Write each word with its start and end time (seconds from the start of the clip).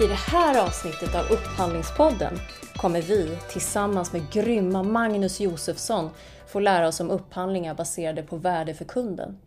I 0.00 0.06
det 0.06 0.14
här 0.14 0.66
avsnittet 0.66 1.14
av 1.14 1.24
Upphandlingspodden 1.30 2.38
kommer 2.76 3.02
vi 3.02 3.38
tillsammans 3.50 4.12
med 4.12 4.32
grymma 4.32 4.82
Magnus 4.82 5.40
Josefsson 5.40 6.10
få 6.46 6.60
lära 6.60 6.88
oss 6.88 7.00
om 7.00 7.10
upphandlingar 7.10 7.74
baserade 7.74 8.22
på 8.22 8.36
värde 8.36 8.74
för 8.74 8.84
kunden. 8.84 9.38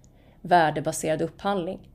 Värdebaserad 0.41 1.21
upphandling. 1.21 1.89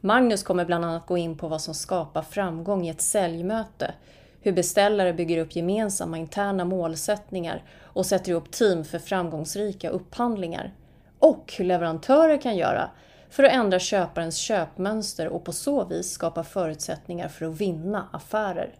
Magnus 0.00 0.42
kommer 0.42 0.64
bland 0.64 0.84
annat 0.84 1.06
gå 1.06 1.18
in 1.18 1.38
på 1.38 1.48
vad 1.48 1.60
som 1.60 1.74
skapar 1.74 2.22
framgång 2.22 2.86
i 2.86 2.90
ett 2.90 3.00
säljmöte, 3.00 3.94
hur 4.40 4.52
beställare 4.52 5.12
bygger 5.12 5.38
upp 5.38 5.56
gemensamma 5.56 6.18
interna 6.18 6.64
målsättningar 6.64 7.62
och 7.82 8.06
sätter 8.06 8.30
ihop 8.30 8.50
team 8.50 8.84
för 8.84 8.98
framgångsrika 8.98 9.90
upphandlingar. 9.90 10.74
Och 11.18 11.54
hur 11.58 11.64
leverantörer 11.64 12.40
kan 12.40 12.56
göra 12.56 12.90
för 13.30 13.44
att 13.44 13.52
ändra 13.52 13.78
köparens 13.78 14.36
köpmönster 14.36 15.28
och 15.28 15.44
på 15.44 15.52
så 15.52 15.84
vis 15.84 16.10
skapa 16.10 16.44
förutsättningar 16.44 17.28
för 17.28 17.46
att 17.46 17.60
vinna 17.60 18.08
affärer. 18.12 18.74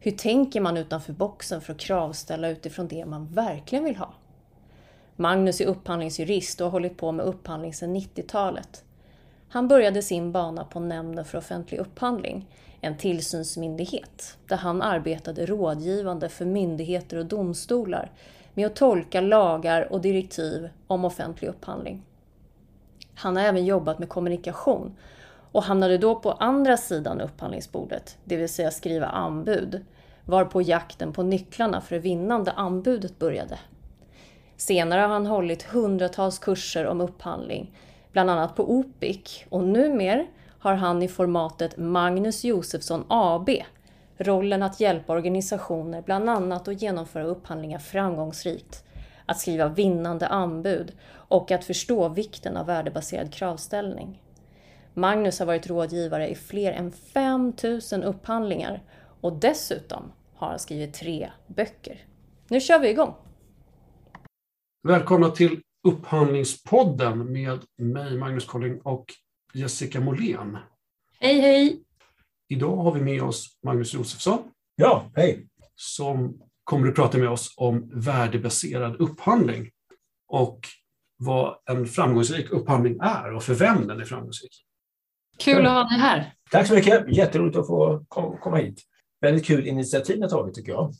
Hur 0.00 0.12
tänker 0.12 0.60
man 0.60 0.76
utanför 0.76 1.12
boxen 1.12 1.60
för 1.60 1.72
att 1.72 1.80
kravställa 1.80 2.48
utifrån 2.48 2.88
det 2.88 3.06
man 3.06 3.26
verkligen 3.26 3.84
vill 3.84 3.96
ha? 3.96 4.14
Magnus 5.16 5.60
är 5.60 5.66
upphandlingsjurist 5.66 6.60
och 6.60 6.66
har 6.66 6.70
hållit 6.70 6.96
på 6.96 7.12
med 7.12 7.26
upphandling 7.26 7.74
sedan 7.74 7.96
90-talet. 7.96 8.84
Han 9.48 9.68
började 9.68 10.02
sin 10.02 10.32
bana 10.32 10.64
på 10.64 10.80
Nämnden 10.80 11.24
för 11.24 11.38
offentlig 11.38 11.78
upphandling, 11.78 12.46
en 12.80 12.96
tillsynsmyndighet, 12.96 14.36
där 14.48 14.56
han 14.56 14.82
arbetade 14.82 15.46
rådgivande 15.46 16.28
för 16.28 16.44
myndigheter 16.44 17.16
och 17.16 17.26
domstolar 17.26 18.10
med 18.54 18.66
att 18.66 18.76
tolka 18.76 19.20
lagar 19.20 19.92
och 19.92 20.00
direktiv 20.00 20.68
om 20.86 21.04
offentlig 21.04 21.48
upphandling. 21.48 22.02
Han 23.16 23.36
har 23.36 23.42
även 23.42 23.64
jobbat 23.64 23.98
med 23.98 24.08
kommunikation 24.08 24.96
och 25.52 25.62
hamnade 25.62 25.98
då 25.98 26.14
på 26.14 26.32
andra 26.32 26.76
sidan 26.76 27.20
upphandlingsbordet, 27.20 28.18
det 28.24 28.36
vill 28.36 28.48
säga 28.48 28.70
skriva 28.70 29.06
anbud, 29.06 29.84
varpå 30.24 30.62
jakten 30.62 31.12
på 31.12 31.22
nycklarna 31.22 31.80
för 31.80 31.94
det 31.94 32.00
vinnande 32.00 32.52
anbudet 32.52 33.18
började. 33.18 33.58
Senare 34.56 35.00
har 35.00 35.08
han 35.08 35.26
hållit 35.26 35.62
hundratals 35.62 36.38
kurser 36.38 36.86
om 36.86 37.00
upphandling, 37.00 37.70
bland 38.12 38.30
annat 38.30 38.56
på 38.56 38.70
OPIC 38.70 39.44
och 39.48 39.64
numer 39.64 40.26
har 40.58 40.74
han 40.74 41.02
i 41.02 41.08
formatet 41.08 41.76
Magnus 41.76 42.44
Josefsson 42.44 43.04
AB 43.08 43.50
rollen 44.18 44.62
att 44.62 44.80
hjälpa 44.80 45.12
organisationer 45.12 46.02
bland 46.02 46.30
annat 46.30 46.68
att 46.68 46.82
genomföra 46.82 47.24
upphandlingar 47.24 47.78
framgångsrikt, 47.78 48.84
att 49.26 49.38
skriva 49.38 49.68
vinnande 49.68 50.26
anbud 50.26 50.92
och 51.08 51.50
att 51.50 51.64
förstå 51.64 52.08
vikten 52.08 52.56
av 52.56 52.66
värdebaserad 52.66 53.34
kravställning. 53.34 54.22
Magnus 54.94 55.38
har 55.38 55.46
varit 55.46 55.66
rådgivare 55.66 56.28
i 56.28 56.34
fler 56.34 56.72
än 56.72 56.92
5000 56.92 58.02
upphandlingar 58.02 58.82
och 59.20 59.32
dessutom 59.32 60.12
har 60.34 60.48
han 60.48 60.58
skrivit 60.58 60.94
tre 60.94 61.30
böcker. 61.46 62.04
Nu 62.48 62.60
kör 62.60 62.78
vi 62.78 62.88
igång! 62.88 63.14
Välkomna 64.88 65.30
till 65.30 65.60
Upphandlingspodden 65.88 67.32
med 67.32 67.64
mig, 67.76 68.18
Magnus 68.18 68.44
Colling 68.44 68.80
och 68.80 69.04
Jessica 69.54 70.00
Molén. 70.00 70.58
Hej, 71.20 71.40
hej! 71.40 71.82
Idag 72.48 72.76
har 72.76 72.92
vi 72.92 73.00
med 73.00 73.22
oss 73.22 73.58
Magnus 73.62 73.94
Josefsson. 73.94 74.38
Ja, 74.76 75.10
hej! 75.14 75.46
Som 75.74 76.42
kommer 76.66 76.88
att 76.88 76.94
prata 76.94 77.18
med 77.18 77.28
oss 77.28 77.54
om 77.56 77.90
värdebaserad 77.94 78.96
upphandling 78.96 79.70
och 80.28 80.60
vad 81.18 81.56
en 81.70 81.86
framgångsrik 81.86 82.50
upphandling 82.50 82.98
är 83.00 83.34
och 83.34 83.42
för 83.42 83.54
vem 83.54 83.86
den 83.86 84.00
är 84.00 84.04
framgångsrik. 84.04 84.50
Kul 85.38 85.66
att 85.66 85.72
ha 85.72 85.84
dig 85.84 85.98
här! 85.98 86.34
Tack 86.50 86.66
så 86.66 86.74
mycket! 86.74 87.16
Jätteroligt 87.16 87.56
att 87.56 87.66
få 87.66 88.04
komma 88.40 88.56
hit. 88.56 88.82
Väldigt 89.20 89.44
kul 89.44 89.66
initiativ 89.66 90.16
ni 90.16 90.22
har 90.22 90.28
tagit 90.28 90.54
tycker 90.54 90.72
jag. 90.72 90.92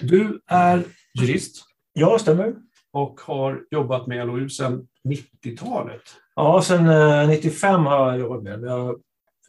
Du 0.00 0.40
är 0.46 0.84
jurist. 1.20 1.64
Ja, 1.92 2.18
stämmer. 2.18 2.54
Och 2.92 3.20
har 3.20 3.64
jobbat 3.70 4.06
med 4.06 4.26
LOU 4.26 4.48
sedan 4.48 4.88
90-talet. 5.08 6.02
Ja, 6.34 6.62
sedan 6.62 7.28
95 7.28 7.86
har 7.86 8.10
jag 8.10 8.18
jobbat 8.18 8.42
med 8.42 8.60
det. 8.60 8.66
Jag 8.66 9.00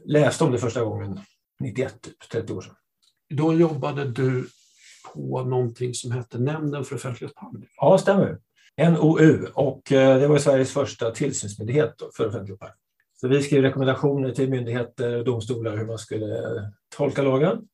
läste 0.06 0.44
om 0.44 0.52
det 0.52 0.58
första 0.58 0.84
gången 0.84 1.20
91, 1.60 2.02
typ 2.02 2.30
30 2.32 2.54
år 2.54 2.62
sedan. 2.62 2.76
Då 3.30 3.54
jobbade 3.54 4.06
du 4.06 4.48
på 5.14 5.44
någonting 5.44 5.94
som 5.94 6.12
hette 6.12 6.40
Nämnden 6.40 6.84
för 6.84 6.96
offentlig 6.96 7.28
upphandling. 7.28 7.70
Ja, 7.78 7.98
stämmer. 7.98 8.40
NOU 8.78 9.48
och 9.54 9.82
det 9.88 10.28
var 10.28 10.38
Sveriges 10.38 10.74
första 10.74 11.12
tillsynsmyndighet 11.12 11.96
för 12.18 12.28
offentlig 12.28 12.54
upphandling. 12.54 12.80
Så 13.22 13.28
vi 13.28 13.42
skrev 13.42 13.62
rekommendationer 13.62 14.32
till 14.32 14.50
myndigheter 14.50 15.18
och 15.18 15.26
domstolar 15.26 15.78
hur 15.78 15.86
man 15.86 15.98
skulle 15.98 16.38
tolka 16.98 17.22
lagen. 17.22 17.68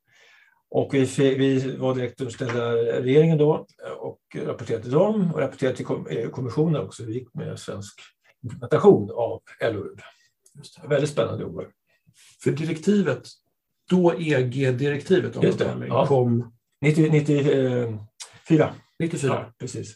Och 0.69 0.93
vi, 0.93 1.05
vi 1.17 1.77
var 1.77 1.95
direkt 1.95 2.21
underställda 2.21 2.75
regeringen 2.75 3.37
då 3.37 3.67
och 3.99 4.19
rapporterade 4.35 4.83
till 4.83 4.91
dem 4.91 5.31
och 5.33 5.39
rapporterade 5.39 5.77
till 5.77 5.85
EU-kommissionen 6.09 6.81
också. 6.81 7.03
Vi 7.03 7.13
gick 7.13 7.33
med 7.33 7.59
svensk 7.59 7.99
implementation 8.43 9.11
av 9.11 9.41
LOU. 9.61 9.95
Väldigt 10.87 11.09
spännande 11.09 11.43
jobb. 11.43 11.61
För 12.43 12.51
direktivet, 12.51 13.27
då 13.89 14.13
EG-direktivet 14.13 15.37
om 15.37 15.45
upphandling 15.45 15.89
ja. 15.89 16.05
kom 16.07 16.53
90, 16.81 17.11
94. 17.11 18.73
94. 18.99 19.33
Ja, 19.33 19.53
precis. 19.59 19.95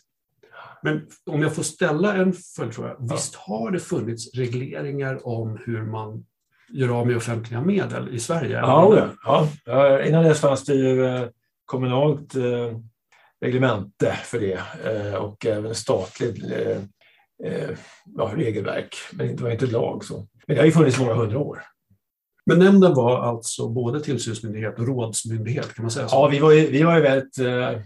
Men 0.83 1.07
om 1.25 1.41
jag 1.41 1.55
får 1.55 1.63
ställa 1.63 2.15
en 2.15 2.33
följdfråga. 2.33 2.95
Ja. 2.99 3.15
Visst 3.15 3.35
har 3.35 3.71
det 3.71 3.79
funnits 3.79 4.33
regleringar 4.33 5.27
om 5.27 5.59
hur 5.65 5.81
man 5.81 6.25
gör 6.69 6.99
av 6.99 7.07
med 7.07 7.17
offentliga 7.17 7.61
medel 7.61 8.15
i 8.15 8.19
Sverige? 8.19 8.57
Ja, 8.57 9.09
ja. 9.23 9.47
ja. 9.65 10.03
innan 10.03 10.23
dess 10.23 10.41
fanns 10.41 10.65
det 10.65 10.73
ju 10.73 11.29
kommunalt 11.65 12.35
eh, 12.35 12.77
reglemente 13.41 14.11
för 14.23 14.39
det 14.39 14.61
eh, 14.85 15.15
och 15.15 15.45
även 15.45 15.75
statligt 15.75 16.51
eh, 17.43 17.69
ja, 18.17 18.31
regelverk. 18.35 18.95
Men 19.13 19.35
det 19.35 19.43
var 19.43 19.51
inte 19.51 19.65
lag. 19.65 20.05
Så. 20.05 20.27
Men 20.47 20.55
det 20.55 20.57
har 20.57 20.65
ju 20.65 20.71
funnits 20.71 20.99
många 20.99 21.13
hundra 21.13 21.39
år. 21.39 21.61
Men 22.45 22.59
nämnden 22.59 22.93
var 22.93 23.19
alltså 23.19 23.69
både 23.69 23.99
tillsynsmyndighet 23.99 24.79
och 24.79 24.87
rådsmyndighet, 24.87 25.73
kan 25.73 25.83
man 25.83 25.91
säga 25.91 26.07
så? 26.07 26.15
Ja, 26.15 26.27
vi 26.27 26.39
var 26.39 26.51
ju, 26.51 26.71
vi 26.71 26.83
var 26.83 26.95
ju 26.95 27.01
väldigt 27.01 27.39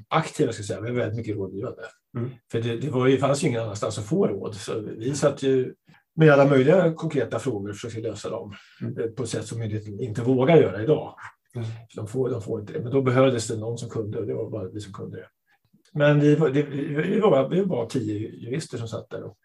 aktiva, 0.08 0.52
ska 0.52 0.64
säga. 0.64 0.82
Vi 0.82 0.90
var 0.90 0.98
väldigt 0.98 1.18
mycket 1.18 1.36
rådgivande. 1.36 1.82
Mm. 2.18 2.30
För 2.52 2.62
det, 2.62 2.78
det 2.78 2.90
var 2.90 3.08
ju, 3.08 3.18
fanns 3.18 3.44
ju 3.44 3.48
ingen 3.48 3.62
annanstans 3.62 3.98
att 3.98 4.06
få 4.06 4.28
råd. 4.28 4.56
Så 4.56 4.80
vi 4.98 5.16
satt 5.16 5.44
ju 5.44 5.74
med 6.16 6.30
alla 6.30 6.46
möjliga 6.46 6.94
konkreta 6.94 7.40
frågor 7.40 7.70
och 7.70 7.76
försökte 7.76 8.00
lösa 8.00 8.30
dem 8.30 8.54
mm. 8.82 9.16
på 9.16 9.24
ett 9.24 9.30
sätt 9.30 9.46
som 9.46 9.60
myndigheten 9.60 10.00
inte 10.00 10.22
vågar 10.22 10.58
göra 10.58 10.84
idag. 10.84 11.16
Mm. 11.56 11.68
De, 11.96 12.08
får, 12.08 12.30
de 12.30 12.42
får 12.42 12.60
inte 12.60 12.74
det. 12.74 12.80
Men 12.80 12.92
då 12.92 13.02
behövdes 13.02 13.48
det 13.48 13.58
någon 13.58 13.78
som 13.78 13.90
kunde 13.90 14.20
och 14.20 14.28
det 14.28 14.34
var 14.34 14.50
bara 14.50 14.70
vi 14.70 14.80
som 14.80 14.94
kunde 14.94 15.18
det. 15.18 15.28
Men 15.94 16.20
vi, 16.20 16.36
det, 16.36 16.62
vi, 16.62 17.20
var, 17.20 17.50
vi 17.50 17.62
var 17.62 17.86
tio 17.86 18.36
jurister 18.36 18.78
som 18.78 18.88
satt 18.88 19.10
där 19.10 19.24
och 19.24 19.38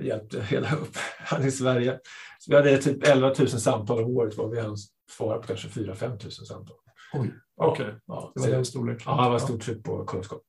hjälpte 0.00 0.42
hela 0.42 0.66
upphandlingen 0.76 1.48
i 1.48 1.52
Sverige. 1.52 1.98
Så 2.38 2.50
vi 2.50 2.56
hade 2.56 2.78
typ 2.78 3.08
11 3.08 3.34
000 3.38 3.48
samtal 3.48 4.04
om 4.04 4.16
året 4.16 4.36
var 4.36 4.48
vi 4.48 4.60
hann 4.60 4.76
svara 5.10 5.38
på 5.38 5.46
kanske 5.46 5.68
4-5 5.68 6.08
000 6.08 6.32
samtal. 6.32 6.76
Oj, 7.12 7.32
okej. 7.56 7.84
Okay. 7.86 7.98
Ja, 8.06 8.32
det 8.34 8.40
var 8.40 8.48
den 8.48 8.64
storleken. 8.64 9.02
Ja, 9.06 9.24
det 9.24 9.30
var 9.30 9.38
stort 9.38 9.62
tryck 9.62 9.84
på 9.84 10.04
kunskap. 10.04 10.42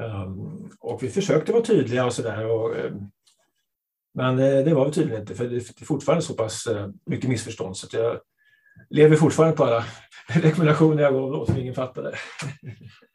Um, 0.00 0.70
och 0.80 1.02
vi 1.02 1.08
försökte 1.08 1.52
vara 1.52 1.64
tydliga 1.64 2.06
och 2.06 2.12
sådär. 2.12 2.44
Um, 2.44 3.10
men 4.14 4.36
det, 4.36 4.62
det 4.62 4.74
var 4.74 4.86
vi 4.86 4.92
tydligen 4.92 5.20
inte, 5.20 5.34
för 5.34 5.48
det 5.48 5.56
är 5.56 5.84
fortfarande 5.84 6.22
så 6.22 6.34
pass 6.34 6.66
uh, 6.66 6.88
mycket 7.06 7.30
missförstånd 7.30 7.76
så 7.76 7.86
att 7.86 7.92
jag 7.92 8.20
lever 8.90 9.16
fortfarande 9.16 9.56
på 9.56 9.64
alla 9.64 9.84
rekommendationer 10.28 11.02
jag 11.02 11.14
gav 11.14 11.30
då 11.30 11.46
som 11.46 11.56
ingen 11.56 11.74
fattade. 11.74 12.14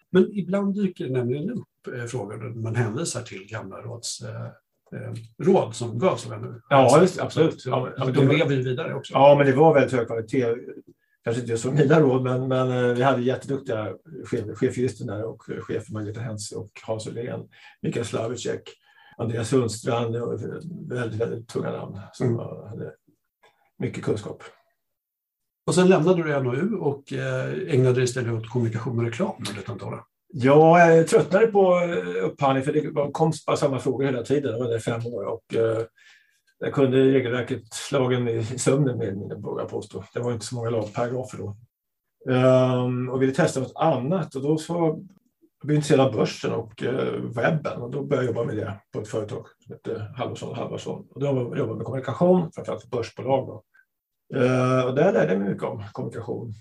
Men 0.09 0.29
ibland 0.31 0.75
dyker 0.75 1.05
det 1.05 1.11
nämligen 1.11 1.49
upp 1.49 1.95
eh, 1.95 2.05
frågor 2.05 2.37
där 2.37 2.49
man 2.49 2.75
hänvisar 2.75 3.21
till 3.21 3.47
gamla 3.49 3.81
råds, 3.81 4.21
eh, 4.21 4.41
eh 4.41 4.51
råd 5.43 5.75
som 5.75 5.99
gavs 5.99 6.31
av 6.31 6.41
NU. 6.41 6.61
Ja, 6.69 7.01
just, 7.01 7.19
absolut. 7.19 7.65
Ja, 7.65 7.89
men, 7.97 8.13
de 8.13 8.27
lever 8.27 8.55
ju 8.55 8.63
vidare 8.63 8.95
också. 8.95 9.13
Ja, 9.13 9.35
men 9.37 9.47
det 9.47 9.53
var 9.53 9.73
väldigt 9.73 9.91
hög 9.91 10.07
kvalitet 10.07 10.55
kanske 11.23 11.41
inte 11.41 11.57
som 11.57 11.75
mina 11.75 11.99
råd, 11.99 12.23
men, 12.23 12.47
men 12.47 12.71
eh, 12.71 12.95
vi 12.95 13.03
hade 13.03 13.21
jätteduktiga 13.21 13.93
chef, 14.25 14.45
chefjurister 14.57 15.05
där 15.05 15.23
och 15.23 15.43
chefer 15.43 15.93
Margareta 15.93 16.19
Hense 16.19 16.55
och 16.55 16.69
Hans 16.83 17.07
Ullén, 17.07 17.49
Mikael 17.81 18.05
Slavicek, 18.05 18.61
Andreas 19.17 19.49
Sundstrand, 19.49 20.15
väldigt, 20.89 21.21
väldigt 21.21 21.47
tunga 21.47 21.71
namn 21.71 21.99
som 22.13 22.27
mm. 22.27 22.39
hade 22.39 22.93
mycket 23.79 24.03
kunskap. 24.03 24.43
Och 25.67 25.75
sen 25.75 25.87
lämnade 25.87 26.23
du 26.23 26.43
NOU 26.43 26.75
och 26.75 27.13
eh, 27.13 27.73
ägnade 27.73 27.95
dig 27.95 28.03
istället 28.03 28.33
åt 28.33 28.49
kommunikation 28.49 28.97
och 28.99 29.05
reklam 29.05 29.35
under 29.49 29.61
ett 29.61 29.69
antal 29.69 29.93
år. 29.93 30.03
Ja, 30.35 30.91
jag 30.91 31.07
tröttnade 31.07 31.47
på 31.47 31.79
eh, 31.79 32.25
upphandling 32.25 32.63
för 32.65 32.73
det 32.73 33.11
kom 33.11 33.31
bara 33.47 33.57
samma 33.57 33.79
frågor 33.79 34.05
hela 34.05 34.23
tiden. 34.23 34.51
Jag 34.51 34.59
var 34.59 34.67
där 34.67 34.77
i 34.77 34.79
fem 34.79 35.05
år 35.05 35.23
och 35.23 35.55
eh, 35.55 35.85
jag 36.59 36.73
kunde 36.73 36.97
regelverket 36.97 37.73
slagen 37.73 38.27
i 38.27 38.43
sömnen 38.43 38.97
med 38.97 39.17
mina 39.17 39.35
vågar 39.35 39.65
påstå. 39.65 40.03
Det 40.13 40.19
var 40.19 40.33
inte 40.33 40.45
så 40.45 40.55
många 40.55 40.69
lagparagrafer 40.69 41.37
då. 41.37 41.55
Um, 42.33 43.09
och 43.09 43.21
ville 43.21 43.33
testa 43.33 43.59
något 43.59 43.75
annat 43.75 44.35
och 44.35 44.41
då 44.41 44.57
så 44.57 44.73
jag 45.61 45.67
blev 45.67 45.75
intresserad 45.75 46.07
av 46.07 46.13
börsen 46.13 46.53
och 46.53 46.83
eh, 46.83 47.13
webben 47.35 47.81
och 47.81 47.91
då 47.91 48.03
började 48.03 48.27
jag 48.27 48.35
jobba 48.35 48.45
med 48.45 48.55
det 48.55 48.79
på 48.93 48.99
ett 48.99 49.07
företag 49.07 49.45
som 49.59 49.73
hette 49.73 50.13
Halvarsson 50.17 50.49
och 50.49 50.57
Halvarsson. 50.57 51.07
Och 51.09 51.19
då 51.19 51.25
jobbade 51.25 51.59
jag 51.59 51.77
med 51.77 51.85
kommunikation, 51.85 52.51
framförallt 52.51 52.89
börsbolag. 52.89 53.47
Då. 53.47 53.63
Uh, 54.39 54.85
och 54.85 54.95
där 54.95 55.13
lärde 55.13 55.33
jag 55.33 55.39
mig 55.39 55.49
mycket 55.49 55.63
om 55.63 55.83
kommunikation 55.91 56.53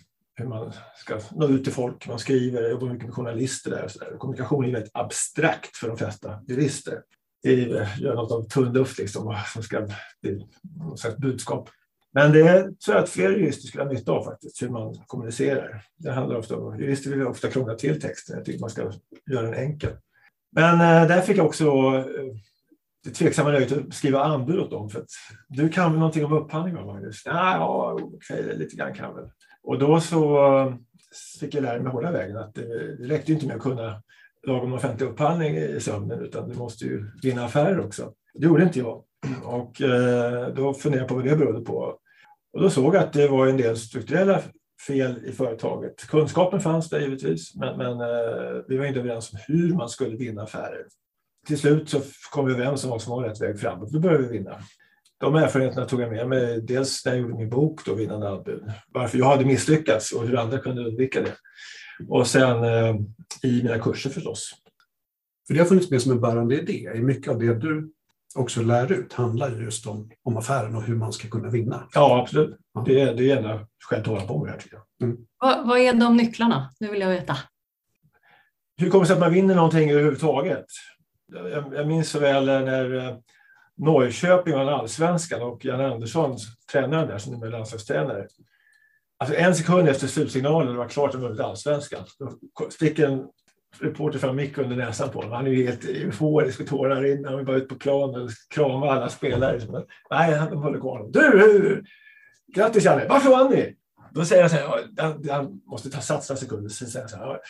hur 0.43 0.49
man 0.49 0.73
ska 0.97 1.21
nå 1.31 1.49
ut 1.49 1.65
till 1.65 1.73
folk. 1.73 2.09
Man 2.09 2.19
skriver, 2.19 2.71
jobbar 2.71 2.89
mycket 2.89 3.07
med 3.07 3.15
journalister 3.15 3.71
där. 3.71 3.85
Och 3.85 3.91
så 3.91 3.99
där. 3.99 4.17
Kommunikation 4.19 4.65
är 4.65 4.73
väldigt 4.73 4.91
abstrakt 4.95 5.77
för 5.77 5.89
de 5.89 5.97
flesta 5.97 6.41
jurister. 6.49 7.03
Det 7.43 7.63
är 7.63 7.81
eh, 7.81 8.15
något 8.15 8.33
av 8.33 8.43
tunn 8.43 8.73
luft 8.73 8.99
liksom, 8.99 9.37
som 9.53 9.63
ska 9.63 9.89
bli 10.23 10.47
något 10.79 11.01
slags 11.01 11.17
budskap. 11.17 11.69
Men 12.15 12.33
det 12.33 12.63
tror 12.63 12.97
jag 12.97 13.05
att 13.05 13.11
fler 13.11 13.31
jurister 13.31 13.69
skulle 13.69 13.85
ha 13.85 13.93
nytta 13.93 14.13
av 14.13 14.25
faktiskt, 14.25 14.63
hur 14.63 14.69
man 14.69 14.95
kommunicerar. 15.07 15.83
Det 15.97 16.13
handlar 16.13 16.37
ofta 16.37 16.57
om, 16.57 16.81
jurister 16.81 17.11
vill 17.11 17.27
ofta 17.27 17.49
krångla 17.49 17.75
till 17.75 18.01
texten. 18.01 18.37
Jag 18.37 18.45
tycker 18.45 18.61
man 18.61 18.71
ska 18.71 18.93
göra 19.31 19.47
den 19.47 19.55
enkel. 19.55 19.93
Men 20.53 20.75
eh, 20.75 21.09
där 21.09 21.21
fick 21.21 21.37
jag 21.37 21.47
också 21.47 21.67
eh, 21.67 22.35
det 23.05 23.11
tveksamma 23.11 23.51
nöjet 23.51 23.73
att 23.73 23.95
skriva 23.95 24.25
anbud 24.25 24.59
åt 24.59 24.71
dem. 24.71 24.91
För 24.91 24.99
att 24.99 25.11
du 25.49 25.69
kan 25.69 25.91
väl 25.91 25.99
någonting 25.99 26.25
om 26.25 26.33
upphandling 26.33 26.87
Magnus? 26.87 27.23
Ja, 27.25 27.99
okej, 28.03 28.59
lite 28.59 28.77
grann 28.77 28.95
kan 28.95 29.07
jag 29.07 29.15
väl. 29.15 29.31
Och 29.65 29.79
då 29.79 30.01
så 30.01 30.79
fick 31.41 31.55
jag 31.55 31.63
lära 31.63 31.83
mig 31.83 31.93
hålla 31.93 32.13
vägen 32.13 32.37
att 32.37 32.55
det, 32.55 32.97
det 32.97 33.15
räckte 33.15 33.33
inte 33.33 33.47
med 33.47 33.57
att 33.57 33.63
kunna 33.63 34.03
lag 34.47 34.65
om 34.65 34.73
offentlig 34.73 35.07
upphandling 35.07 35.57
i 35.57 35.81
sömnen 35.81 36.21
utan 36.21 36.49
du 36.49 36.55
måste 36.55 36.85
ju 36.85 37.11
vinna 37.23 37.45
affärer 37.45 37.81
också. 37.81 38.13
Det 38.35 38.47
gjorde 38.47 38.63
inte 38.63 38.79
jag. 38.79 39.05
Och 39.45 39.83
eh, 39.83 40.49
då 40.49 40.75
funderade 40.75 41.03
jag 41.03 41.09
på 41.09 41.15
vad 41.15 41.25
det 41.25 41.37
berodde 41.37 41.65
på. 41.65 41.99
Och 42.53 42.63
då 42.63 42.71
såg 42.71 42.95
jag 42.95 43.03
att 43.03 43.13
det 43.13 43.29
var 43.29 43.47
en 43.47 43.57
del 43.57 43.77
strukturella 43.77 44.43
fel 44.87 45.25
i 45.25 45.33
företaget. 45.33 46.07
Kunskapen 46.07 46.61
fanns 46.61 46.89
där 46.89 47.01
givetvis, 47.01 47.55
men, 47.55 47.79
men 47.79 48.01
eh, 48.01 48.63
vi 48.69 48.77
var 48.77 48.85
inte 48.85 49.01
överens 49.01 49.33
om 49.33 49.39
hur 49.47 49.75
man 49.75 49.89
skulle 49.89 50.17
vinna 50.17 50.43
affärer. 50.43 50.87
Till 51.47 51.59
slut 51.59 51.89
så 51.89 52.01
kom 52.33 52.47
vi 52.47 52.53
överens 52.53 52.85
om 52.85 52.91
vad 52.91 53.03
som 53.03 53.17
var 53.17 53.29
rätt 53.29 53.41
väg 53.41 53.61
framåt. 53.61 53.93
Då 53.93 54.01
började 54.01 54.23
vi 54.23 54.39
vinna. 54.39 54.59
De 55.23 55.35
erfarenheterna 55.35 55.87
tog 55.87 56.01
jag 56.01 56.11
med 56.11 56.29
mig, 56.29 56.61
dels 56.61 57.05
när 57.05 57.13
jag 57.13 57.21
gjorde 57.21 57.35
min 57.35 57.51
bok 57.51 57.85
då, 57.85 57.95
Vinnande 57.95 58.29
anbud, 58.29 58.63
varför 58.93 59.19
jag 59.19 59.27
hade 59.27 59.45
misslyckats 59.45 60.13
och 60.13 60.27
hur 60.27 60.39
andra 60.39 60.59
kunde 60.59 60.83
undvika 60.83 61.21
det. 61.21 61.35
Och 62.09 62.27
sen 62.27 62.65
eh, 62.65 62.97
i 63.43 63.63
mina 63.63 63.79
kurser 63.79 64.11
förstås. 64.11 64.51
För 65.47 65.55
det 65.55 65.61
har 65.61 65.67
funnits 65.67 65.91
med 65.91 66.03
som 66.03 66.13
en 66.13 66.21
bärande 66.21 66.61
idé. 66.61 66.91
Mycket 66.95 67.33
av 67.33 67.39
det 67.39 67.55
du 67.55 67.93
också 68.35 68.63
lär 68.63 68.93
ut 68.93 69.13
handlar 69.13 69.61
just 69.61 69.87
om, 69.87 70.11
om 70.23 70.37
affären 70.37 70.77
och 70.77 70.83
hur 70.83 70.97
man 70.97 71.13
ska 71.13 71.29
kunna 71.29 71.49
vinna. 71.49 71.89
Ja, 71.95 72.21
absolut. 72.23 72.57
Ja. 72.75 72.85
Det, 72.87 73.01
är, 73.01 73.15
det 73.15 73.31
är 73.31 73.37
ena 73.37 73.67
skälet 73.85 74.05
att 74.05 74.13
hålla 74.13 74.27
på 74.27 74.39
med 74.39 74.49
det 74.49 74.53
här 74.53 74.61
tycker 74.61 74.77
jag. 74.77 75.09
Mm. 75.09 75.27
Vad, 75.41 75.69
vad 75.69 75.79
är 75.79 75.93
de 75.93 76.17
nycklarna? 76.17 76.71
Nu 76.81 76.91
vill 76.91 77.01
jag 77.01 77.09
veta. 77.09 77.37
Hur 78.77 78.91
kommer 78.91 79.05
det 79.05 79.07
sig 79.07 79.15
att 79.15 79.21
man 79.21 79.33
vinner 79.33 79.55
någonting 79.55 79.91
överhuvudtaget? 79.91 80.67
Jag, 81.33 81.75
jag 81.75 81.87
minns 81.87 82.11
så 82.11 82.19
väl 82.19 82.47
när 82.47 82.95
eh, 82.95 83.17
Norrköping 83.79 84.55
vann 84.55 84.69
allsvenskan 84.69 85.43
och 85.43 85.65
Jan 85.65 85.81
Andersson, 85.81 86.37
tränaren 86.73 87.09
där, 87.09 87.19
som 87.19 87.41
nu 87.41 87.47
är 87.47 87.51
landslagstränare. 87.51 88.27
Alltså 89.19 89.37
en 89.37 89.55
sekund 89.55 89.89
efter 89.89 90.07
slutsignalen, 90.07 90.73
det 90.73 90.79
var 90.79 90.89
klart 90.89 91.07
att 91.07 91.13
de 91.13 91.23
vunnit 91.23 91.41
allsvenskan, 91.41 92.05
då 92.19 92.31
sticker 92.71 93.09
en 93.09 93.27
reporter 93.81 94.19
fram 94.19 94.37
mick 94.37 94.59
under 94.59 94.77
näsan 94.77 95.09
på 95.09 95.19
honom. 95.19 95.33
Han 95.33 95.47
är 95.47 95.51
ju 95.51 95.67
helt 95.67 95.85
euforisk 95.85 96.61
och 96.61 96.67
tårar 96.67 97.05
in. 97.05 97.25
Han 97.25 97.37
vill 97.37 97.47
bara 97.47 97.57
ut 97.57 97.69
på 97.69 97.75
planen 97.75 98.23
och 98.23 98.31
krama 98.55 98.91
alla 98.91 99.09
spelare. 99.09 99.61
Nej, 100.11 100.35
han 100.35 100.57
håller 100.57 100.81
kvar 100.81 100.99
honom. 100.99 101.13
Du! 101.13 101.85
Grattis 102.55 102.85
Janne! 102.85 103.07
Varför 103.09 103.31
vann 103.31 103.51
ni? 103.51 103.77
Då 104.15 104.25
säger 104.25 104.43
han 104.43 104.51
så 104.51 104.57
här, 104.57 104.85
han, 104.97 105.29
han 105.31 105.61
måste 105.67 105.91
ta 105.91 106.01
sats 106.01 106.29
några 106.29 106.41
sekunder, 106.41 106.69
sen 106.69 106.89
säger 106.89 107.03
han 107.03 107.09
så 107.09 107.17
här, 107.17 107.41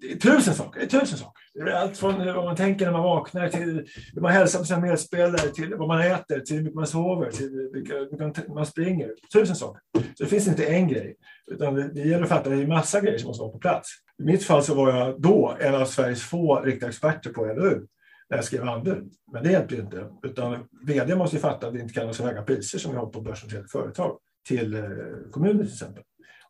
det 0.00 0.12
är 0.12 0.16
tusen 0.16 0.54
saker, 0.54 0.80
det 0.80 0.86
är 0.86 1.00
tusen 1.00 1.18
saker. 1.18 1.42
Det 1.54 1.60
är 1.60 1.74
allt 1.74 1.98
från 1.98 2.28
eh, 2.28 2.34
vad 2.34 2.44
man 2.44 2.56
tänker 2.56 2.84
när 2.84 2.92
man 2.92 3.02
vaknar 3.02 3.48
till 3.48 3.86
hur 4.14 4.20
man 4.20 4.32
hälsar 4.32 4.58
på 4.58 4.64
sina 4.64 4.80
medspelare, 4.80 5.48
till 5.48 5.74
vad 5.74 5.88
man 5.88 6.00
äter, 6.00 6.40
till 6.40 6.56
hur 6.56 6.62
mycket 6.62 6.76
man 6.76 6.86
sover, 6.86 7.30
till 7.30 7.48
hur 7.48 7.80
mycket 8.20 8.48
man 8.48 8.66
springer. 8.66 9.10
Tusen 9.32 9.56
saker. 9.56 9.82
Så 10.14 10.24
det 10.24 10.30
finns 10.30 10.48
inte 10.48 10.66
en 10.66 10.88
grej, 10.88 11.16
utan 11.50 11.74
det, 11.74 11.88
det 11.94 12.00
gäller 12.00 12.22
att 12.22 12.28
fatta 12.28 12.50
att 12.50 12.56
det 12.56 12.62
är 12.62 12.66
massa 12.66 13.00
grejer 13.00 13.18
som 13.18 13.28
måste 13.28 13.42
vara 13.42 13.52
på 13.52 13.58
plats. 13.58 13.88
I 14.18 14.22
mitt 14.22 14.44
fall 14.44 14.62
så 14.62 14.74
var 14.74 14.96
jag 14.96 15.20
då 15.20 15.56
en 15.60 15.74
av 15.74 15.84
Sveriges 15.84 16.22
få 16.22 16.60
riktiga 16.60 16.88
experter 16.88 17.30
på 17.30 17.44
LOU 17.44 17.86
när 18.30 18.36
jag 18.36 18.44
skrev 18.44 18.68
anbud. 18.68 19.12
Men 19.32 19.42
det 19.42 19.52
hjälpte 19.52 19.74
ju 19.74 19.80
inte, 19.80 20.06
utan 20.22 20.58
vd 20.86 21.16
måste 21.16 21.36
ju 21.36 21.42
fatta 21.42 21.66
att 21.66 21.74
vi 21.74 21.80
inte 21.80 21.94
kan 21.94 22.06
ha 22.06 22.12
så 22.12 22.22
höga 22.22 22.42
priser 22.42 22.78
som 22.78 22.92
vi 22.92 22.98
har 22.98 23.06
på 23.06 23.20
börsnoterade 23.20 23.68
företag 23.68 24.18
till 24.48 24.74
eh, 24.74 24.82
kommuner 25.30 25.64
till 25.64 25.72
exempel. 25.72 26.02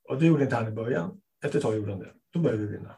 Och 0.09 0.21
det 0.21 0.27
gjorde 0.27 0.45
inte 0.45 0.57
han 0.57 0.69
i 0.69 0.71
början. 0.71 1.21
Efter 1.45 1.59
ett 1.59 1.63
tag 1.65 1.77
gjorde 1.77 1.93
han 1.93 2.01
det. 2.01 2.13
Då 2.33 2.41
började 2.41 2.67
vi 2.67 2.73
vinna. 2.73 2.97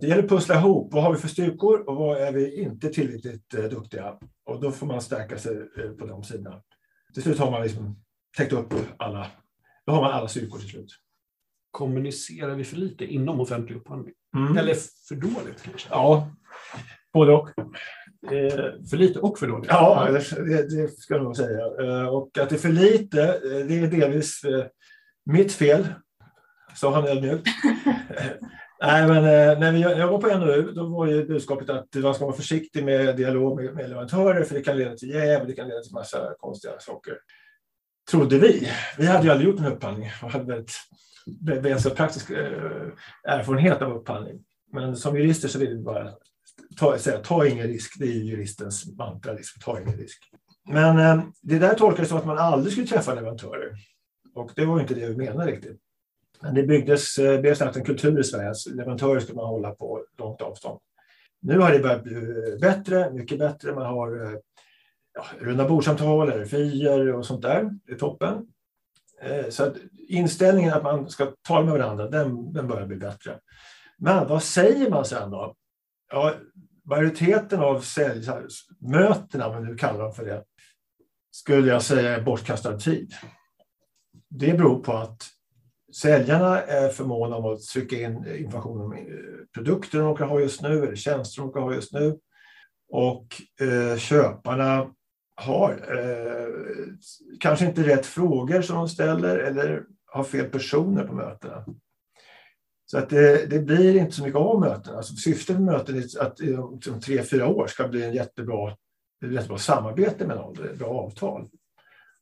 Det 0.00 0.06
gäller 0.06 0.22
att 0.22 0.28
pussla 0.28 0.54
ihop. 0.54 0.92
Vad 0.92 1.02
har 1.02 1.12
vi 1.12 1.18
för 1.18 1.28
styrkor 1.28 1.88
och 1.88 1.96
vad 1.96 2.22
är 2.22 2.32
vi 2.32 2.60
inte 2.62 2.88
tillräckligt 2.88 3.54
eh, 3.54 3.64
duktiga? 3.64 4.18
Och 4.44 4.60
då 4.60 4.70
får 4.70 4.86
man 4.86 5.00
stärka 5.00 5.38
sig 5.38 5.56
eh, 5.56 5.90
på 5.90 6.06
de 6.06 6.24
sidorna. 6.24 6.62
Till 7.14 7.22
slut 7.22 7.38
har 7.38 7.50
man 7.50 7.62
liksom 7.62 8.04
täckt 8.36 8.52
upp 8.52 8.74
alla. 8.96 9.26
Då 9.86 9.92
har 9.92 10.02
man 10.02 10.12
alla 10.12 10.28
styrkor 10.28 10.58
till 10.58 10.68
slut. 10.68 10.94
Kommunicerar 11.70 12.54
vi 12.54 12.64
för 12.64 12.76
lite 12.76 13.04
inom 13.04 13.40
offentlig 13.40 13.76
upphandling? 13.76 14.14
Mm. 14.36 14.58
Eller 14.58 14.74
för 15.08 15.14
dåligt 15.14 15.62
kanske? 15.62 15.88
Ja, 15.90 16.30
både 17.12 17.32
och. 17.32 17.50
Eh, 18.26 18.86
för 18.90 18.96
lite 18.96 19.20
och 19.20 19.38
för 19.38 19.46
dåligt? 19.46 19.70
Ja, 19.70 20.08
det, 20.10 20.76
det 20.76 20.88
ska 20.88 21.14
jag 21.14 21.22
nog 21.22 21.36
säga. 21.36 21.64
Eh, 21.80 22.08
och 22.08 22.38
att 22.38 22.48
det 22.48 22.56
är 22.56 22.58
för 22.58 22.68
lite, 22.68 23.22
eh, 23.22 23.66
det 23.66 23.78
är 23.78 23.86
delvis 23.86 24.42
mitt 25.24 25.52
fel, 25.52 25.86
sa 26.74 26.94
han 26.94 27.06
ödmjukt. 27.08 27.48
Nej, 28.82 29.08
men 29.08 29.22
när 29.60 29.72
vi, 29.72 29.80
jag 29.80 30.08
var 30.08 30.20
på 30.20 30.38
NOU 30.38 30.72
då 30.72 30.86
var 30.86 31.06
ju 31.06 31.26
budskapet 31.26 31.70
att 31.70 31.94
man 31.94 32.14
ska 32.14 32.24
vara 32.24 32.36
försiktig 32.36 32.84
med 32.84 33.16
dialog 33.16 33.62
med, 33.62 33.74
med 33.74 33.88
leverantörer 33.88 34.44
för 34.44 34.54
det 34.54 34.62
kan 34.62 34.76
leda 34.76 34.96
till 34.96 35.08
jäv, 35.08 35.46
det 35.46 35.52
kan 35.52 35.68
leda 35.68 35.80
till 35.80 35.94
massa 35.94 36.34
konstiga 36.38 36.72
saker. 36.78 37.14
Trodde 38.10 38.38
vi. 38.38 38.68
Vi 38.98 39.06
hade 39.06 39.24
ju 39.24 39.30
aldrig 39.30 39.48
gjort 39.50 39.60
en 39.60 39.72
upphandling 39.72 40.10
och 40.22 40.30
hade 40.30 40.44
väldigt 40.44 40.72
begränsad 41.40 41.96
praktisk 41.96 42.30
erfarenhet 43.24 43.82
av 43.82 43.92
upphandling. 43.92 44.44
Men 44.72 44.96
som 44.96 45.16
jurister 45.16 45.48
så 45.48 45.58
vill 45.58 45.68
vi 45.68 45.82
bara 45.82 46.12
ta, 46.78 46.98
säga 46.98 47.18
ta 47.18 47.46
ingen 47.46 47.66
risk. 47.66 47.98
Det 47.98 48.04
är 48.04 48.12
juristens 48.12 48.96
mantra, 48.96 49.32
liksom, 49.32 49.60
ta 49.60 49.80
ingen 49.80 49.96
risk. 49.96 50.30
Men 50.68 50.98
eh, 50.98 51.24
det 51.42 51.58
där 51.58 51.74
tolkades 51.74 52.08
som 52.08 52.18
att 52.18 52.26
man 52.26 52.38
aldrig 52.38 52.72
skulle 52.72 52.86
träffa 52.86 53.14
leverantörer. 53.14 53.74
Och 54.34 54.52
det 54.56 54.64
var 54.64 54.80
inte 54.80 54.94
det 54.94 55.06
vi 55.06 55.16
menade 55.16 55.52
riktigt. 55.52 55.80
Men 56.40 56.54
det 56.54 56.62
byggdes, 56.62 57.18
eh, 57.18 57.40
blev 57.40 57.54
snabbt 57.54 57.76
en 57.76 57.84
kultur 57.84 58.20
i 58.20 58.24
Sverige 58.24 58.50
att 58.50 58.66
leverantörer 58.66 59.20
skulle 59.20 59.36
man 59.36 59.46
hålla 59.48 59.70
på 59.70 60.04
långt 60.18 60.42
avstånd. 60.42 60.80
Nu 61.40 61.58
har 61.58 61.72
det 61.72 61.78
börjat 61.78 62.02
bli 62.02 62.14
eh, 62.14 62.58
bättre, 62.60 63.10
mycket 63.12 63.38
bättre. 63.38 63.74
Man 63.74 63.86
har 63.86 64.24
eh, 64.26 64.38
ja, 65.14 65.24
runda 65.40 65.68
bordsamtal, 65.68 66.30
RFIer 66.30 67.14
och 67.14 67.26
sånt 67.26 67.42
där. 67.42 67.70
Det 67.86 67.92
är 67.92 67.96
toppen. 67.96 68.46
Eh, 69.20 69.48
så 69.48 69.64
att 69.64 69.76
inställningen 70.08 70.72
att 70.72 70.82
man 70.82 71.10
ska 71.10 71.32
tala 71.42 71.64
med 71.64 71.72
varandra, 71.72 72.08
den, 72.08 72.52
den 72.52 72.68
börjar 72.68 72.86
bli 72.86 72.96
bättre. 72.96 73.38
Men 73.98 74.28
vad 74.28 74.42
säger 74.42 74.90
man 74.90 75.04
sen 75.04 75.30
då? 75.30 75.54
Ja, 76.10 76.34
majoriteten 76.88 77.60
av 77.60 77.80
säljmötena, 77.80 79.46
om 79.48 79.62
vi 79.62 79.70
nu 79.70 79.76
kallar 79.76 79.98
dem 79.98 80.12
för 80.12 80.24
det, 80.24 80.44
skulle 81.30 81.68
jag 81.68 81.82
säga 81.82 82.16
är 82.16 82.22
bortkastad 82.22 82.78
tid. 82.78 83.14
Det 84.30 84.52
beror 84.52 84.80
på 84.82 84.92
att 84.92 85.22
Säljarna 85.92 86.62
är 86.62 86.88
för 86.88 87.04
måna 87.04 87.36
om 87.36 87.44
att 87.44 87.62
trycka 87.62 87.96
in 87.96 88.26
information 88.38 88.80
om 88.80 88.92
eh, 88.92 89.04
produkter 89.54 89.98
de 89.98 90.08
råkar 90.08 90.26
ha 90.26 90.40
just 90.40 90.62
nu 90.62 90.82
eller 90.82 90.96
tjänster 90.96 91.42
de 91.42 91.48
råkar 91.48 91.60
ha 91.60 91.74
just 91.74 91.92
nu. 91.92 92.18
Och 92.88 93.26
eh, 93.60 93.98
köparna 93.98 94.94
har 95.34 95.70
eh, 95.70 96.48
kanske 97.40 97.66
inte 97.66 97.82
rätt 97.82 98.06
frågor 98.06 98.62
som 98.62 98.76
de 98.76 98.88
ställer 98.88 99.38
eller 99.38 99.84
har 100.06 100.24
fel 100.24 100.44
personer 100.44 101.04
på 101.04 101.14
mötena. 101.14 101.64
Så 102.90 102.98
att 102.98 103.10
det, 103.10 103.46
det 103.46 103.58
blir 103.58 103.96
inte 103.96 104.12
så 104.12 104.22
mycket 104.22 104.40
av 104.40 104.60
mötena. 104.60 104.96
Alltså 104.96 105.14
syftet 105.14 105.56
med 105.56 105.64
möten 105.64 105.96
är 105.96 106.22
att 106.22 106.40
eh, 106.40 106.60
om 106.60 106.80
tre, 106.80 107.22
fyra 107.22 107.46
år 107.46 107.66
ska 107.66 107.88
bli 107.88 108.04
en 108.04 108.12
jättebra, 108.12 108.70
ett 109.24 109.32
jättebra 109.32 109.58
samarbete 109.58 110.26
med 110.26 110.36
någon, 110.36 110.64
ett 110.64 110.78
bra 110.78 110.88
avtal. 110.88 111.48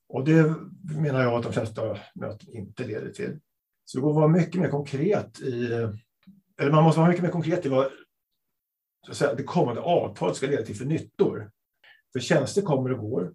Och 0.09 0.25
det 0.25 0.55
menar 1.01 1.23
jag 1.23 1.33
att 1.33 1.43
de 1.43 1.53
flesta 1.53 1.99
möten 2.15 2.57
inte 2.57 2.85
leder 2.85 3.11
till. 3.11 3.39
Så 3.85 3.99
det 3.99 4.03
går 4.03 4.11
att 4.11 4.17
vara 4.17 4.29
mycket 4.29 4.61
mer 4.61 4.69
konkret 4.69 5.41
i, 5.41 5.67
eller 6.61 6.73
man 6.73 6.85
måste 6.85 7.01
vara 7.01 7.11
mycket 7.11 7.25
mer 7.25 7.31
konkret 7.31 7.67
i 7.67 7.69
vad 7.69 7.91
så 9.07 9.11
att 9.11 9.17
säga, 9.17 9.35
det 9.35 9.43
kommande 9.43 9.81
avtalet 9.81 10.37
ska 10.37 10.47
leda 10.47 10.63
till 10.63 10.77
för 10.77 10.85
nyttor. 10.85 11.51
För 12.13 12.21
tjänster 12.21 12.63
kommer 12.63 12.93
och 12.93 12.99
går, 12.99 13.35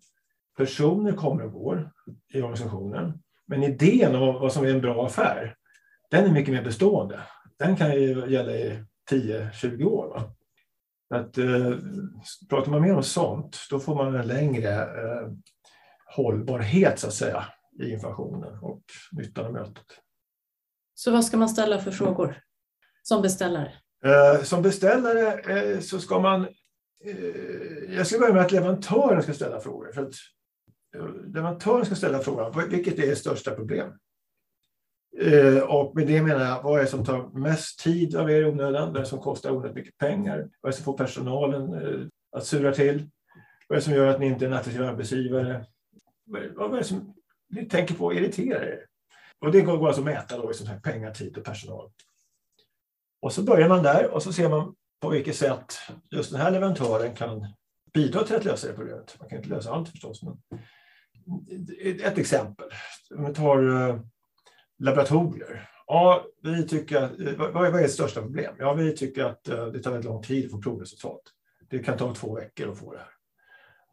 personer 0.57 1.11
kommer 1.11 1.43
och 1.43 1.51
går 1.51 1.91
i 2.33 2.41
organisationen. 2.41 3.19
Men 3.47 3.63
idén 3.63 4.15
om 4.15 4.33
vad 4.33 4.53
som 4.53 4.65
är 4.65 4.69
en 4.69 4.81
bra 4.81 5.05
affär, 5.05 5.55
den 6.11 6.25
är 6.25 6.31
mycket 6.31 6.53
mer 6.53 6.63
bestående. 6.63 7.19
Den 7.59 7.75
kan 7.75 7.93
ju 7.93 8.31
gälla 8.31 8.51
i 8.51 8.83
10-20 9.11 9.83
år. 9.83 10.07
Va? 10.07 10.33
Att, 11.19 11.37
eh, 11.37 11.75
pratar 12.49 12.71
man 12.71 12.81
mer 12.81 12.95
om 12.95 13.03
sånt, 13.03 13.57
då 13.69 13.79
får 13.79 13.95
man 13.95 14.15
en 14.15 14.27
längre 14.27 14.73
eh, 14.81 15.27
hållbarhet 16.15 16.99
så 16.99 17.07
att 17.07 17.13
säga, 17.13 17.45
i 17.79 17.91
informationen 17.91 18.59
och 18.59 18.81
nyttan 19.11 19.45
av 19.45 19.53
mötet. 19.53 19.85
Så 20.93 21.11
vad 21.11 21.25
ska 21.25 21.37
man 21.37 21.49
ställa 21.49 21.79
för 21.79 21.91
frågor 21.91 22.41
som 23.03 23.21
beställare? 23.21 23.73
Eh, 24.05 24.43
som 24.43 24.61
beställare 24.61 25.39
eh, 25.39 25.79
så 25.79 25.99
ska 25.99 26.19
man... 26.19 26.47
Eh, 27.05 27.95
jag 27.95 28.07
ska 28.07 28.19
börja 28.19 28.33
med 28.33 28.45
att 28.45 28.51
leverantören 28.51 29.23
ska 29.23 29.33
ställa 29.33 29.59
frågor. 29.59 29.91
För 29.91 30.01
att, 30.01 30.13
leverantören 31.33 31.85
ska 31.85 31.95
ställa 31.95 32.19
frågan, 32.19 32.69
vilket 32.69 32.99
är 32.99 33.11
ert 33.11 33.17
största 33.17 33.51
problem? 33.51 33.91
Eh, 35.19 35.63
och 35.63 35.95
med 35.95 36.07
det 36.07 36.21
menar 36.21 36.45
jag, 36.45 36.63
vad 36.63 36.79
är 36.79 36.83
det 36.83 36.89
som 36.89 37.05
tar 37.05 37.39
mest 37.39 37.79
tid 37.79 38.15
av 38.15 38.31
er 38.31 38.41
i 38.41 38.45
onödan? 38.45 38.87
Vad 38.87 38.95
är 38.95 38.99
det 38.99 39.05
som 39.05 39.19
kostar 39.19 39.51
onödigt 39.51 39.75
mycket 39.75 39.97
pengar? 39.97 40.37
Vad 40.37 40.69
är 40.69 40.71
det 40.71 40.73
som 40.73 40.85
får 40.85 40.97
personalen 40.97 41.73
eh, 41.73 42.07
att 42.31 42.45
sura 42.45 42.73
till? 42.73 43.09
Vad 43.67 43.75
är 43.75 43.79
det 43.79 43.85
som 43.85 43.93
gör 43.93 44.07
att 44.07 44.19
ni 44.19 44.25
inte 44.25 44.45
är 44.45 44.47
en 44.47 44.53
attraktiv 44.53 44.83
arbetsgivare? 44.83 45.65
Vad 46.55 46.73
är 46.73 46.77
det 46.77 46.83
som 46.83 47.13
ni 47.49 47.65
tänker 47.65 47.95
på 47.95 48.13
irriterar 48.13 48.63
er? 48.63 48.85
Och 49.39 49.51
det 49.51 49.61
går 49.61 49.87
alltså 49.87 50.01
att 50.01 50.05
mäta 50.05 50.37
då, 50.37 50.47
liksom 50.47 50.81
pengar, 50.83 51.13
tid 51.13 51.37
och 51.37 51.43
personal. 51.43 51.91
Och 53.21 53.33
så 53.33 53.43
börjar 53.43 53.69
man 53.69 53.83
där 53.83 54.11
och 54.13 54.23
så 54.23 54.33
ser 54.33 54.49
man 54.49 54.75
på 55.01 55.09
vilket 55.09 55.35
sätt 55.35 55.73
just 56.11 56.31
den 56.31 56.41
här 56.41 56.51
leverantören 56.51 57.15
kan 57.15 57.47
bidra 57.93 58.23
till 58.23 58.35
att 58.35 58.45
lösa 58.45 58.67
det 58.67 58.73
problemet. 58.73 59.15
Man 59.19 59.29
kan 59.29 59.37
inte 59.37 59.49
lösa 59.49 59.71
allt 59.71 59.89
förstås. 59.89 60.21
Men 60.23 60.39
ett 62.03 62.17
exempel. 62.17 62.69
Om 63.15 63.25
vi 63.25 63.33
tar 63.33 63.89
eh, 63.89 63.99
laboratorier. 64.81 65.69
Ja, 65.87 66.25
vi 66.43 66.67
tycker 66.67 67.01
att, 67.01 67.19
eh, 67.19 67.51
vad 67.53 67.65
är 67.65 67.83
ert 67.83 67.91
största 67.91 68.21
problem? 68.21 68.55
Ja, 68.59 68.73
vi 68.73 68.95
tycker 68.95 69.23
att 69.23 69.47
eh, 69.47 69.65
det 69.65 69.79
tar 69.79 69.91
väldigt 69.91 70.09
lång 70.11 70.23
tid 70.23 70.45
att 70.45 70.51
få 70.51 70.61
provresultat. 70.61 71.21
Det 71.69 71.79
kan 71.79 71.97
ta 71.97 72.13
två 72.13 72.35
veckor 72.35 72.71
att 72.71 72.77
få 72.77 72.93
det 72.93 72.99
här. 72.99 73.07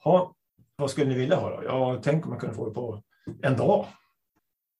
Ja, 0.04 0.34
vad 0.76 0.90
skulle 0.90 1.08
ni 1.08 1.14
vilja 1.14 1.36
ha 1.36 1.56
då? 1.56 1.64
Ja, 1.64 2.00
tänk 2.02 2.24
om 2.24 2.30
man 2.30 2.40
kunde 2.40 2.54
få 2.54 2.68
det 2.68 2.74
på 2.74 3.02
en 3.42 3.56
dag. 3.56 3.86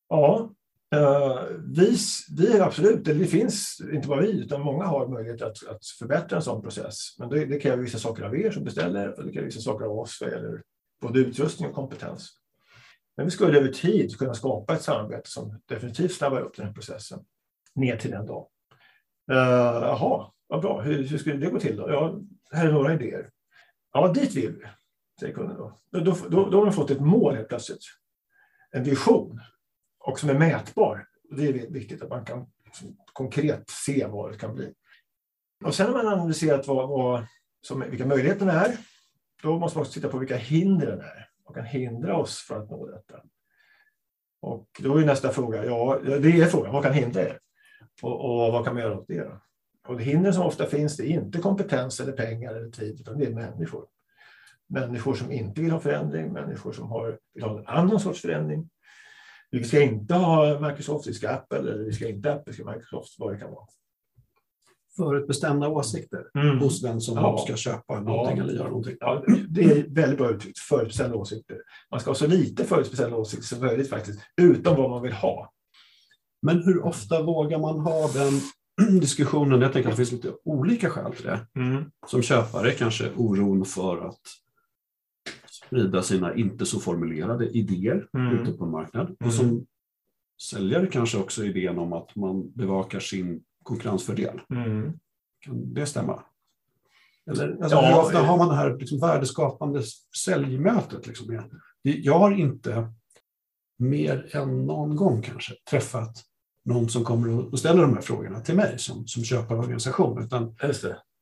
Ja, 0.09 0.55
eh, 0.95 1.43
vi, 1.77 1.97
vi 2.39 2.61
absolut, 2.61 3.05
det 3.05 3.27
finns 3.27 3.83
inte 3.93 4.09
bara 4.09 4.21
vi, 4.21 4.41
utan 4.41 4.61
många 4.61 4.85
har 4.85 5.09
möjlighet 5.09 5.43
att, 5.43 5.67
att 5.69 5.87
förbättra 5.99 6.37
en 6.37 6.43
sån 6.43 6.63
process. 6.63 6.97
Men 7.19 7.29
det, 7.29 7.47
det 7.47 7.61
kräver 7.61 7.83
vissa 7.83 7.99
saker 7.99 8.23
av 8.23 8.37
er 8.37 8.51
som 8.51 8.65
beställer 8.65 9.19
och 9.19 9.25
det 9.25 9.33
kräver 9.33 9.47
vissa 9.47 9.61
saker 9.61 9.85
av 9.85 9.99
oss 9.99 10.19
vad 10.21 10.31
gäller 10.31 10.63
både 11.01 11.21
utrustning 11.21 11.69
och 11.69 11.75
kompetens. 11.75 12.31
Men 13.19 13.25
vi 13.25 13.31
skulle 13.31 13.59
över 13.59 13.69
tid 13.69 14.19
kunna 14.19 14.35
skapa 14.35 14.75
ett 14.75 14.83
samarbete 14.83 15.31
som 15.31 15.61
definitivt 15.67 16.13
snabbar 16.13 16.41
upp 16.41 16.57
den 16.57 16.67
här 16.67 16.73
processen 16.73 17.25
ner 17.75 17.97
till 17.97 18.11
den 18.11 18.27
dag. 18.27 18.47
Eh, 19.31 19.37
uh, 19.37 19.43
jaha, 19.83 20.33
vad 20.47 20.61
bra. 20.61 20.81
Hur, 20.81 21.03
hur 21.03 21.19
skulle 21.19 21.37
det 21.37 21.51
gå 21.51 21.61
till 21.61 21.77
då? 21.77 21.91
Ja, 21.91 22.21
här 22.51 22.67
är 22.67 22.73
några 22.73 22.95
idéer. 22.95 23.31
Ja, 23.93 24.13
dit 24.13 24.35
vill 24.35 24.57
vi, 24.57 24.67
säger 25.21 25.35
kunden 25.35 25.57
då. 25.57 25.79
Då, 25.91 26.01
då, 26.01 26.17
då, 26.29 26.51
då 26.51 26.59
har 26.59 26.65
de 26.65 26.73
fått 26.73 26.91
ett 26.91 27.01
mål 27.01 27.37
helt 27.37 27.49
plötsligt. 27.49 27.83
En 28.71 28.85
vision 28.85 29.41
och 29.99 30.21
som 30.21 30.31
är 30.31 30.39
mätbar. 30.39 31.07
Det 31.31 31.49
är 31.49 31.53
viktigt 31.53 32.03
att 32.03 32.11
man 32.11 32.25
kan 32.25 32.47
liksom 32.65 32.97
konkret 33.13 33.71
se 33.71 34.07
vad 34.07 34.33
det 34.33 34.39
kan 34.39 34.55
bli. 34.55 34.75
Och 35.65 35.75
sen 35.75 35.87
när 35.87 36.05
man 36.05 36.13
analyserat 36.13 36.67
vad, 36.67 36.89
vad, 36.89 37.27
som, 37.61 37.81
vilka 37.91 38.07
möjligheterna 38.07 38.53
är. 38.53 38.77
Då 39.43 39.59
måste 39.59 39.79
man 39.79 39.83
också 39.83 39.93
titta 39.93 40.09
på 40.09 40.19
vilka 40.19 40.37
hindren 40.37 41.01
är. 41.01 41.28
Vad 41.49 41.57
kan 41.57 41.65
hindra 41.65 42.17
oss 42.17 42.39
för 42.49 42.63
att 42.63 42.71
nå 42.71 42.87
detta? 42.87 43.23
Och 44.41 44.69
då 44.79 44.97
är 44.97 45.05
nästa 45.05 45.31
fråga, 45.31 45.65
ja, 45.65 46.01
det 46.05 46.41
är 46.41 46.47
frågan, 46.47 46.73
vad 46.73 46.83
kan 46.83 46.93
hindra 46.93 47.23
er? 47.23 47.39
Och, 48.03 48.25
och 48.25 48.53
vad 48.53 48.65
kan 48.65 48.75
man 48.75 48.83
göra 48.83 48.99
åt 48.99 49.09
det? 49.09 49.25
Då? 49.25 49.41
Och 49.89 49.99
det 49.99 50.05
hinder 50.05 50.33
som 50.33 50.47
ofta 50.47 50.67
finns, 50.67 50.97
det 50.97 51.07
är 51.07 51.11
inte 51.11 51.39
kompetens 51.39 52.01
eller 52.01 52.13
pengar 52.13 52.55
eller 52.55 52.71
tid, 52.71 53.01
utan 53.01 53.19
det 53.19 53.27
är 53.27 53.35
människor. 53.35 53.87
Människor 54.67 55.15
som 55.15 55.33
inte 55.33 55.61
vill 55.61 55.71
ha 55.71 55.81
förändring, 55.81 56.33
människor 56.33 56.73
som 56.73 56.89
har, 56.89 57.19
vill 57.35 57.45
ha 57.45 57.59
en 57.59 57.67
annan 57.67 58.01
sorts 58.01 58.23
förändring, 58.23 58.71
vi 59.51 59.65
ska 59.65 59.83
inte 59.83 60.15
ha 60.15 60.61
Microsoft, 60.61 61.09
vi 61.09 61.15
ska 61.15 61.31
Apple, 61.31 61.59
eller 61.59 61.85
vi 61.85 61.93
ska 61.93 62.09
inte 62.09 62.33
Apple, 62.33 62.45
vi 62.47 62.53
ska 62.53 62.73
Microsoft, 62.73 63.19
vad 63.19 63.33
det 63.33 63.39
kan 63.39 63.51
vara. 63.51 63.67
Förutbestämda 64.99 65.69
åsikter 65.69 66.25
mm. 66.35 66.59
hos 66.59 66.83
den 66.83 67.01
som 67.01 67.17
ja. 67.17 67.39
ska 67.39 67.57
köpa 67.57 68.01
någonting 68.01 68.37
ja. 68.37 68.43
eller 68.43 68.55
göra 68.55 68.69
någonting. 68.69 68.97
Ja, 69.01 69.25
det 69.49 69.65
är 69.65 69.95
väldigt 69.95 70.19
bra 70.19 70.31
uttryckt, 70.31 70.59
förutbestämda 70.59 71.17
åsikter. 71.17 71.57
Man 71.91 72.01
ska 72.01 72.11
ha 72.11 72.15
så 72.15 72.27
lite 72.27 72.65
förutbestämda 72.65 73.17
åsikter 73.17 73.47
som 73.47 73.61
möjligt 73.61 73.91
faktiskt, 73.91 74.21
utom 74.41 74.77
vad 74.77 74.91
man 74.91 75.03
vill 75.03 75.13
ha. 75.13 75.53
Men 76.43 76.63
hur 76.63 76.85
ofta 76.85 77.23
vågar 77.23 77.59
man 77.59 77.81
ha 77.81 78.09
den 78.09 78.41
diskussionen? 79.01 79.61
Jag 79.61 79.73
tänker 79.73 79.91
att 79.91 79.97
det 79.97 80.07
finns 80.07 80.25
lite 80.25 80.37
olika 80.45 80.91
skäl 80.91 81.13
till 81.13 81.25
det. 81.25 81.47
Mm. 81.57 81.85
Som 82.07 82.23
köpare 82.23 82.71
kanske 82.71 83.11
oron 83.17 83.65
för 83.65 84.09
att 84.09 84.21
sprida 85.51 86.03
sina 86.03 86.35
inte 86.35 86.67
så 86.67 86.81
formulerade 86.81 87.49
idéer 87.49 88.09
mm. 88.15 88.39
ute 88.39 88.53
på 88.53 88.65
en 88.65 88.71
marknad. 88.71 89.07
Mm. 89.07 89.17
Och 89.25 89.33
som 89.33 89.67
säljare 90.43 90.87
kanske 90.87 91.19
också 91.19 91.45
idén 91.45 91.79
om 91.79 91.93
att 91.93 92.17
man 92.17 92.53
bevakar 92.53 93.01
sin 93.01 93.43
konkurrensfördel. 93.69 94.41
Mm. 94.51 94.93
Kan 95.41 95.75
det 95.75 95.87
stämma? 95.87 96.23
Eller, 97.31 97.57
alltså, 97.63 97.77
ja, 97.77 97.87
hur 97.87 97.99
ofta 97.99 98.19
har 98.19 98.39
man 98.39 98.49
det 98.49 98.55
här 98.55 98.77
liksom, 98.79 99.01
värdeskapande 99.01 99.83
säljmötet? 100.25 101.07
Liksom, 101.07 101.43
jag 101.83 102.19
har 102.19 102.31
inte 102.31 102.93
mer 103.79 104.37
än 104.37 104.67
någon 104.67 104.97
gång 104.97 105.23
kanske 105.23 105.55
träffat 105.71 106.25
någon 106.65 106.89
som 106.89 107.05
kommer 107.05 107.53
och 107.53 107.59
ställer 107.59 107.83
de 107.83 107.95
här 107.95 108.01
frågorna 108.01 108.41
till 108.41 108.57
mig 108.57 108.79
som, 108.79 109.07
som 109.07 109.25
köparorganisation. 109.25 110.23
Utan 110.23 110.57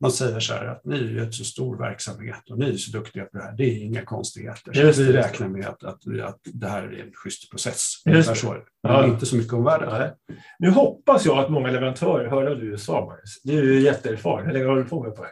man 0.01 0.11
säger 0.11 0.41
så 0.41 0.55
här 0.55 0.67
att 0.67 0.85
ni 0.85 0.97
är 0.97 1.25
ju 1.25 1.33
så 1.33 1.45
stor 1.45 1.79
verksamhet 1.79 2.51
och 2.51 2.59
ni 2.59 2.69
är 2.69 2.77
så 2.77 2.99
duktiga 2.99 3.25
på 3.25 3.39
det 3.39 3.45
här. 3.45 3.53
Det 3.53 3.65
är 3.65 3.85
inga 3.85 4.05
konstigheter. 4.05 4.93
Så 4.93 5.03
vi 5.03 5.13
räknar 5.13 5.49
med 5.49 5.67
att, 5.67 5.85
att, 5.85 6.21
att 6.23 6.41
det 6.45 6.69
här 6.69 6.83
är 6.83 7.05
en 7.05 7.13
schysst 7.13 7.51
process. 7.51 8.03
Just 8.05 8.29
det. 8.29 8.35
Så, 8.35 8.53
men 8.83 8.93
ja. 8.93 9.07
inte 9.07 9.27
så 9.27 9.37
mycket 9.37 9.53
om 9.53 9.65
världen. 9.65 10.13
Nu 10.59 10.71
hoppas 10.71 11.27
jag 11.27 11.39
att 11.39 11.51
många 11.51 11.71
leverantörer 11.71 12.31
hörde 12.31 12.51
av 12.51 12.61
du 12.61 12.79
sa, 12.79 13.07
Magnus. 13.07 13.41
Du 13.45 13.59
är 13.59 13.63
ju 13.63 13.81
jätteerfaren. 13.81 14.47
Hur 14.47 14.53
länge 14.53 14.67
har 14.67 14.77
du 14.77 14.85
på 14.85 15.03
med 15.03 15.17
på 15.17 15.23
det? 15.23 15.31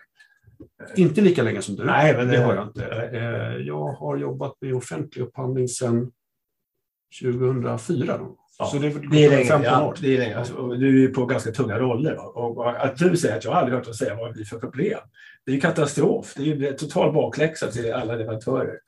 Inte 0.96 1.20
lika 1.20 1.42
länge 1.42 1.62
som 1.62 1.76
du. 1.76 1.84
Nej, 1.84 2.16
men 2.16 2.28
det, 2.28 2.36
det 2.36 2.42
har 2.42 2.54
jag 2.54 2.66
inte. 2.66 2.84
Eh, 3.12 3.56
jag 3.66 3.92
har 3.92 4.16
jobbat 4.16 4.56
med 4.60 4.74
offentlig 4.74 5.22
upphandling 5.22 5.68
sedan 5.68 6.12
2004. 7.22 8.18
Då. 8.18 8.36
Ja, 8.58 8.66
så 8.66 8.78
det, 8.78 8.88
det, 9.10 9.24
är 9.24 9.30
länge, 9.30 9.44
15 9.44 9.62
ja, 9.62 9.86
år. 9.86 9.96
det 10.00 10.14
är 10.14 10.18
länge. 10.18 10.38
Alltså, 10.38 10.68
du 10.68 11.04
är 11.04 11.08
på 11.08 11.26
ganska 11.26 11.52
tunga 11.52 11.78
roller. 11.78 12.36
Och, 12.36 12.58
och 12.58 12.84
att 12.84 12.96
du 12.96 13.16
säger 13.16 13.36
att 13.36 13.44
jag 13.44 13.54
aldrig 13.54 13.74
hört 13.74 13.84
dig 13.84 13.94
säga 13.94 14.14
vad 14.14 14.32
blir 14.32 14.44
för 14.44 14.58
problem. 14.58 14.98
Det 15.44 15.50
är 15.50 15.54
ju 15.54 15.60
katastrof. 15.60 16.34
Det 16.36 16.42
är 16.42 16.46
ju 16.46 16.72
total 16.72 17.12
bakläxa 17.12 17.66
till 17.66 17.92
alla 17.92 18.14
leverantörer 18.14 18.78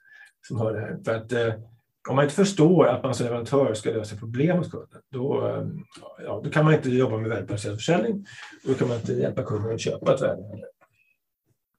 som 0.49 0.61
hör 0.61 0.73
det 0.73 0.81
här. 0.81 0.97
För 1.05 1.15
att, 1.15 1.33
eh, 1.33 1.55
om 2.09 2.17
man 2.17 2.25
inte 2.25 2.37
förstår 2.37 2.87
att 2.87 3.03
man 3.03 3.15
som 3.15 3.25
leverantör 3.25 3.75
ska 3.75 3.91
lösa 3.91 4.17
problem 4.17 4.57
hos 4.57 4.71
kunden, 4.71 5.01
då, 5.13 5.49
eh, 5.49 5.67
ja, 6.25 6.41
då 6.45 6.51
kan 6.51 6.65
man 6.65 6.75
inte 6.75 6.91
jobba 6.91 7.17
med 7.17 7.31
värdebaserad 7.31 7.77
försäljning. 7.77 8.27
Då 8.65 8.75
kan 8.75 8.89
man 8.89 8.97
inte 8.97 9.13
hjälpa 9.13 9.43
kunden 9.43 9.75
att 9.75 9.81
köpa 9.81 10.15
ett 10.15 10.23
värde. 10.23 10.43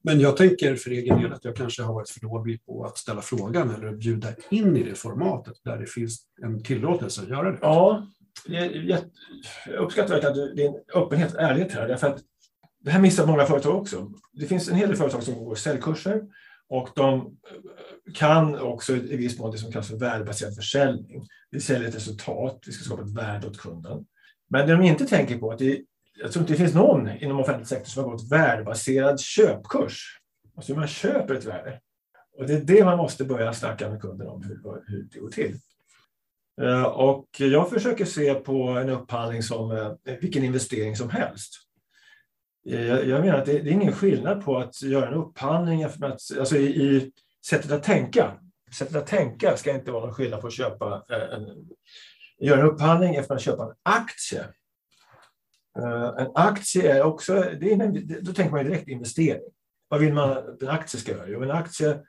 Men 0.08 0.20
jag 0.20 0.38
tänker 0.38 0.76
för 0.76 0.92
egen 0.92 1.22
del 1.22 1.34
att 1.34 1.46
jag 1.46 1.56
kanske 1.56 1.84
har 1.84 1.94
varit 1.94 2.10
för 2.10 2.20
dålig 2.20 2.66
på 2.66 2.86
att 2.86 2.98
ställa 2.98 3.22
frågan 3.22 3.76
eller 3.76 3.92
bjuda 3.92 4.28
in 4.50 4.78
i 4.78 4.84
det 4.84 4.96
formatet 4.96 5.54
där 5.64 5.78
det 5.78 5.86
finns 5.86 6.20
en 6.44 6.64
tillåtelse 6.64 7.22
att 7.22 7.30
göra 7.30 7.52
det. 7.52 7.58
Ja, 7.62 8.08
jag 8.46 9.00
uppskattar 9.80 10.22
verkligen 10.22 10.56
din 10.56 10.80
öppenhet 10.96 11.34
och 11.34 11.42
ärlighet 11.42 11.72
här. 11.72 11.88
Därför 11.88 12.08
att 12.08 12.20
det 12.80 12.92
här 12.92 13.02
missar 13.02 13.28
många 13.28 13.46
företag 13.46 13.76
också. 13.76 14.12
Det 14.34 14.46
finns 14.46 14.70
en 14.70 14.76
hel 14.76 14.88
del 14.88 14.98
företag 14.98 15.24
som 15.24 15.46
går 15.46 15.56
säljkurser 15.56 16.22
och 16.70 16.90
de 16.96 17.38
kan 18.14 18.60
också 18.60 18.96
i 18.96 19.18
viss 19.18 19.40
mån 19.40 19.52
det 19.52 19.58
som 19.58 19.72
kallas 19.72 19.88
för 19.88 19.98
värdebaserad 19.98 20.56
försäljning. 20.56 21.28
Vi 21.52 21.60
säljer 21.60 21.90
ett 21.90 21.96
resultat, 21.96 22.64
vi 22.66 22.72
ska 22.72 22.84
skapa 22.84 23.02
ett 23.02 23.18
värde 23.18 23.48
åt 23.48 23.58
kunden. 23.58 24.06
Men 24.50 24.68
det 24.68 24.74
de 24.74 24.82
inte 24.82 25.06
tänker 25.06 25.38
på 25.38 25.50
är 25.50 25.54
att 25.54 25.60
det 25.60 25.82
jag 26.22 26.32
tror 26.32 26.42
inte 26.44 26.54
det 26.54 26.58
finns 26.58 26.74
någon 26.74 27.10
inom 27.10 27.40
offentlig 27.40 27.68
sektor 27.68 27.90
som 27.90 28.04
har 28.04 28.12
gått 28.12 28.32
värdebaserad 28.32 29.20
köpkurs. 29.20 30.20
Alltså 30.56 30.74
hur 30.74 30.80
man 30.80 30.88
köper 30.88 31.34
ett 31.34 31.46
värde. 31.46 31.80
Och 32.38 32.48
det 32.48 32.54
är 32.54 32.62
det 32.62 32.86
man 32.86 32.98
måste 32.98 33.26
börja 33.26 33.54
snacka 33.54 33.90
med 33.90 34.02
kunden 34.02 34.28
om, 34.28 34.44
hur, 34.44 34.84
hur 34.88 35.08
det 35.14 35.20
går 35.20 35.30
till. 35.30 35.56
Eh, 36.62 36.84
och 36.84 37.28
jag 37.38 37.70
försöker 37.70 38.06
se 38.06 38.34
på 38.34 38.70
en 38.70 38.90
upphandling 38.90 39.44
som 39.44 39.72
eh, 39.72 40.16
vilken 40.22 40.44
investering 40.44 40.96
som 40.96 41.10
helst. 41.10 41.54
Eh, 42.70 42.88
jag 42.88 43.22
menar 43.22 43.38
att 43.38 43.46
det 43.46 43.58
är 43.58 43.68
ingen 43.68 43.94
skillnad 43.94 44.46
på 44.46 44.58
att 44.58 44.82
göra 44.82 45.08
en 45.08 45.14
upphandling, 45.14 45.84
alltså 45.84 46.58
i, 46.58 46.66
i 46.66 47.12
sättet 47.46 47.72
att 47.72 47.84
tänka. 47.84 48.40
Sättet 48.78 48.96
att 48.96 49.08
tänka 49.08 49.58
ska 49.58 49.72
inte 49.72 49.92
vara 49.92 50.06
någon 50.06 50.14
skillnad 50.14 50.42
på 50.42 50.48
att 50.48 50.54
köpa 50.54 51.06
en, 51.10 51.70
göra 52.40 52.60
en 52.60 52.68
upphandling 52.68 53.16
efter 53.16 53.36
att 53.36 53.42
köpa 53.42 53.64
en 53.64 53.76
aktie. 53.84 54.46
Eh, 55.78 56.26
en 56.26 56.32
aktie 56.36 56.94
är 56.94 57.04
också, 57.04 57.34
det 57.34 57.72
är, 57.72 58.22
då 58.22 58.34
tänker 58.34 58.52
man 58.52 58.66
direkt 58.66 58.88
investering. 58.88 59.42
Vad 59.90 60.00
vill 60.00 60.14
man 60.14 60.30
att 60.30 60.62
en 60.62 60.70
aktie 60.70 61.00
ska 61.00 61.12
göra? 61.12 61.28
Jo, 61.28 61.44
en 61.44 61.52
aktie 61.52 62.00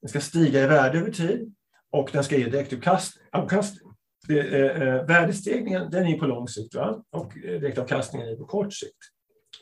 den 0.00 0.08
ska 0.08 0.20
stiga 0.20 0.62
i 0.62 0.66
värde 0.66 0.98
över 0.98 1.10
tid 1.10 1.54
och 1.90 2.10
den 2.12 2.24
ska 2.24 2.36
ge 2.36 2.44
direktavkastning. 2.44 3.88
Eh, 4.30 4.36
eh, 4.36 5.06
värdestegringen 5.06 5.90
den 5.90 6.06
är 6.06 6.18
på 6.18 6.26
lång 6.26 6.48
sikt 6.48 6.74
va? 6.74 7.04
och 7.10 7.36
eh, 7.36 7.60
direktavkastningen 7.60 8.28
är 8.28 8.36
på 8.36 8.44
kort 8.44 8.72
sikt. 8.72 8.96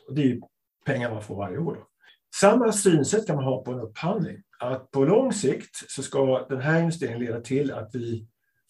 Och 0.07 0.15
det 0.15 0.31
är 0.31 0.39
pengar 0.85 1.11
man 1.11 1.23
får 1.23 1.35
varje 1.35 1.57
år. 1.57 1.75
Då. 1.75 1.87
Samma 2.35 2.71
synsätt 2.71 3.27
kan 3.27 3.35
man 3.35 3.45
ha 3.45 3.63
på 3.63 3.71
en 3.71 3.79
upphandling. 3.79 4.37
Att 4.59 4.91
på 4.91 5.05
lång 5.05 5.33
sikt 5.33 5.91
så 5.91 6.03
ska 6.03 6.45
den 6.49 6.61
här 6.61 6.79
investeringen 6.79 7.19
leda 7.19 7.41
till 7.41 7.73
att 7.73 7.95
vi 7.95 8.27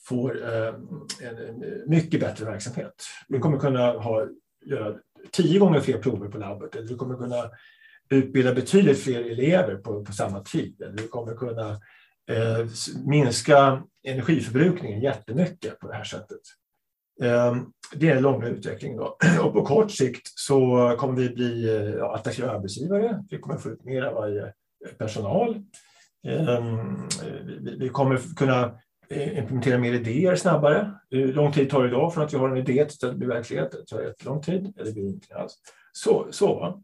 får 0.08 0.44
eh, 0.44 0.74
en 1.22 1.64
mycket 1.88 2.20
bättre 2.20 2.46
verksamhet. 2.46 3.04
Vi 3.28 3.40
kommer 3.40 3.60
kunna 3.60 3.92
ha 3.92 4.28
göra 4.70 4.96
tio 5.32 5.60
gånger 5.60 5.80
fler 5.80 5.98
prover 5.98 6.28
på 6.28 6.38
labbet. 6.38 6.76
Eller 6.76 6.88
du 6.88 6.96
kommer 6.96 7.16
kunna 7.16 7.52
utbilda 8.10 8.54
betydligt 8.54 9.04
fler 9.04 9.32
elever 9.32 9.76
på, 9.76 10.06
på 10.06 10.12
samma 10.12 10.44
tid. 10.44 10.82
Eller 10.82 10.94
du 10.94 11.08
kommer 11.08 11.36
kunna 11.36 11.70
eh, 12.30 12.68
minska 13.06 13.84
energiförbrukningen 14.08 15.02
jättemycket 15.02 15.80
på 15.80 15.88
det 15.88 15.94
här 15.94 16.04
sättet. 16.04 16.42
Eh, 17.24 17.56
det 17.94 18.10
är 18.10 18.16
en 18.16 18.24
lång 18.24 18.44
utveckling. 18.44 18.98
Då. 18.98 19.18
Och 19.42 19.54
på 19.54 19.66
kort 19.66 19.92
sikt 19.92 20.28
så 20.36 20.96
kommer 21.00 21.16
vi 21.16 21.30
bli 21.30 21.70
eh, 21.70 21.90
ja, 21.90 22.16
attraktiva 22.16 22.52
arbetsgivare. 22.52 23.24
Vi 23.30 23.38
kommer 23.38 23.58
få 23.58 23.70
ut 23.70 23.84
mer 23.84 24.02
av 24.02 24.14
varje 24.14 24.54
personal. 24.98 25.64
Ehm, 26.28 27.08
vi 27.80 27.90
kommer 27.90 28.36
kunna 28.36 28.80
Eh, 29.10 29.38
implementera 29.38 29.78
mer 29.78 29.94
idéer 29.94 30.36
snabbare. 30.36 30.92
Hur 31.10 31.34
lång 31.34 31.52
tid 31.52 31.70
tar 31.70 31.84
det 31.84 31.88
idag 31.88 32.14
från 32.14 32.24
att 32.24 32.34
vi 32.34 32.38
har 32.38 32.50
en 32.50 32.58
idé 32.58 32.86
till 32.86 33.08
att 33.08 33.12
det 33.12 33.18
blir 33.18 33.28
verklighet? 33.28 33.72
Det 33.72 33.86
tar 33.86 34.02
jättelång 34.02 34.42
tid, 34.42 34.74
eller 34.76 34.86
det 34.86 34.94
blir 34.94 35.04
ingenting 35.04 35.38
alls. 35.38 35.54
Så, 35.92 36.28
så 36.32 36.82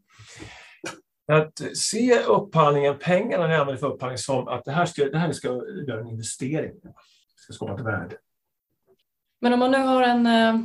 Att 1.32 1.76
se 1.76 2.18
upphandlingen, 2.18 2.98
pengarna 2.98 3.46
ni 3.46 3.54
använder 3.54 3.80
för 3.80 3.92
upphandling 3.92 4.18
som 4.18 4.48
att 4.48 4.64
det 4.64 4.72
här 4.72 4.86
ska, 4.86 5.04
det 5.04 5.18
här 5.18 5.32
ska 5.32 5.48
göra 5.88 6.00
en 6.00 6.08
investering, 6.08 6.72
det 6.82 6.92
ska 7.36 7.52
skapa 7.52 7.74
ett 7.74 7.86
värde. 7.86 8.16
Men 9.40 9.52
om 9.52 9.58
man 9.58 9.70
nu 9.70 9.78
har 9.78 10.02
en, 10.02 10.26
eh, 10.26 10.60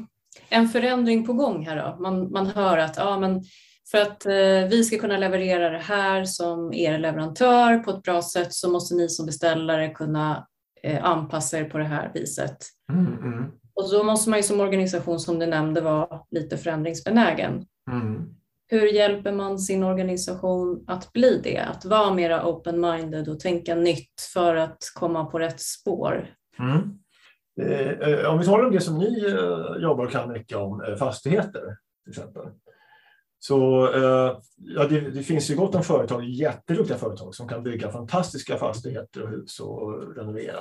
en 0.49 0.69
förändring 0.69 1.25
på 1.25 1.33
gång 1.33 1.65
här 1.65 1.75
då, 1.75 2.01
man, 2.01 2.31
man 2.31 2.47
hör 2.47 2.77
att 2.77 2.97
ja, 2.97 3.19
men 3.19 3.43
för 3.91 3.97
att 3.97 4.25
eh, 4.25 4.69
vi 4.69 4.83
ska 4.83 4.99
kunna 4.99 5.17
leverera 5.17 5.69
det 5.69 5.79
här 5.79 6.25
som 6.25 6.73
er 6.73 6.97
leverantör 6.97 7.77
på 7.77 7.91
ett 7.91 8.03
bra 8.03 8.21
sätt 8.21 8.53
så 8.53 8.69
måste 8.69 8.95
ni 8.95 9.09
som 9.09 9.25
beställare 9.25 9.89
kunna 9.89 10.47
anpassa 11.01 11.59
er 11.59 11.63
på 11.63 11.77
det 11.77 11.83
här 11.83 12.11
viset. 12.13 12.57
Mm, 12.91 13.05
mm. 13.05 13.51
Och 13.73 13.91
då 13.91 14.03
måste 14.03 14.29
man 14.29 14.39
ju 14.39 14.43
som 14.43 14.59
organisation, 14.59 15.19
som 15.19 15.39
du 15.39 15.45
nämnde, 15.45 15.81
vara 15.81 16.21
lite 16.31 16.57
förändringsbenägen. 16.57 17.65
Mm. 17.91 18.35
Hur 18.67 18.87
hjälper 18.87 19.31
man 19.31 19.59
sin 19.59 19.83
organisation 19.83 20.83
att 20.87 21.13
bli 21.13 21.41
det? 21.43 21.57
Att 21.57 21.85
vara 21.85 22.13
mera 22.13 22.45
open-minded 22.45 23.29
och 23.29 23.39
tänka 23.39 23.75
nytt 23.75 24.21
för 24.33 24.55
att 24.55 24.77
komma 24.95 25.25
på 25.25 25.39
rätt 25.39 25.61
spår? 25.61 26.27
Mm. 26.59 26.99
Eh, 27.61 28.31
om 28.31 28.39
vi 28.39 28.45
talar 28.45 28.65
om 28.65 28.71
det 28.71 28.81
som 28.81 28.97
ni 28.97 29.25
eh, 29.25 29.83
jobbar 29.83 30.05
och 30.05 30.11
kan 30.11 30.31
mycket 30.31 30.57
om, 30.57 30.81
eh, 30.81 30.95
fastigheter 30.95 31.77
till 32.03 32.09
exempel. 32.09 32.43
Så 33.39 33.87
eh, 33.93 34.37
ja, 34.57 34.87
det, 34.87 34.99
det, 34.99 35.23
finns 35.23 35.49
ju 35.51 35.55
gott 35.55 35.75
om 35.75 35.83
företag, 35.83 36.23
jätteduktiga 36.23 36.97
företag 36.97 37.35
som 37.35 37.47
kan 37.47 37.63
bygga 37.63 37.91
fantastiska 37.91 38.57
fastigheter 38.57 39.23
och 39.23 39.29
hus 39.29 39.59
och 39.59 40.15
renovera. 40.15 40.59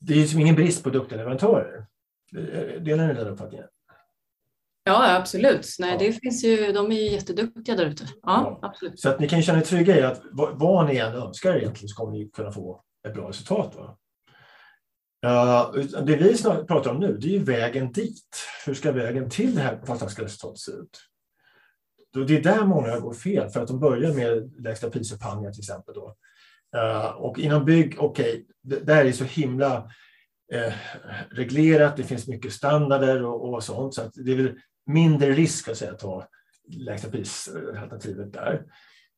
Det 0.00 0.12
är 0.12 0.16
ju 0.16 0.22
liksom 0.22 0.40
ingen 0.40 0.54
brist 0.54 0.84
på 0.84 0.90
duktiga 0.90 1.18
leverantörer. 1.18 1.86
Delar 2.80 3.06
ni 3.06 3.14
den 3.14 3.28
uppfattningen? 3.28 3.66
Ja, 4.84 5.16
absolut. 5.16 5.76
Nej, 5.78 5.92
ja. 5.92 5.98
det 5.98 6.12
finns 6.12 6.44
ju, 6.44 6.72
de 6.72 6.92
är 6.92 6.96
ju 6.96 7.10
jätteduktiga 7.10 7.76
där 7.76 7.86
ute. 7.86 8.04
Ja, 8.04 8.18
ja, 8.22 8.68
absolut. 8.68 9.00
Så 9.00 9.08
att 9.08 9.20
ni 9.20 9.28
kan 9.28 9.42
känna 9.42 9.58
er 9.58 9.62
trygga 9.62 9.98
i 9.98 10.02
att 10.02 10.22
vad, 10.32 10.58
vad 10.58 10.86
ni 10.86 10.96
än 10.96 11.14
önskar 11.14 11.56
egentligen 11.56 11.88
så 11.88 11.96
kommer 11.96 12.12
ni 12.12 12.30
kunna 12.30 12.52
få 12.52 12.82
ett 13.08 13.14
bra 13.14 13.28
resultat. 13.28 13.74
Va? 13.76 13.96
Uh, 15.26 15.84
det 16.04 16.16
vi 16.16 16.36
pratar 16.68 16.90
om 16.90 17.00
nu 17.00 17.16
det 17.16 17.26
är 17.26 17.30
ju 17.30 17.44
vägen 17.44 17.92
dit. 17.92 18.46
Hur 18.66 18.74
ska 18.74 18.92
vägen 18.92 19.30
till 19.30 19.54
det 19.54 19.60
här 19.60 19.80
fantastiska 19.86 20.24
resultatet 20.24 20.58
se 20.58 20.72
ut? 20.72 20.98
Det 22.12 22.36
är 22.36 22.42
där 22.42 22.64
många 22.64 23.00
går 23.00 23.14
fel, 23.14 23.48
för 23.48 23.60
att 23.60 23.68
de 23.68 23.80
börjar 23.80 24.14
med 24.14 24.62
lägsta 24.62 24.90
prisupphandlingar 24.90 25.52
till 25.52 25.60
exempel. 25.60 25.94
Då. 25.94 26.16
Uh, 26.76 27.06
och 27.06 27.38
inom 27.38 27.64
bygg, 27.64 27.96
okej, 27.98 28.44
okay, 28.64 28.84
där 28.84 28.96
är 28.96 29.04
det 29.04 29.12
så 29.12 29.24
himla 29.24 29.90
eh, 30.52 30.72
reglerat, 31.30 31.96
det 31.96 32.02
finns 32.02 32.28
mycket 32.28 32.52
standarder 32.52 33.24
och, 33.24 33.54
och 33.54 33.64
sånt, 33.64 33.94
så 33.94 34.02
att 34.02 34.12
det 34.14 34.32
är 34.32 34.36
väl 34.36 34.58
mindre 34.86 35.32
risk 35.32 35.68
att, 35.68 35.76
säga, 35.76 35.92
att 35.92 35.98
ta 35.98 36.28
lägsta 36.68 37.10
prisalternativet 37.10 38.32
där. 38.32 38.62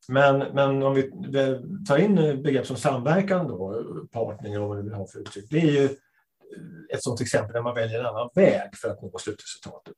Men, 0.08 0.38
men 0.38 0.82
om 0.82 0.94
vi 0.94 1.10
tar 1.88 1.98
in 1.98 2.42
begrepp 2.42 2.66
som 2.66 2.76
samverkan, 2.76 3.48
då, 3.48 3.84
partner 4.12 4.60
och 4.60 4.68
vad 4.68 4.76
vi 4.76 4.82
vill 4.82 4.92
ha 4.92 5.06
för 5.06 5.18
uttryck, 5.18 5.46
det 5.50 5.60
är 5.60 5.70
ju 5.70 5.84
ett 6.92 7.02
sådant 7.02 7.20
exempel 7.20 7.52
där 7.52 7.62
man 7.62 7.74
väljer 7.74 8.00
en 8.00 8.06
annan 8.06 8.30
väg 8.34 8.76
för 8.76 8.88
att 8.88 9.02
nå 9.02 9.18
slutresultatet. 9.18 9.96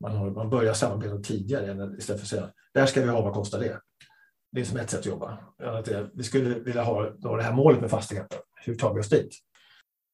Man, 0.00 0.16
har, 0.16 0.30
man 0.30 0.50
börjar 0.50 0.74
samarbeta 0.74 1.18
tidigare 1.18 1.96
istället 1.98 2.20
för 2.20 2.26
att 2.26 2.28
säga, 2.28 2.50
där 2.74 2.86
ska 2.86 3.02
vi 3.02 3.08
ha, 3.08 3.20
vad 3.20 3.34
kostar 3.34 3.60
det? 3.60 3.80
Det 4.52 4.60
är 4.60 4.64
som 4.64 4.76
ett 4.76 4.90
sätt 4.90 5.00
att 5.00 5.06
jobba. 5.06 5.38
Vi 6.12 6.24
skulle 6.24 6.58
vilja 6.58 6.82
ha 6.82 7.10
det 7.10 7.42
här 7.42 7.52
målet 7.52 7.80
med 7.80 7.90
fastigheten. 7.90 8.38
Hur 8.64 8.74
tar 8.74 8.94
vi 8.94 9.00
oss 9.00 9.08
dit? 9.08 9.38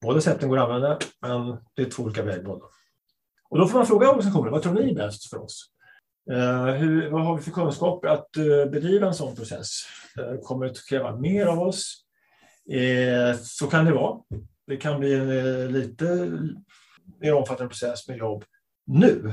Båda 0.02 0.20
sätten 0.20 0.48
går 0.48 0.58
att 0.58 0.64
använda, 0.64 0.98
men 1.20 1.56
det 1.74 1.82
är 1.82 1.90
två 1.90 2.02
olika 2.02 2.22
vägval. 2.22 2.60
Och 3.50 3.58
då 3.58 3.66
får 3.66 3.78
man 3.78 3.86
fråga 3.86 4.08
organisationen, 4.08 4.52
vad 4.52 4.62
tror 4.62 4.74
ni 4.74 4.90
är 4.90 4.94
bäst 4.94 5.30
för 5.30 5.42
oss? 5.42 5.70
Uh, 6.30 6.66
hur, 6.66 7.10
vad 7.10 7.24
har 7.24 7.36
vi 7.36 7.42
för 7.42 7.50
kunskap 7.50 8.04
att 8.04 8.28
uh, 8.38 8.70
bedriva 8.70 9.06
en 9.06 9.14
sån 9.14 9.36
process? 9.36 9.70
Uh, 10.18 10.40
kommer 10.40 10.64
det 10.64 10.70
att 10.70 10.88
kräva 10.88 11.16
mer 11.16 11.46
av 11.46 11.60
oss? 11.60 12.06
så 13.40 13.66
kan 13.66 13.84
det 13.84 13.92
vara. 13.92 14.20
Det 14.66 14.76
kan 14.76 15.00
bli 15.00 15.14
en 15.14 15.72
lite 15.72 16.04
mer 17.20 17.34
omfattande 17.34 17.68
process 17.68 18.08
med 18.08 18.16
jobb 18.16 18.44
nu. 18.86 19.32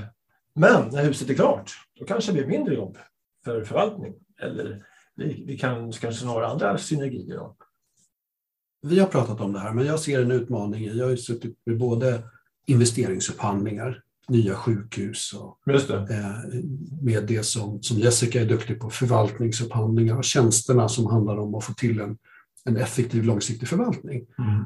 Men 0.58 0.90
när 0.90 1.04
huset 1.04 1.30
är 1.30 1.34
klart, 1.34 1.72
då 2.00 2.06
kanske 2.06 2.32
det 2.32 2.36
blir 2.36 2.58
mindre 2.58 2.76
jobb 2.76 2.98
för 3.46 3.64
förvaltning. 3.64 4.14
Eller 4.42 4.84
vi, 5.16 5.44
vi 5.48 5.58
kan 5.58 5.92
kanske 5.92 6.26
några 6.26 6.48
andra 6.48 6.78
synergier. 6.78 7.36
Då. 7.36 7.56
Vi 8.82 9.00
har 9.00 9.08
pratat 9.08 9.42
om 9.42 9.54
det 9.54 9.60
här, 9.60 9.74
men 9.74 9.86
jag 9.86 10.00
ser 10.00 10.22
en 10.22 10.32
utmaning 10.32 10.86
i, 10.86 10.98
jag 10.98 11.06
har 11.06 11.12
ju 11.12 11.18
suttit 11.18 11.58
med 11.66 11.78
både 11.78 12.24
investeringsupphandlingar, 12.66 14.04
nya 14.28 14.56
sjukhus 14.56 15.34
och 15.34 15.60
det. 15.66 15.94
Eh, 15.94 16.62
med 17.02 17.24
det 17.28 17.44
som, 17.44 17.84
som 17.84 17.98
Jessica 17.98 18.42
är 18.42 18.46
duktig 18.46 18.80
på, 18.80 18.90
förvaltningsupphandlingar 18.90 20.18
och 20.18 20.24
tjänsterna 20.24 20.90
som 20.90 21.06
handlar 21.06 21.38
om 21.38 21.56
att 21.56 21.64
få 21.64 21.74
till 21.74 22.00
en, 22.00 22.18
en 22.66 22.78
effektiv 22.78 23.24
långsiktig 23.24 23.68
förvaltning. 23.68 24.26
Mm. 24.38 24.64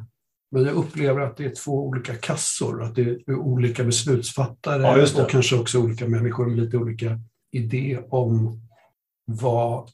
Men 0.51 0.63
jag 0.63 0.75
upplever 0.75 1.21
att 1.21 1.37
det 1.37 1.45
är 1.45 1.55
två 1.55 1.87
olika 1.87 2.15
kassor, 2.15 2.83
att 2.83 2.95
det 2.95 3.01
är 3.01 3.35
olika 3.35 3.83
beslutsfattare 3.83 4.81
ja, 4.81 5.23
och 5.23 5.29
kanske 5.29 5.55
också 5.55 5.79
olika 5.79 6.07
människor 6.07 6.45
med 6.45 6.57
lite 6.57 6.77
olika 6.77 7.19
idé 7.51 7.99
om 8.09 8.61
vad 9.25 9.89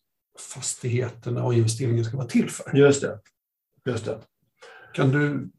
fastigheterna 0.53 1.43
och 1.43 1.53
investeringen 1.53 2.05
ska 2.05 2.17
vara 2.17 2.27
till 2.27 2.49
för. 2.49 2.77
Just 2.77 3.01
det. 3.01 3.19
Just 3.85 4.05
det. 4.05 4.17
Kan 4.93 5.11
du... 5.11 5.49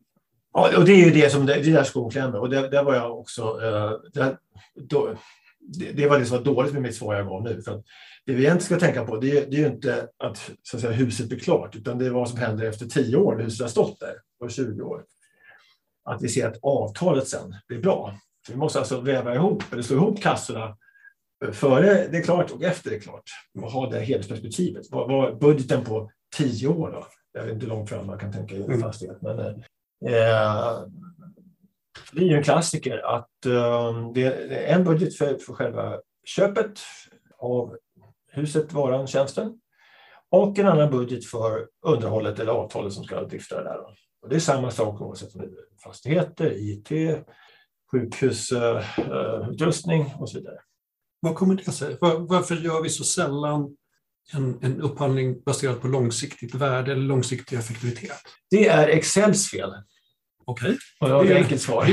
Ja, 0.53 0.79
och 0.79 0.85
det 0.85 0.93
är 0.93 1.05
ju 1.05 1.11
det 1.11 1.31
som 1.31 1.47
det, 1.47 1.55
det 1.55 1.73
där 1.73 1.85
skon 1.85 2.11
klämmer. 2.11 2.39
Och 2.39 2.51
det, 2.51 2.69
det 2.69 2.83
var 2.83 2.95
jag 2.95 3.19
också... 3.19 3.61
Uh, 3.61 3.93
det, 4.13 4.37
då, 4.75 5.15
det, 5.61 5.93
det, 5.93 6.09
var 6.09 6.19
det 6.19 6.27
som 6.27 6.37
var 6.37 6.45
dåligt 6.45 6.73
med 6.73 6.83
mitt 6.83 6.97
svar 6.97 7.15
jag 7.15 7.27
gav 7.27 7.43
nu. 7.43 7.63
För 7.63 7.73
att 7.75 7.85
det 8.29 8.35
vi 8.35 8.45
egentligen 8.45 8.81
ska 8.81 8.87
tänka 8.87 9.05
på 9.05 9.17
det, 9.17 9.51
det 9.51 9.57
är 9.57 9.61
ju 9.61 9.67
inte 9.67 10.09
att, 10.19 10.51
så 10.62 10.77
att 10.77 10.81
säga, 10.81 10.93
huset 10.93 11.29
blir 11.29 11.38
klart, 11.38 11.77
utan 11.77 11.99
det 11.99 12.07
är 12.07 12.11
vad 12.11 12.31
som 12.31 12.38
händer 12.38 12.64
efter 12.64 12.87
tio 12.87 13.17
år 13.17 13.37
när 13.37 13.45
huset 13.45 13.61
har 13.61 13.69
stått 13.69 14.01
där, 14.01 14.14
och 14.41 14.51
20 14.51 14.83
år. 14.83 15.05
Att 16.05 16.23
vi 16.23 16.29
ser 16.29 16.49
att 16.49 16.59
avtalet 16.62 17.29
sen 17.29 17.55
blir 17.69 17.79
bra. 17.79 18.14
Så 18.47 18.53
vi 18.53 18.59
måste 18.59 18.79
alltså 18.79 19.01
väva 19.01 19.35
ihop, 19.35 19.62
eller 19.73 19.83
slå 19.83 19.97
ihop 19.97 20.23
kassorna 20.23 20.77
före 21.53 22.09
det 22.09 22.19
är 22.19 22.23
klart 22.23 22.51
och 22.51 22.62
efter 22.62 22.91
det 22.91 22.97
är 22.97 23.01
klart. 23.01 23.23
Och 23.62 23.71
ha 23.71 23.91
det 23.91 24.01
helhetsperspektivet. 24.01 24.87
Vad, 24.91 25.09
vad 25.09 25.38
budgeten 25.38 25.85
på 25.85 26.11
tio 26.37 26.69
år 26.69 26.91
då? 26.91 27.07
Jag 27.33 27.43
vet 27.43 27.53
inte 27.53 27.67
hur 27.67 27.73
långt 27.73 27.88
fram 27.88 28.07
man 28.07 28.19
kan 28.19 28.33
tänka 28.33 28.55
i 28.55 28.59
en 28.59 28.64
mm. 28.64 28.81
fastighet. 28.81 29.23
Men, 29.23 29.38
eh, 29.38 29.55
det 32.12 32.21
är 32.21 32.29
ju 32.29 32.37
en 32.37 32.45
klassiker 32.45 32.99
att 32.99 33.47
eh, 33.47 34.12
det 34.14 34.25
är 34.25 34.75
en 34.75 34.85
budget 34.85 35.17
för, 35.17 35.38
för 35.38 35.53
själva 35.53 36.01
köpet 36.25 36.81
av 37.38 37.77
huset, 38.29 38.73
varan, 38.73 39.07
tjänsten 39.07 39.61
och 40.31 40.59
en 40.59 40.67
annan 40.67 40.91
budget 40.91 41.25
för 41.25 41.69
underhållet 41.87 42.38
eller 42.38 42.53
avtalet 42.53 42.93
som 42.93 43.05
ska 43.05 43.25
drifta 43.25 43.57
det 43.57 43.64
där. 43.64 43.79
Och 44.23 44.29
det 44.29 44.37
är 44.37 44.41
samma 44.41 44.71
sak 44.71 45.01
oavsett 45.01 45.35
om 45.35 45.41
det 45.41 45.47
är 45.47 45.53
fastigheter, 45.85 46.53
IT, 46.57 46.88
sjukhusutrustning 47.91 50.03
uh, 50.03 50.23
och 50.23 50.31
så 50.31 50.38
vidare. 50.38 50.59
Vad 51.21 51.35
kommer 51.35 51.55
det 51.55 51.73
sig? 51.73 51.99
Var, 52.01 52.19
varför 52.19 52.57
gör 52.57 52.83
vi 52.83 52.88
så 52.88 53.05
sällan 53.05 53.77
en, 54.33 54.59
en 54.62 54.81
upphandling 54.81 55.43
baserad 55.43 55.81
på 55.81 55.88
långsiktigt 55.88 56.55
värde 56.55 56.93
eller 56.93 57.03
långsiktig 57.03 57.57
effektivitet? 57.57 58.23
Det 58.51 58.69
är 58.69 58.88
Excels 58.88 59.51
fel. 59.51 59.71
Okej. 60.49 60.77
Okay. 61.01 61.27
Det 61.27 61.33
är 61.33 61.37
enkelt 61.37 61.61
svar. 61.61 61.83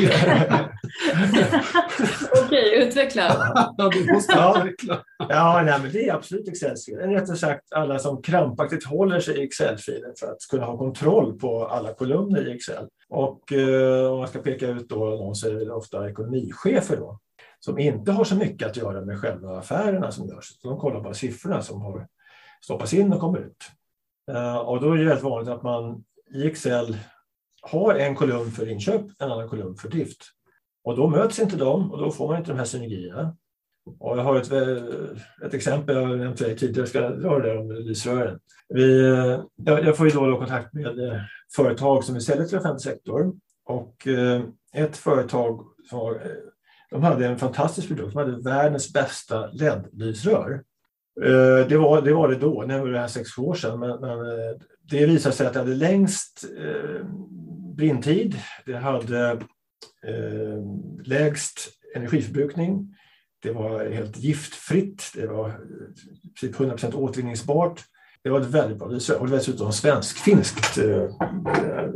Okej, 2.45 2.83
utveckla. 2.83 3.53
ja, 3.77 3.89
du 3.93 4.13
måste 4.13 4.53
utveckla. 4.55 5.03
ja, 5.29 5.61
nej, 5.65 5.79
men 5.81 5.91
det 5.91 6.09
är 6.09 6.13
absolut 6.13 6.47
Excel-fel. 6.47 7.09
Rättare 7.09 7.37
sagt 7.37 7.73
alla 7.75 7.99
som 7.99 8.21
krampaktigt 8.21 8.85
håller 8.85 9.19
sig 9.19 9.37
i 9.37 9.43
Excel-filen 9.43 10.13
för 10.19 10.27
att 10.27 10.37
kunna 10.49 10.65
ha 10.65 10.77
kontroll 10.77 11.39
på 11.39 11.67
alla 11.67 11.93
kolumner 11.93 12.47
i 12.47 12.55
Excel. 12.55 12.87
Och 13.09 13.51
eh, 13.51 14.11
om 14.11 14.19
man 14.19 14.27
ska 14.27 14.39
peka 14.39 14.67
ut 14.67 14.89
då 14.89 14.97
någon 14.97 15.35
så 15.35 15.49
är 15.49 15.53
det 15.53 15.71
ofta 15.71 16.09
ekonomichefer 16.09 16.97
då, 16.97 17.19
som 17.59 17.79
inte 17.79 18.11
har 18.11 18.23
så 18.23 18.35
mycket 18.35 18.67
att 18.67 18.77
göra 18.77 19.01
med 19.01 19.19
själva 19.19 19.59
affärerna 19.59 20.11
som 20.11 20.27
görs. 20.27 20.59
De 20.63 20.79
kollar 20.79 21.01
bara 21.01 21.13
siffrorna 21.13 21.61
som 21.61 21.81
har 21.81 22.07
stoppats 22.63 22.93
in 22.93 23.13
och 23.13 23.19
kommer 23.19 23.39
ut. 23.39 23.63
Eh, 24.31 24.57
och 24.57 24.81
då 24.81 24.91
är 24.91 24.97
det 24.97 25.05
väldigt 25.05 25.23
vanligt 25.23 25.49
att 25.49 25.63
man 25.63 26.03
i 26.33 26.47
Excel 26.47 26.97
har 27.71 27.95
en 27.95 28.15
kolumn 28.15 28.51
för 28.51 28.69
inköp, 28.69 29.01
en 29.19 29.31
annan 29.31 29.49
kolumn 29.49 29.75
för 29.75 29.89
drift. 29.89 30.21
Och 30.83 30.95
då 30.95 31.07
möts 31.07 31.39
inte 31.39 31.57
de 31.57 31.91
och 31.91 31.97
då 31.97 32.11
får 32.11 32.27
man 32.27 32.37
inte 32.37 32.51
de 32.51 32.57
här 32.57 32.65
synergierna. 32.65 33.35
Och 33.99 34.17
jag 34.17 34.23
har 34.23 34.37
ett, 34.37 34.51
eh, 34.51 35.47
ett 35.47 35.53
exempel, 35.53 35.95
jag 35.95 36.05
har 36.05 36.15
nämnt 36.15 36.37
det 36.37 36.55
tidigare, 36.55 36.79
jag 36.79 36.87
ska 36.87 37.09
dra 37.09 37.39
det 37.39 37.57
om 37.57 37.71
lysrören. 37.71 38.39
Vi, 38.69 39.05
eh, 39.05 39.39
jag, 39.55 39.85
jag 39.85 39.97
får 39.97 40.07
ju 40.07 40.13
då, 40.13 40.25
då 40.25 40.37
kontakt 40.37 40.73
med 40.73 40.99
eh, 40.99 41.21
företag 41.55 42.03
som 42.03 42.15
vi 42.15 42.21
säljer 42.21 42.45
till 42.45 42.57
offentlig 42.57 42.81
sektor 42.81 43.33
och 43.65 44.07
ett 44.73 44.97
företag 44.97 45.65
som 45.89 45.99
har 45.99 46.21
De 46.91 47.03
hade 47.03 47.25
en 47.25 47.37
fantastisk 47.37 47.87
produkt. 47.87 48.13
De 48.13 48.19
hade 48.19 48.41
världens 48.41 48.93
bästa 48.93 49.47
LED-lysrör. 49.47 50.63
Det 51.69 51.77
var, 51.77 52.01
det 52.01 52.13
var 52.13 52.27
det 52.27 52.35
då, 52.35 52.63
nu 52.67 52.79
var 52.79 52.87
det 52.87 52.99
här 52.99 53.07
sex 53.07 53.37
år 53.37 53.55
sedan, 53.55 53.79
men, 53.79 54.01
men 54.01 54.17
det 54.89 55.05
visade 55.05 55.35
sig 55.35 55.47
att 55.47 55.53
det 55.53 55.59
hade 55.59 55.75
längst 55.75 56.45
brintid, 57.75 58.35
det 58.65 58.77
hade 58.77 59.31
eh, 60.07 60.63
lägst 61.03 61.69
energiförbrukning, 61.95 62.95
det 63.43 63.51
var 63.51 63.89
helt 63.89 64.17
giftfritt, 64.17 65.11
det 65.15 65.27
var 65.27 65.47
eh, 65.49 65.55
typ 66.41 66.55
100% 66.55 66.95
återvinningsbart. 66.95 67.83
Det 68.23 68.29
var 68.29 68.41
ett 68.41 68.47
väldigt 68.47 68.77
bra 68.77 68.87
Det 68.87 69.15
och 69.15 69.29
dessutom 69.29 69.71
svensk-finskt 69.71 70.77
eh, 70.77 71.03
eh, 71.03 71.89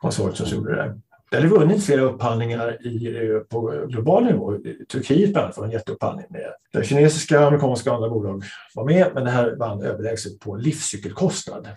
konsortium 0.00 0.48
som 0.48 0.58
gjorde 0.58 0.76
det. 0.76 1.00
Det 1.30 1.36
hade 1.36 1.48
vunnit 1.48 1.84
flera 1.84 2.00
upphandlingar 2.00 2.86
i, 2.86 3.06
eh, 3.06 3.38
på 3.38 3.86
global 3.88 4.24
nivå. 4.24 4.58
Turkiet 4.92 5.32
bland 5.32 5.44
annat 5.44 5.58
var 5.58 5.64
en 5.64 5.70
jätteupphandling 5.70 6.26
med 6.30 6.52
där 6.72 6.82
kinesiska, 6.82 7.46
amerikanska 7.46 7.90
och 7.90 7.96
andra 7.96 8.10
bolag 8.10 8.44
var 8.74 8.84
med, 8.84 9.10
men 9.14 9.24
det 9.24 9.30
här 9.30 9.56
vann 9.56 9.82
överlägset 9.82 10.40
på 10.40 10.56
livscykelkostnad. 10.56 11.68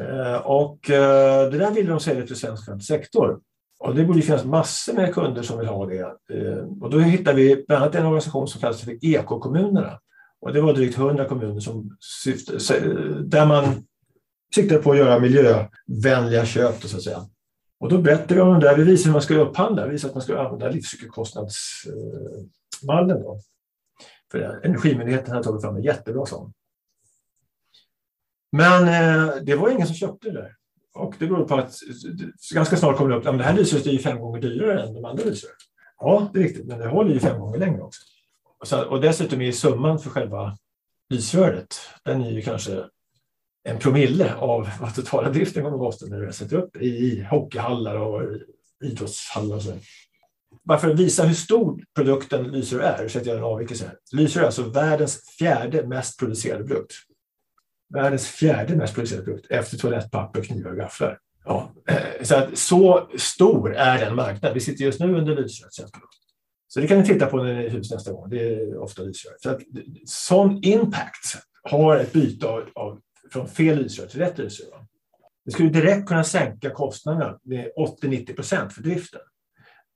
Eh, 0.00 0.36
och 0.36 0.90
eh, 0.90 1.50
det 1.50 1.58
där 1.58 1.70
ville 1.70 1.90
de 1.90 2.00
sälja 2.00 2.26
till 2.26 2.36
svensk 2.36 2.62
offentlig 2.62 2.86
sektor. 2.86 3.40
Och 3.78 3.94
det 3.94 4.04
borde 4.04 4.22
finnas 4.22 4.44
massor 4.44 4.92
med 4.92 5.14
kunder 5.14 5.42
som 5.42 5.58
vill 5.58 5.68
ha 5.68 5.86
det. 5.86 6.00
Eh, 6.00 6.64
och 6.80 6.90
då 6.90 6.98
hittade 6.98 7.36
vi 7.36 7.64
bland 7.68 7.82
annat 7.82 7.94
en 7.94 8.06
organisation 8.06 8.48
som 8.48 8.60
kallas 8.60 8.80
för 8.80 9.04
Ekokommunerna. 9.04 9.98
Och 10.40 10.52
det 10.52 10.60
var 10.60 10.72
drygt 10.72 10.98
100 10.98 11.24
kommuner 11.24 11.60
som 11.60 11.96
syftade, 12.24 12.58
där 13.22 13.46
man 13.46 13.84
siktade 14.54 14.82
på 14.82 14.92
att 14.92 14.98
göra 14.98 15.18
miljövänliga 15.18 16.44
köp. 16.44 16.82
Så 16.82 16.96
att 16.96 17.02
säga. 17.02 17.22
Och 17.80 17.88
då 17.88 17.98
berättade 17.98 18.34
vi 18.34 18.40
om 18.40 18.60
det 18.60 18.68
där. 18.68 18.76
Vi 18.76 18.84
visade 18.84 19.08
hur 19.08 19.12
man 19.12 19.22
skulle 19.22 19.40
upphandla. 19.40 19.86
Vi 19.86 19.92
visade 19.92 20.10
att 20.10 20.14
man 20.14 20.22
skulle 20.22 20.40
använda 20.40 20.68
livscykelkostnadsmallen. 20.68 23.22
Då. 23.22 23.40
För 24.32 24.60
Energimyndigheten 24.64 25.32
hade 25.32 25.44
tagit 25.44 25.62
fram 25.62 25.76
en 25.76 25.82
jättebra 25.82 26.26
sån. 26.26 26.52
Men 28.56 28.88
eh, 28.88 29.34
det 29.42 29.54
var 29.54 29.70
ingen 29.70 29.86
som 29.86 29.96
köpte 29.96 30.30
det 30.30 30.40
där. 30.40 30.54
Och 30.94 31.14
det 31.18 31.26
beror 31.26 31.48
på 31.48 31.54
att 31.54 31.74
ganska 32.54 32.76
snart 32.76 32.96
kommer 32.96 33.10
det 33.10 33.16
upp 33.16 33.26
att 33.26 33.38
det 33.38 33.44
här 33.44 33.56
lyset 33.56 33.86
är 33.86 33.90
ju 33.90 33.98
fem 33.98 34.20
gånger 34.20 34.40
dyrare 34.40 34.82
än 34.82 34.94
de 34.94 35.04
andra 35.04 35.24
lyser. 35.24 35.50
Ja, 36.00 36.30
det 36.32 36.38
är 36.38 36.42
riktigt, 36.42 36.66
men 36.66 36.78
det 36.78 36.88
håller 36.88 37.14
ju 37.14 37.20
fem 37.20 37.40
gånger 37.40 37.58
längre 37.58 37.82
också. 37.82 38.00
Och, 38.60 38.68
så, 38.68 38.84
och 38.84 39.00
dessutom 39.00 39.40
är 39.40 39.52
summan 39.52 39.98
för 39.98 40.10
själva 40.10 40.56
lysröret, 41.10 41.76
den 42.04 42.22
är 42.22 42.30
ju 42.30 42.42
kanske 42.42 42.84
en 43.64 43.78
promille 43.78 44.34
av 44.34 44.68
vad 44.80 44.94
totala 44.94 45.30
driften 45.30 45.62
kommer 45.62 45.76
att 45.76 45.82
kosta 45.82 46.06
när 46.06 46.20
du 46.20 46.32
sätter 46.32 46.56
upp 46.56 46.76
i 46.76 47.26
hockeyhallar 47.30 47.96
och 47.96 48.22
idrottshallar. 48.84 49.56
Och 49.56 49.62
så. 49.62 49.72
Bara 50.64 50.78
för 50.78 50.90
att 50.90 51.00
visa 51.00 51.22
hur 51.22 51.34
stor 51.34 51.84
produkten 51.94 52.50
Lyser 52.50 52.78
är, 52.78 53.08
så 53.08 53.18
att 53.18 53.26
jag 53.26 53.36
en 53.36 53.44
avvikelse 53.44 53.86
här. 53.86 53.96
Lyser 54.12 54.40
är 54.40 54.44
alltså 54.44 54.62
världens 54.62 55.36
fjärde 55.38 55.86
mest 55.86 56.18
producerade 56.18 56.64
produkt. 56.64 56.94
Världens 57.88 58.26
fjärde 58.26 58.76
mest 58.76 58.94
producerade 58.94 59.24
produkt 59.24 59.46
efter 59.50 59.76
toalettpapper, 59.76 60.42
knivar 60.42 60.70
och 60.70 60.76
gafflar. 60.76 61.18
Ja, 61.44 61.72
eh, 61.88 61.96
så, 62.22 62.36
att, 62.36 62.58
så 62.58 63.08
stor 63.16 63.74
är 63.74 63.98
den 63.98 64.14
marknaden. 64.14 64.54
Vi 64.54 64.60
sitter 64.60 64.84
just 64.84 65.00
nu 65.00 65.14
under 65.14 65.36
Lyser. 65.36 65.68
Så 66.68 66.80
det 66.80 66.86
kan 66.86 66.98
ni 66.98 67.04
titta 67.04 67.26
på 67.26 67.36
när 67.36 67.44
ni 67.44 67.50
är 67.50 67.64
i 67.64 67.68
hus 67.68 67.90
nästa 67.90 68.12
gång. 68.12 68.30
Det 68.30 68.54
är 68.54 68.78
ofta 68.78 69.02
lysrör. 69.02 69.34
Så 69.38 69.50
att, 69.50 69.60
sån 70.06 70.64
impact 70.64 71.36
har 71.62 71.96
ett 71.96 72.12
byte 72.12 72.46
av, 72.46 72.62
av 72.74 73.00
från 73.32 73.48
fel 73.48 73.78
lysrör 73.78 74.06
till 74.06 74.20
rätt 74.20 74.38
lysrör. 74.38 74.68
Det 75.44 75.50
skulle 75.50 75.68
direkt 75.68 76.06
kunna 76.06 76.24
sänka 76.24 76.70
kostnaderna 76.70 77.38
med 77.42 77.70
80-90 78.02 78.34
procent 78.34 78.72
för 78.72 78.82
driften. 78.82 79.20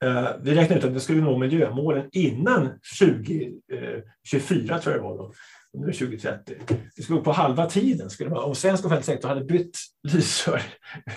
Uh, 0.04 0.28
vi 0.40 0.54
räknar 0.54 0.76
ut 0.76 0.84
att 0.84 0.94
det 0.94 1.00
skulle 1.00 1.20
nå 1.20 1.38
miljömålen 1.38 2.08
innan 2.12 2.68
2024, 3.00 3.44
uh, 3.72 4.76
eh, 4.76 4.80
tror 4.80 4.94
jag 4.94 5.04
det 5.04 5.08
var. 5.08 5.18
Då. 5.18 5.32
Nu 5.80 5.88
är 5.88 5.92
2030. 5.92 6.54
Det 6.96 7.02
skulle 7.02 7.18
gå 7.18 7.24
på 7.24 7.32
halva 7.32 7.66
tiden. 7.66 8.10
Skulle 8.10 8.30
man, 8.30 8.38
om 8.38 8.54
svensk 8.54 8.84
offentlig 8.84 9.04
sektor 9.04 9.28
hade 9.28 9.44
bytt 9.44 9.78
lysrör 10.12 10.62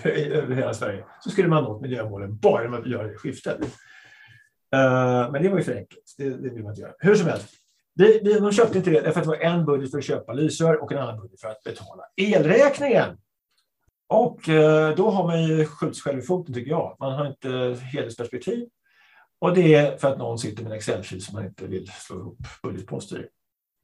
över 0.04 0.56
hela 0.56 0.74
Sverige 0.74 1.06
så 1.24 1.30
skulle 1.30 1.48
man 1.48 1.64
nått 1.64 1.82
miljömålen 1.82 2.38
bara 2.38 2.64
genom 2.64 2.80
att 2.80 2.88
göra 2.88 3.08
det 3.08 3.18
skiftet. 3.18 3.60
Uh, 4.76 5.32
men 5.32 5.44
det 5.44 5.50
var 5.50 5.58
ju 5.58 5.64
för 5.64 5.76
enkelt. 5.76 6.16
Det, 6.18 6.30
det 6.30 6.50
vill 6.50 6.64
man 6.64 6.72
inte 6.72 6.82
göra. 6.82 6.94
Hur 7.00 7.16
som 7.16 7.28
helst. 7.28 7.48
Vi, 7.96 8.22
vi, 8.24 8.34
de 8.34 8.52
köpte 8.52 8.78
inte 8.78 8.90
det 8.90 9.02
därför 9.02 9.20
att 9.20 9.26
det 9.26 9.30
var 9.30 9.38
en 9.38 9.66
budget 9.66 9.92
för 9.92 9.98
att 9.98 10.04
köpa 10.04 10.34
lysrör 10.34 10.84
och 10.84 10.92
en 10.92 10.98
annan 10.98 11.22
budget 11.22 11.42
för 11.42 11.48
att 11.48 11.64
betala 11.64 12.04
elräkningen. 12.16 13.18
Och 14.08 14.50
uh, 14.50 14.96
då 14.96 15.10
har 15.10 15.28
man 15.28 15.44
ju 15.44 15.66
skjuts 15.66 16.02
själv 16.02 16.20
i 16.20 16.22
foten 16.22 16.54
tycker 16.54 16.72
jag. 16.72 16.98
Man 17.00 17.14
har 17.14 17.28
inte 17.28 17.80
helhetsperspektiv. 17.94 18.68
Och 19.40 19.56
det 19.56 19.74
är 19.74 19.98
för 19.98 20.12
att 20.12 20.18
någon 20.18 20.40
sitter 20.40 20.64
med 20.64 20.72
en 20.72 20.78
Excel-fil 20.78 21.22
som 21.22 21.36
man 21.36 21.46
inte 21.46 21.68
vill 21.68 21.88
slå 21.88 22.20
ihop 22.20 22.38
budgetposter 22.64 23.20
i. 23.20 23.26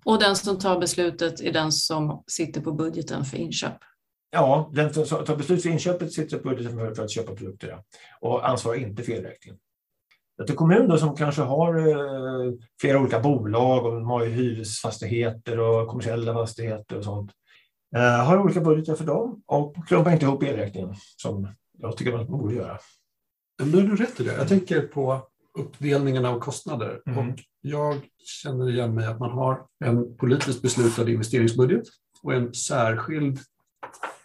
Och 0.08 0.20
den 0.20 0.36
som 0.36 0.60
tar 0.60 0.80
beslutet 0.80 1.42
är 1.42 1.54
den 1.54 1.72
som 1.72 2.24
sitter 2.28 2.62
på 2.62 2.72
budgeten 2.72 3.26
för 3.26 3.38
inköp? 3.38 3.74
Ja, 4.32 4.72
den 4.74 4.94
som 4.94 5.26
tar 5.26 5.36
beslut 5.36 5.62
för 5.62 5.70
inköpet 5.70 6.14
sitter 6.14 6.38
på 6.38 6.50
budgeten 6.50 6.96
för 6.96 7.04
att 7.04 7.12
köpa 7.12 7.36
produkter 7.36 7.68
ja. 7.68 7.84
och 8.22 8.50
ansvarar 8.50 8.78
inte 8.78 9.04
för 9.04 9.12
elräkningen. 9.12 9.60
Att 10.42 10.50
en 10.50 10.56
kommun 10.56 10.90
då, 10.90 10.98
som 10.98 11.16
kanske 11.16 11.42
har 11.42 11.78
eh, 11.78 12.54
flera 12.82 13.00
olika 13.00 13.20
bolag 13.20 13.86
och 13.86 13.94
de 13.94 14.06
har 14.06 14.24
ju 14.24 14.30
hyresfastigheter 14.30 15.60
och 15.60 15.88
kommersiella 15.88 16.34
fastigheter 16.34 16.98
och 16.98 17.04
sånt. 17.04 17.32
Eh, 17.96 18.26
har 18.26 18.40
olika 18.40 18.62
budgetar 18.62 18.96
för 18.96 19.06
dem 19.06 19.44
och 19.46 19.88
klumpar 19.88 20.12
inte 20.12 20.26
ihop 20.26 20.44
elräkningen 20.44 20.96
som 21.18 21.48
jag 21.78 21.98
tycker 21.98 22.12
man 22.12 22.26
borde 22.26 22.56
göra. 22.56 22.78
Men 23.60 23.72
du 23.72 23.90
har 23.90 23.98
rätt 23.98 24.20
i 24.20 24.24
det. 24.24 24.34
Jag 24.34 24.48
tänker 24.48 24.82
på 24.82 25.22
uppdelningen 25.58 26.26
av 26.26 26.40
kostnader. 26.40 27.02
Mm. 27.06 27.18
Och 27.18 27.40
jag 27.62 27.96
känner 28.18 28.70
igen 28.70 28.96
mig 28.96 29.06
att 29.06 29.20
man 29.20 29.32
har 29.32 29.66
en 29.86 30.18
politiskt 30.18 30.62
beslutad 30.62 31.10
investeringsbudget 31.10 31.84
och 32.24 32.34
en 32.34 32.54
särskild 32.54 33.40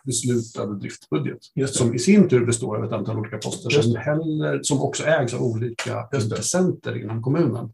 beslutad 0.05 0.67
driftbudget 0.67 1.39
som 1.67 1.95
i 1.95 1.99
sin 1.99 2.29
tur 2.29 2.47
består 2.47 2.77
av 2.77 2.85
ett 2.85 2.93
antal 2.93 3.19
olika 3.19 3.39
poster 3.39 3.71
som, 3.71 3.97
heller, 3.97 4.61
som 4.63 4.83
också 4.83 5.05
ägs 5.05 5.35
av 5.35 5.43
olika 5.43 6.09
intressenter 6.15 7.03
inom 7.03 7.23
kommunen. 7.23 7.73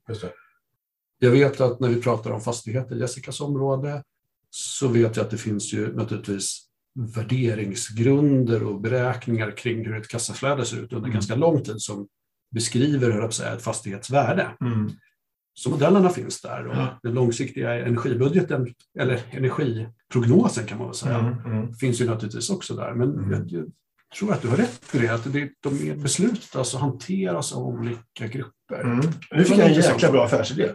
Jag 1.19 1.31
vet 1.31 1.61
att 1.61 1.81
när 1.81 1.89
vi 1.89 2.03
pratar 2.03 2.31
om 2.31 2.41
fastigheter 2.41 2.97
i 2.97 3.01
Jessicas 3.01 3.41
område 3.41 4.03
så 4.51 4.89
vet 4.89 5.17
jag 5.17 5.25
att 5.25 5.31
det 5.31 5.39
finns 5.39 5.73
ju 5.73 5.97
naturligtvis 5.97 6.65
värderingsgrunder 6.95 8.63
och 8.63 8.81
beräkningar 8.81 9.57
kring 9.57 9.87
hur 9.87 9.97
ett 9.97 10.09
kassaflöde 10.09 10.65
ser 10.65 10.77
ut 10.77 10.93
under 10.93 10.97
mm. 10.97 11.13
ganska 11.13 11.35
lång 11.35 11.65
tid 11.65 11.81
som 11.81 12.09
beskriver 12.51 13.31
säga, 13.31 13.53
ett 13.53 13.63
fastighetsvärde. 13.63 14.49
Mm. 14.61 14.91
Så 15.55 15.71
modellerna 15.71 16.11
finns 16.11 16.41
där 16.41 16.67
och 16.67 16.77
ja. 16.77 16.99
den 17.03 17.15
långsiktiga 17.15 17.87
energibudgeten, 17.87 18.75
eller 18.99 19.21
energiprognosen 19.31 20.67
kan 20.67 20.79
man 20.79 20.87
väl 20.87 20.97
säga, 20.97 21.19
mm, 21.19 21.45
mm. 21.45 21.75
finns 21.75 22.01
ju 22.01 22.07
naturligtvis 22.07 22.51
också 22.51 22.75
där. 22.75 22.95
Men 22.95 23.13
mm. 23.13 23.31
jag, 23.31 23.51
jag, 23.51 23.67
tror 24.19 24.33
att 24.33 24.43
du 24.43 24.49
har 24.49 24.57
rätt 24.57 24.95
i 24.95 24.99
det, 24.99 25.09
att 25.09 25.33
det, 25.33 25.51
de 25.61 25.95
beslutas 26.03 26.75
och 26.75 26.81
hanteras 26.81 27.53
av 27.53 27.63
olika 27.63 28.27
grupper. 28.27 28.81
Mm. 28.81 29.07
Nu 29.31 29.45
fick 29.45 29.59
jag 29.59 29.69
en 29.69 29.75
jäkla 29.75 30.13
bra 30.13 30.25
affärsidé. 30.25 30.71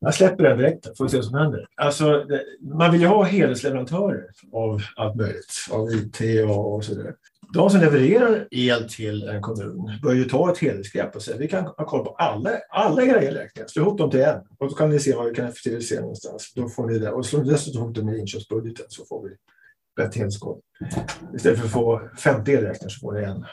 Jag 0.00 0.14
släpper 0.14 0.44
den 0.44 0.58
direkt, 0.58 0.96
får 0.96 1.04
vi 1.04 1.10
se 1.10 1.16
vad 1.16 1.26
som 1.26 1.38
händer. 1.38 1.66
Alltså, 1.76 2.24
man 2.60 2.92
vill 2.92 3.00
ju 3.00 3.06
ha 3.06 3.22
helhetsleverantörer 3.22 4.24
av 4.52 4.80
allt 4.96 5.16
möjligt, 5.16 5.54
av 5.70 5.88
IT 5.90 6.20
och, 6.48 6.74
och 6.74 6.84
sådär 6.84 7.14
de 7.52 7.70
som 7.70 7.80
levererar 7.80 8.48
el 8.50 8.88
till 8.88 9.22
en 9.22 9.42
kommun 9.42 9.98
bör 10.02 10.12
ju 10.12 10.24
ta 10.24 10.52
ett 10.52 10.58
helhetsgrepp 10.58 11.16
och 11.16 11.22
säga 11.22 11.36
vi 11.36 11.48
kan 11.48 11.64
ha 11.64 11.86
koll 11.86 12.04
på 12.04 12.10
alla, 12.10 12.50
alla 12.70 13.02
era 13.02 13.22
elräkningar, 13.22 13.68
slå 13.68 13.82
ihop 13.82 13.98
dem 13.98 14.10
till 14.10 14.20
en 14.20 14.40
och 14.58 14.68
då 14.68 14.74
kan 14.74 14.90
ni 14.90 15.00
se 15.00 15.14
vad 15.14 15.28
vi 15.28 15.34
kan 15.34 15.46
effektivisera 15.46 16.00
någonstans. 16.00 16.52
Då 16.54 16.68
får 16.68 16.86
ni 16.86 16.98
det. 16.98 17.10
Och 17.10 17.26
slå 17.26 17.42
dessutom 17.42 17.82
ihop 17.82 17.94
det 17.94 18.04
med 18.04 18.18
inköpsbudgeten 18.18 18.86
så 18.88 19.04
får 19.04 19.28
vi 19.28 19.36
rätt 20.02 20.14
helhetskoll. 20.14 20.60
Istället 21.34 21.58
för 21.58 21.66
att 21.66 21.72
få 21.72 22.00
50 22.18 22.52
elräkningar 22.52 22.88
så 22.88 23.00
får 23.00 23.12
ni 23.12 23.22
en. 23.22 23.44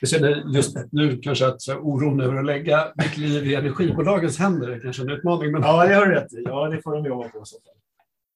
Jag 0.00 0.10
känner 0.10 0.54
just 0.54 0.76
nu 0.92 1.18
kanske 1.22 1.46
att 1.46 1.68
oron 1.68 2.20
över 2.20 2.36
att 2.36 2.46
lägga 2.46 2.92
mitt 2.96 3.16
liv 3.16 3.46
i 3.46 3.54
energibolagens 3.54 4.38
händer 4.38 4.68
är 4.68 4.80
kanske 4.80 5.02
en 5.02 5.10
utmaning. 5.10 5.52
Men... 5.52 5.62
Ja, 5.62 5.86
det 5.86 5.94
har 5.94 6.06
du 6.06 6.14
rätt 6.14 6.32
i. 6.32 6.42
Ja, 6.44 6.68
det 6.68 6.82
får 6.82 6.92
de 6.92 7.06
jobba 7.06 7.28
på. 7.28 7.44
Så. 7.44 7.56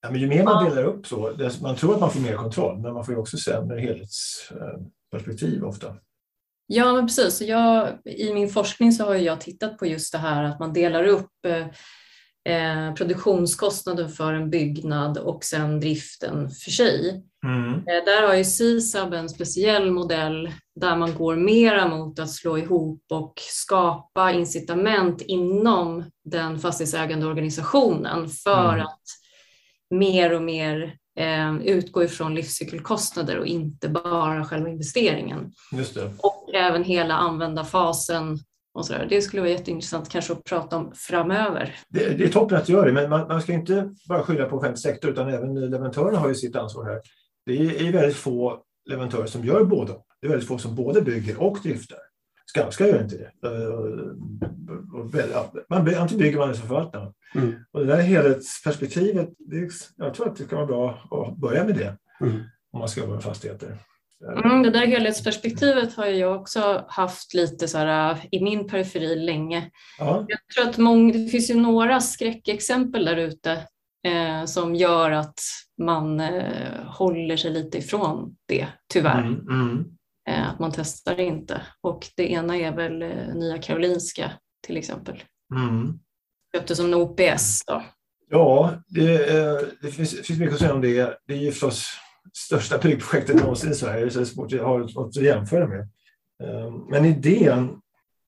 Ja, 0.03 0.11
men 0.11 0.21
ju 0.21 0.27
mer 0.27 0.45
man 0.45 0.65
delar 0.65 0.85
upp 0.85 1.07
så, 1.07 1.33
man 1.63 1.77
tror 1.77 1.95
att 1.95 2.01
man 2.01 2.11
får 2.11 2.21
mer 2.21 2.37
kontroll, 2.37 2.79
men 2.79 2.95
man 2.95 3.05
får 3.05 3.15
ju 3.15 3.21
också 3.21 3.37
sämre 3.37 3.81
helhets 3.81 4.49
eh, 4.51 4.81
perspektiv 5.13 5.65
ofta. 5.65 5.97
Ja, 6.67 6.93
men 6.93 7.07
precis. 7.07 7.41
Jag, 7.41 7.99
I 8.05 8.35
min 8.35 8.49
forskning 8.49 8.93
så 8.93 9.05
har 9.05 9.15
jag 9.15 9.41
tittat 9.41 9.79
på 9.79 9.87
just 9.87 10.13
det 10.13 10.19
här 10.19 10.45
att 10.45 10.61
man 10.61 10.73
delar 10.73 11.05
upp 11.05 11.31
eh, 12.49 12.95
produktionskostnaden 12.95 14.09
för 14.09 14.33
en 14.33 14.51
byggnad 14.51 15.19
och 15.19 15.45
sen 15.45 15.81
driften 15.81 16.51
för 16.51 16.71
sig. 16.71 17.25
Mm. 17.47 17.75
Eh, 17.75 18.05
där 18.05 18.27
har 18.27 18.35
ju 18.35 18.45
SISAB 18.45 19.13
en 19.13 19.29
speciell 19.29 19.91
modell 19.91 20.51
där 20.81 20.97
man 20.97 21.15
går 21.15 21.37
mera 21.37 21.89
mot 21.89 22.19
att 22.19 22.31
slå 22.31 22.59
ihop 22.59 23.05
och 23.11 23.33
skapa 23.37 24.33
incitament 24.33 25.21
inom 25.21 26.05
den 26.25 26.59
fastighetsägande 26.59 27.27
organisationen 27.27 28.29
för 28.29 28.73
mm. 28.73 28.87
att 28.87 29.03
mer 29.91 30.35
och 30.35 30.43
mer 30.43 30.95
eh, 31.19 31.57
utgå 31.57 32.05
ifrån 32.05 32.35
livscykelkostnader 32.35 33.39
och 33.39 33.47
inte 33.47 33.89
bara 33.89 34.45
själva 34.45 34.69
investeringen. 34.69 35.53
Och 36.23 36.55
även 36.55 36.85
hela 36.85 37.15
användarfasen 37.15 38.39
och 38.75 38.87
så 38.87 38.93
där. 38.93 39.07
Det 39.09 39.23
skulle 39.23 39.43
vara 39.43 39.51
jätteintressant 39.51 40.09
kanske 40.09 40.33
att 40.33 40.45
prata 40.45 40.77
om 40.77 40.93
framöver. 40.95 41.77
Det, 41.89 42.09
det 42.09 42.25
är 42.25 42.29
toppen 42.29 42.59
att 42.59 42.69
göra 42.69 42.87
det, 42.87 42.93
men 42.93 43.11
man, 43.11 43.29
man, 43.29 43.43
ska 43.43 43.53
inte 43.53 43.95
bara 44.09 44.23
skylla 44.23 44.45
på 44.45 44.57
offentlig 44.57 44.79
sektor 44.79 45.11
utan 45.11 45.29
även 45.29 45.71
leverantörerna 45.71 46.19
har 46.19 46.29
ju 46.29 46.35
sitt 46.35 46.57
ansvar 46.57 46.85
här. 46.85 47.01
Det 47.47 47.87
är, 47.89 47.93
väldigt 47.93 48.17
få 48.17 48.63
leverantörer 48.85 49.27
som 49.27 49.45
gör 49.45 49.65
båda. 49.65 49.93
Det 50.21 50.27
är 50.27 50.29
väldigt 50.29 50.49
få 50.49 50.59
som 50.59 50.75
både 50.75 51.03
bygger 51.03 51.43
och 51.43 51.59
driftar. 51.63 51.99
Skanska 52.47 52.89
gör 52.89 53.03
inte 53.03 53.17
det. 53.17 53.31
Man, 55.69 55.95
antingen 55.95 56.19
bygger 56.19 56.39
man 56.39 56.49
eller 56.49 56.61
så 56.61 56.67
förvaltar 56.67 57.01
man. 57.01 57.15
Mm. 57.35 57.55
Och 57.73 57.81
det 57.81 57.87
där 57.87 58.03
helhetsperspektivet, 58.03 59.29
det, 59.39 59.71
jag 59.97 60.15
tror 60.15 60.29
att 60.29 60.37
det 60.37 60.45
kan 60.45 60.57
vara 60.57 60.67
bra 60.67 61.09
att 61.11 61.37
börja 61.37 61.65
med 61.65 61.75
det 61.75 61.97
mm. 62.21 62.43
om 62.73 62.79
man 62.79 62.89
ska 62.89 63.01
jobba 63.01 63.15
med 63.15 63.23
fastigheter. 63.23 63.77
Mm, 64.45 64.63
det 64.63 64.71
där 64.71 64.87
helhetsperspektivet 64.87 65.95
har 65.95 66.07
jag 66.07 66.41
också 66.41 66.85
haft 66.89 67.35
lite 67.35 67.69
så 67.69 67.79
här, 67.79 68.19
i 68.31 68.45
min 68.45 68.69
periferi 68.69 69.17
länge. 69.17 69.71
Ja. 69.99 70.27
Jag 70.29 70.39
tror 70.55 70.71
att 70.71 70.79
många, 70.79 71.13
det 71.13 71.29
finns 71.29 71.51
ju 71.51 71.55
några 71.55 72.01
skräckexempel 72.01 73.05
där 73.05 73.17
ute 73.17 73.67
eh, 74.07 74.45
som 74.45 74.75
gör 74.75 75.11
att 75.11 75.41
man 75.79 76.21
eh, 76.21 76.85
håller 76.87 77.37
sig 77.37 77.51
lite 77.51 77.79
ifrån 77.79 78.37
det, 78.49 78.67
tyvärr. 78.93 79.23
Mm, 79.23 79.49
mm. 79.49 79.85
Eh, 80.29 80.51
att 80.51 80.59
man 80.59 80.73
testar 80.75 81.21
inte. 81.21 81.63
Och 81.81 82.07
det 82.17 82.33
ena 82.33 82.57
är 82.57 82.77
väl 82.77 83.03
eh, 83.03 83.35
Nya 83.35 83.59
Karolinska 83.59 84.33
till 84.67 84.77
exempel. 84.77 85.23
Mm. 85.55 85.99
Köpte 86.57 86.77
som 86.77 86.87
en 86.87 86.95
OPS 86.95 87.65
då. 87.67 87.83
Ja, 88.31 88.75
det, 88.89 89.39
eh, 89.39 89.61
det 89.83 89.91
finns, 89.91 90.21
finns, 90.27 90.41
mycket 90.41 90.55
att 90.55 90.61
säga 90.61 90.75
om 90.75 90.81
det. 90.81 91.19
Det 91.27 91.35
är 91.35 91.39
ju 91.39 91.53
förstås 91.53 91.89
största 92.33 92.79
byggprojektet 92.79 93.37
någonsin 93.37 93.71
i 93.71 93.75
Sverige, 93.75 94.11
så 94.11 94.19
det 94.19 94.25
är 94.25 94.27
svårt 94.27 94.53
att 94.53 94.61
ha 94.61 94.79
något 94.79 95.17
att 95.17 95.23
jämföra 95.23 95.67
med. 95.67 95.89
Men 96.91 97.05
idén 97.05 97.81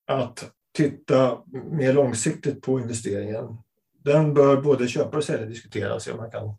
att 0.07 0.51
titta 0.77 1.39
mer 1.71 1.93
långsiktigt 1.93 2.63
på 2.63 2.81
investeringen, 2.81 3.59
den 4.05 4.35
bör 4.35 4.57
både 4.57 4.89
köpare 4.89 5.17
och 5.17 5.25
säljare 5.25 5.49
diskutera 5.49 5.95
och 5.95 6.03
se 6.03 6.11
om 6.11 6.17
man 6.17 6.31
kan 6.31 6.57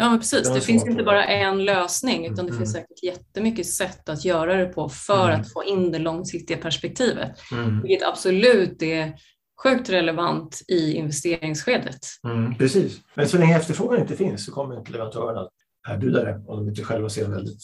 Ja, 0.00 0.10
men 0.10 0.18
precis. 0.18 0.54
Det 0.54 0.60
finns 0.60 0.86
inte 0.86 1.02
bara 1.02 1.24
en 1.24 1.64
lösning 1.64 2.26
utan 2.26 2.36
det 2.46 2.50
mm. 2.50 2.56
finns 2.56 2.72
säkert 2.72 3.02
jättemycket 3.02 3.66
sätt 3.66 4.08
att 4.08 4.24
göra 4.24 4.56
det 4.56 4.66
på 4.66 4.88
för 4.88 5.28
mm. 5.28 5.40
att 5.40 5.52
få 5.52 5.64
in 5.64 5.92
det 5.92 5.98
långsiktiga 5.98 6.56
perspektivet. 6.56 7.30
Mm. 7.52 7.82
Vilket 7.82 8.08
absolut 8.08 8.82
är 8.82 9.14
sjukt 9.62 9.90
relevant 9.90 10.62
i 10.68 10.92
investeringsskedet. 10.92 11.98
Mm, 12.24 12.54
precis, 12.54 13.00
men 13.14 13.28
så 13.28 13.38
länge 13.38 13.56
efterfrågan 13.56 14.00
inte 14.00 14.16
finns 14.16 14.44
så 14.44 14.52
kommer 14.52 14.78
inte 14.78 14.92
leverantörerna 14.92 15.40
att 15.40 15.52
erbjuda 15.88 16.24
det 16.24 16.44
om 16.46 16.58
de 16.58 16.68
inte 16.68 16.84
själva 16.84 17.08
ser 17.08 17.24
en 17.24 17.30
väldigt 17.30 17.62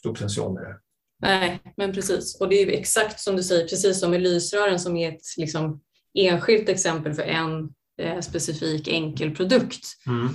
stor 0.00 0.14
potential 0.14 0.54
med 0.54 0.62
det. 0.62 0.76
Nej, 1.22 1.60
men 1.76 1.92
precis. 1.92 2.40
Och 2.40 2.48
det 2.48 2.62
är 2.62 2.78
exakt 2.78 3.20
som 3.20 3.36
du 3.36 3.42
säger, 3.42 3.68
precis 3.68 4.00
som 4.00 4.10
med 4.10 4.20
lysrören 4.20 4.78
som 4.78 4.96
är 4.96 5.12
ett 5.12 5.22
liksom, 5.36 5.80
enskilt 6.14 6.68
exempel 6.68 7.14
för 7.14 7.22
en 7.22 7.68
eh, 8.00 8.20
specifik 8.20 8.88
enkel 8.88 9.36
produkt. 9.36 9.86
Mm. 10.06 10.28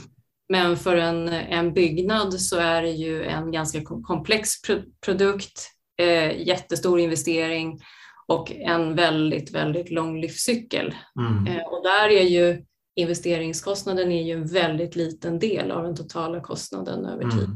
Men 0.50 0.78
för 0.78 0.96
en, 0.96 1.28
en 1.30 1.74
byggnad 1.74 2.42
så 2.42 2.58
är 2.58 2.82
det 2.82 2.92
ju 2.92 3.24
en 3.24 3.52
ganska 3.52 3.84
komplex 3.84 4.62
pro 4.62 4.82
produkt, 5.06 5.72
eh, 5.98 6.48
jättestor 6.48 7.00
investering 7.00 7.80
och 8.28 8.52
en 8.52 8.96
väldigt, 8.96 9.52
väldigt 9.52 9.92
lång 9.92 10.22
livscykel. 10.22 10.96
Mm. 11.20 11.48
Eh, 11.48 11.64
och 11.64 11.84
där 11.84 12.10
är 12.10 12.24
ju 12.24 12.66
investeringskostnaden 12.96 14.12
är 14.12 14.24
ju 14.24 14.34
en 14.34 14.48
väldigt 14.48 14.96
liten 14.96 15.40
del 15.40 15.72
av 15.72 15.84
den 15.84 15.96
totala 15.96 16.42
kostnaden 16.42 17.06
över 17.06 17.30
tid. 17.32 17.50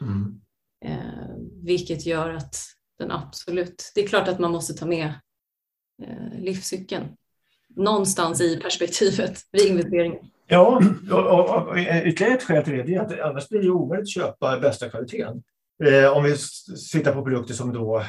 Mm. 0.00 0.10
Mm. 0.12 0.40
Eh, 0.84 1.36
vilket 1.62 2.06
gör 2.06 2.30
att 2.30 2.56
den 2.98 3.10
absolut, 3.10 3.92
det 3.94 4.00
är 4.00 4.08
klart 4.08 4.28
att 4.28 4.38
man 4.38 4.52
måste 4.52 4.74
ta 4.74 4.86
med 4.86 5.14
eh, 6.02 6.40
livscykeln 6.40 7.16
någonstans 7.76 8.40
i 8.40 8.56
perspektivet 8.56 9.38
vid 9.52 9.66
investeringen. 9.66 10.18
Ja, 10.48 10.82
och, 11.10 11.68
och, 11.68 11.76
ytterligare 11.78 12.34
ett 12.34 12.42
skäl 12.42 12.64
till 12.64 12.86
det 12.86 12.94
är 12.94 13.00
att 13.00 13.20
annars 13.20 13.48
blir 13.48 13.62
det 13.62 13.70
omöjligt 13.70 14.04
att 14.04 14.08
köpa 14.08 14.58
bästa 14.60 14.88
kvaliteten. 14.88 15.42
Eh, 15.84 16.16
om 16.16 16.24
vi 16.24 16.36
tittar 16.92 17.12
på 17.12 17.22
produkter 17.22 17.54
som 17.54 17.72
då 17.72 18.02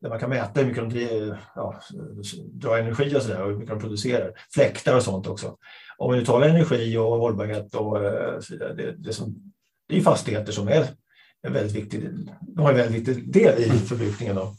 där 0.00 0.08
man 0.08 0.18
kan 0.18 0.30
mäta 0.30 0.60
hur 0.60 0.66
mycket 0.66 0.90
de 0.90 1.36
ja, 1.54 1.80
drar 2.52 2.78
energi 2.78 3.16
och 3.16 3.22
så 3.22 3.28
där, 3.28 3.42
och 3.42 3.50
hur 3.50 3.56
mycket 3.56 3.74
de 3.74 3.80
producerar. 3.80 4.32
Fläktar 4.54 4.96
och 4.96 5.02
sånt 5.02 5.26
också. 5.26 5.56
Om 5.98 6.12
vi 6.12 6.18
nu 6.18 6.24
talar 6.24 6.48
energi 6.48 6.96
och 6.96 7.18
hållbarhet 7.18 7.74
och 7.74 8.04
eh, 8.04 8.40
så 8.40 8.52
vidare, 8.52 8.74
det, 8.74 8.94
det, 8.98 9.12
som, 9.12 9.52
det 9.88 9.96
är 9.96 10.00
fastigheter 10.00 10.52
som 10.52 10.68
är 10.68 10.86
en 11.42 11.52
väldigt 11.52 11.76
viktig, 11.76 12.08
de 12.40 12.62
har 12.62 12.70
en 12.70 12.76
väldigt 12.76 13.08
viktig 13.08 13.32
del 13.32 13.62
i 13.62 13.70
förbrukningen. 13.70 14.36
Då. 14.36 14.54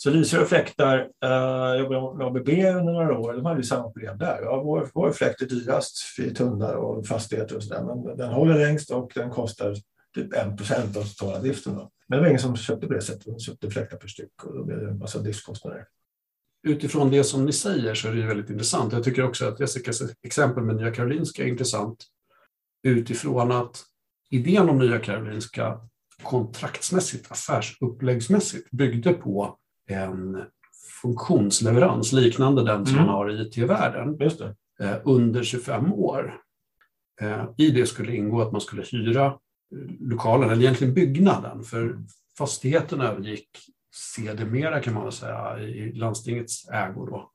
Så 0.00 0.10
Lyser 0.10 0.42
och 0.42 0.48
fläktar, 0.48 0.98
eh, 0.98 1.30
jag 1.30 1.78
jobbade 1.78 2.18
med 2.18 2.26
ABB 2.26 2.48
under 2.48 2.92
några 2.92 3.18
år, 3.18 3.32
de 3.32 3.44
hade 3.44 3.60
ju 3.60 3.64
samma 3.64 3.90
problem 3.90 4.18
där. 4.18 4.42
Ja, 4.42 4.62
vår, 4.62 4.90
vår 4.94 5.12
fläkt 5.12 5.42
är 5.42 5.46
dyrast 5.46 6.18
i 6.18 6.34
tunnlar 6.34 6.74
och 6.74 7.06
fastigheter 7.06 7.56
och 7.56 7.62
sådär, 7.62 7.82
men 7.82 8.16
den 8.16 8.32
håller 8.32 8.58
längst 8.58 8.90
och 8.90 9.12
den 9.14 9.30
kostar 9.30 9.76
typ 10.14 10.34
1 10.34 10.56
procent 10.56 10.96
av 10.96 11.02
totala 11.02 11.38
driften. 11.38 11.74
Då. 11.74 11.90
Men 12.08 12.16
det 12.16 12.22
var 12.22 12.28
ingen 12.28 12.40
som 12.40 12.56
köpte 12.56 12.86
på 12.86 12.92
det 12.92 13.00
sättet, 13.00 13.24
de 13.24 13.38
köpte 13.38 13.70
fläktar 13.70 13.96
per 13.96 14.08
styck 14.08 14.44
och 14.44 14.54
då 14.54 14.64
blev 14.64 14.80
det 14.80 14.88
en 14.88 14.98
massa 14.98 15.18
driftskostnader. 15.18 15.86
Utifrån 16.62 17.10
det 17.10 17.24
som 17.24 17.44
ni 17.44 17.52
säger 17.52 17.94
så 17.94 18.08
är 18.08 18.14
det 18.14 18.26
väldigt 18.26 18.50
intressant. 18.50 18.92
Jag 18.92 19.04
tycker 19.04 19.24
också 19.24 19.48
att 19.48 19.60
Jessicas 19.60 20.02
exempel 20.22 20.64
med 20.64 20.76
Nya 20.76 20.94
Karolinska 20.94 21.42
är 21.42 21.46
intressant 21.46 22.04
utifrån 22.82 23.52
att 23.52 23.82
idén 24.30 24.68
om 24.68 24.78
Nya 24.78 24.98
Karolinska 24.98 25.80
kontraktsmässigt, 26.22 27.32
affärsuppläggsmässigt 27.32 28.70
byggde 28.70 29.12
på 29.12 29.58
en 29.88 30.44
funktionsleverans 31.02 32.12
liknande 32.12 32.64
den 32.64 32.86
som 32.86 32.94
mm. 32.94 33.06
man 33.06 33.14
har 33.14 33.30
i 33.30 33.42
IT-världen 33.42 34.18
eh, 34.80 34.96
under 35.04 35.42
25 35.42 35.92
år. 35.92 36.40
Eh, 37.20 37.44
I 37.56 37.70
det 37.70 37.86
skulle 37.86 38.16
ingå 38.16 38.42
att 38.42 38.52
man 38.52 38.60
skulle 38.60 38.82
hyra 38.82 39.26
eh, 39.26 39.32
lokalen, 40.00 40.50
eller 40.50 40.62
egentligen 40.62 40.94
byggnaden, 40.94 41.64
för 41.64 41.98
fastigheten 42.38 43.00
övergick 43.00 43.48
sedermera 43.94 44.80
kan 44.80 44.94
man 44.94 45.12
säga 45.12 45.60
i 45.60 45.92
landstingets 45.92 46.68
ägo. 46.68 47.06
Då. 47.06 47.30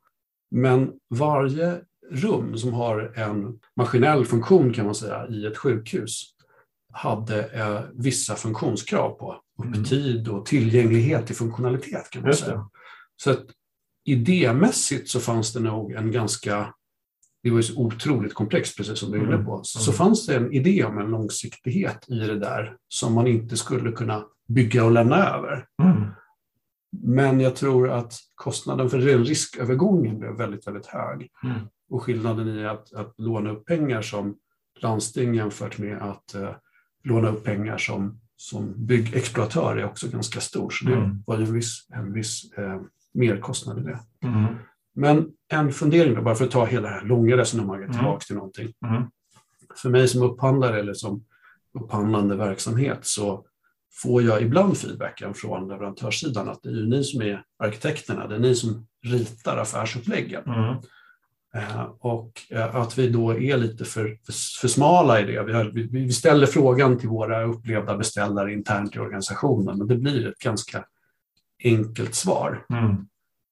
Men 0.52 0.92
varje 1.10 1.82
rum 2.12 2.58
som 2.58 2.74
har 2.74 3.14
en 3.16 3.60
maskinell 3.76 4.26
funktion 4.26 4.74
kan 4.74 4.86
man 4.86 4.96
säga 4.96 5.28
i 5.28 5.46
ett 5.46 5.58
sjukhus 5.58 6.30
hade 6.94 7.50
vissa 7.94 8.36
funktionskrav 8.36 9.10
på 9.10 9.43
upptid 9.58 10.28
och 10.28 10.46
tillgänglighet 10.46 11.28
till 11.28 11.36
funktionalitet 11.36 12.10
kan 12.10 12.22
man 12.22 12.34
säga. 12.34 12.70
Så 13.16 13.32
att 13.32 13.46
idémässigt 14.06 15.10
så 15.10 15.20
fanns 15.20 15.54
det 15.54 15.60
nog 15.60 15.92
en 15.92 16.12
ganska, 16.12 16.74
det 17.44 17.50
var 17.50 17.58
ju 17.58 17.64
så 17.64 17.82
otroligt 17.82 18.34
komplext 18.34 18.78
precis 18.78 19.00
som 19.00 19.12
du 19.12 19.18
är 19.18 19.24
inne 19.24 19.34
mm. 19.34 19.46
på, 19.46 19.64
så, 19.64 19.80
så 19.80 19.92
mm. 19.92 19.98
fanns 19.98 20.26
det 20.26 20.36
en 20.36 20.54
idé 20.54 20.84
om 20.84 20.98
en 20.98 21.10
långsiktighet 21.12 22.06
i 22.08 22.16
det 22.16 22.40
där 22.40 22.78
som 22.88 23.14
man 23.14 23.28
inte 23.28 23.58
skulle 23.58 23.92
kunna 23.92 24.26
bygga 24.48 24.86
och 24.86 24.92
lämna 24.92 25.30
över. 25.30 25.66
Mm. 25.84 26.04
Men 27.02 27.40
jag 27.40 27.56
tror 27.56 27.90
att 27.90 28.14
kostnaden 28.36 28.90
för 28.90 29.00
riskövergången 29.00 30.20
blev 30.20 30.32
väldigt, 30.32 30.68
väldigt 30.68 30.86
hög. 30.86 31.30
Mm. 31.44 31.60
Och 31.90 32.04
skillnaden 32.04 32.48
i 32.48 32.66
att, 32.66 32.94
att 32.94 33.14
låna 33.18 33.52
upp 33.52 33.66
pengar 33.66 34.02
som 34.02 34.36
landsting 34.80 35.36
jämfört 35.36 35.78
med 35.78 36.02
att 36.02 36.36
eh, 36.36 36.56
låna 37.04 37.30
upp 37.30 37.44
pengar 37.44 37.78
som, 37.78 38.20
som 38.44 38.86
byggexploatör 38.86 39.78
är 39.78 39.86
också 39.86 40.08
ganska 40.08 40.40
stor. 40.40 40.70
Så 40.70 40.86
det 40.86 40.94
mm. 40.94 41.24
var 41.26 41.38
ju 41.38 41.44
en 41.44 41.54
viss, 41.54 41.88
en 41.94 42.14
viss 42.14 42.54
eh, 42.58 42.82
merkostnad 43.14 43.80
i 43.80 43.82
det. 43.82 44.00
Mm. 44.28 44.56
Men 44.96 45.28
en 45.52 45.72
fundering 45.72 46.16
då, 46.16 46.22
bara 46.22 46.36
för 46.36 46.46
att 46.46 46.52
ta 46.52 46.66
hela 46.66 46.90
det 46.90 46.94
här 46.94 47.06
långa 47.06 47.38
resonemanget 47.38 47.90
mm. 47.90 47.98
tillbaka 47.98 48.20
till 48.20 48.36
någonting. 48.36 48.74
Mm. 48.86 49.04
För 49.76 49.90
mig 49.90 50.08
som 50.08 50.22
upphandlare 50.22 50.80
eller 50.80 50.94
som 50.94 51.24
upphandlande 51.74 52.36
verksamhet 52.36 53.00
så 53.02 53.46
får 54.02 54.24
jag 54.24 54.42
ibland 54.42 54.78
feedbacken 54.78 55.34
från 55.34 55.68
leverantörssidan 55.68 56.50
att 56.50 56.64
det 56.64 56.70
är 56.70 56.74
ju 56.74 56.88
ni 56.88 57.04
som 57.04 57.22
är 57.22 57.44
arkitekterna, 57.60 58.28
det 58.28 58.36
är 58.36 58.40
ni 58.40 58.56
som 58.56 58.88
ritar 59.04 59.58
affärsuppläggen. 59.58 60.44
Mm. 60.44 60.76
Eh, 61.56 61.84
och 62.00 62.42
eh, 62.50 62.76
att 62.76 62.98
vi 62.98 63.10
då 63.10 63.40
är 63.40 63.58
lite 63.58 63.86
för, 63.86 64.18
för, 64.62 64.68
smala 64.68 65.22
i 65.22 65.24
det. 65.24 65.44
Vi, 65.44 65.54
har, 65.54 65.72
vi, 65.92 66.12
ställer 66.12 66.46
frågan 66.46 67.00
till 67.00 67.10
våra 67.10 67.44
upplevda 67.44 67.98
beställare 67.98 68.54
internt 68.54 68.96
i 68.96 69.00
organisationen 69.00 69.82
och 69.82 69.88
det 69.88 69.96
blir 69.96 70.28
ett 70.28 70.40
ganska 70.40 70.86
enkelt 71.64 72.16
svar. 72.16 72.66
Mm. 72.70 72.96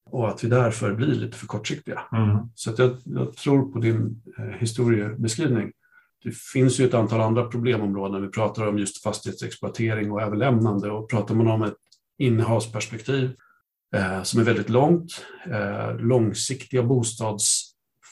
Och 0.10 0.30
att 0.30 0.44
vi 0.44 0.48
därför 0.48 0.94
blir 0.94 1.08
lite 1.08 1.38
för 1.38 1.48
kortsiktiga. 1.48 2.02
Mm. 2.12 2.38
Så 2.56 2.74
jag, 2.78 2.98
jag, 3.06 3.36
tror 3.36 3.72
på 3.72 3.80
din 3.80 4.22
eh, 4.38 4.60
historiebeskrivning. 4.60 5.72
Det 6.24 6.36
finns 6.36 6.80
ju 6.80 6.86
ett 6.86 6.94
antal 6.94 7.22
andra 7.22 7.46
problemområden. 7.46 8.22
Vi 8.22 8.28
pratar 8.28 8.68
om 8.68 8.78
just 8.78 9.04
fastighetsexploatering 9.04 10.12
och 10.12 10.22
överlämnande 10.22 10.92
och 10.92 11.10
pratar 11.10 11.36
man 11.36 11.48
om 11.48 11.62
ett 11.62 11.78
innehavsperspektiv 12.18 13.36
eh, 13.96 14.24
som 14.24 14.40
är 14.40 14.44
väldigt 14.44 14.70
långt, 14.70 15.26
eh, 15.46 15.98
långsiktiga 15.98 16.84
bostads 16.84 17.61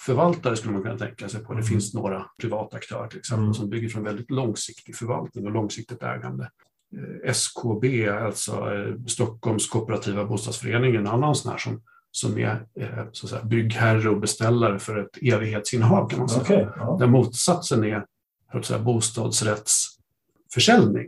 förvaltare 0.06 0.56
skulle 0.56 0.74
man 0.74 0.84
kunna 0.84 0.98
tänka 0.98 1.30
sig 1.30 1.44
på. 1.44 1.54
Det 1.54 1.60
mm. 1.60 1.66
finns 1.66 1.94
några 1.94 2.26
privata 2.42 2.78
aktörer 2.78 3.08
till 3.08 3.20
exempel 3.20 3.44
mm. 3.44 3.54
som 3.54 3.70
bygger 3.70 3.90
för 3.90 4.00
en 4.00 4.06
väldigt 4.06 4.32
långsiktig 4.32 4.96
förvaltning 4.96 5.46
och 5.46 5.52
långsiktigt 5.52 6.04
ägande. 6.04 6.50
Eh, 6.98 7.30
SKB, 7.30 8.10
alltså 8.10 8.74
eh, 8.74 8.96
Stockholms 9.08 9.68
kooperativa 9.68 10.26
bostadsförening, 10.26 10.96
en 10.96 11.08
annan 11.08 11.36
sån 11.36 11.52
här 11.52 11.58
som 11.58 11.82
som 12.12 12.38
är 12.38 12.66
eh, 12.80 13.06
så 13.12 13.26
att 13.26 13.30
säga, 13.30 13.44
byggherre 13.44 14.10
och 14.10 14.20
beställare 14.20 14.80
för 14.80 14.98
ett 14.98 15.18
evighetsinnehav 15.22 16.10
kan 16.10 16.20
man 16.20 16.30
säga. 16.30 16.44
Okay, 16.44 16.66
ja. 16.78 16.98
Där 17.00 17.08
motsatsen 17.08 17.84
är 17.84 18.06
att 18.48 18.66
säga, 18.66 18.80
bostadsrättsförsäljning, 18.80 21.08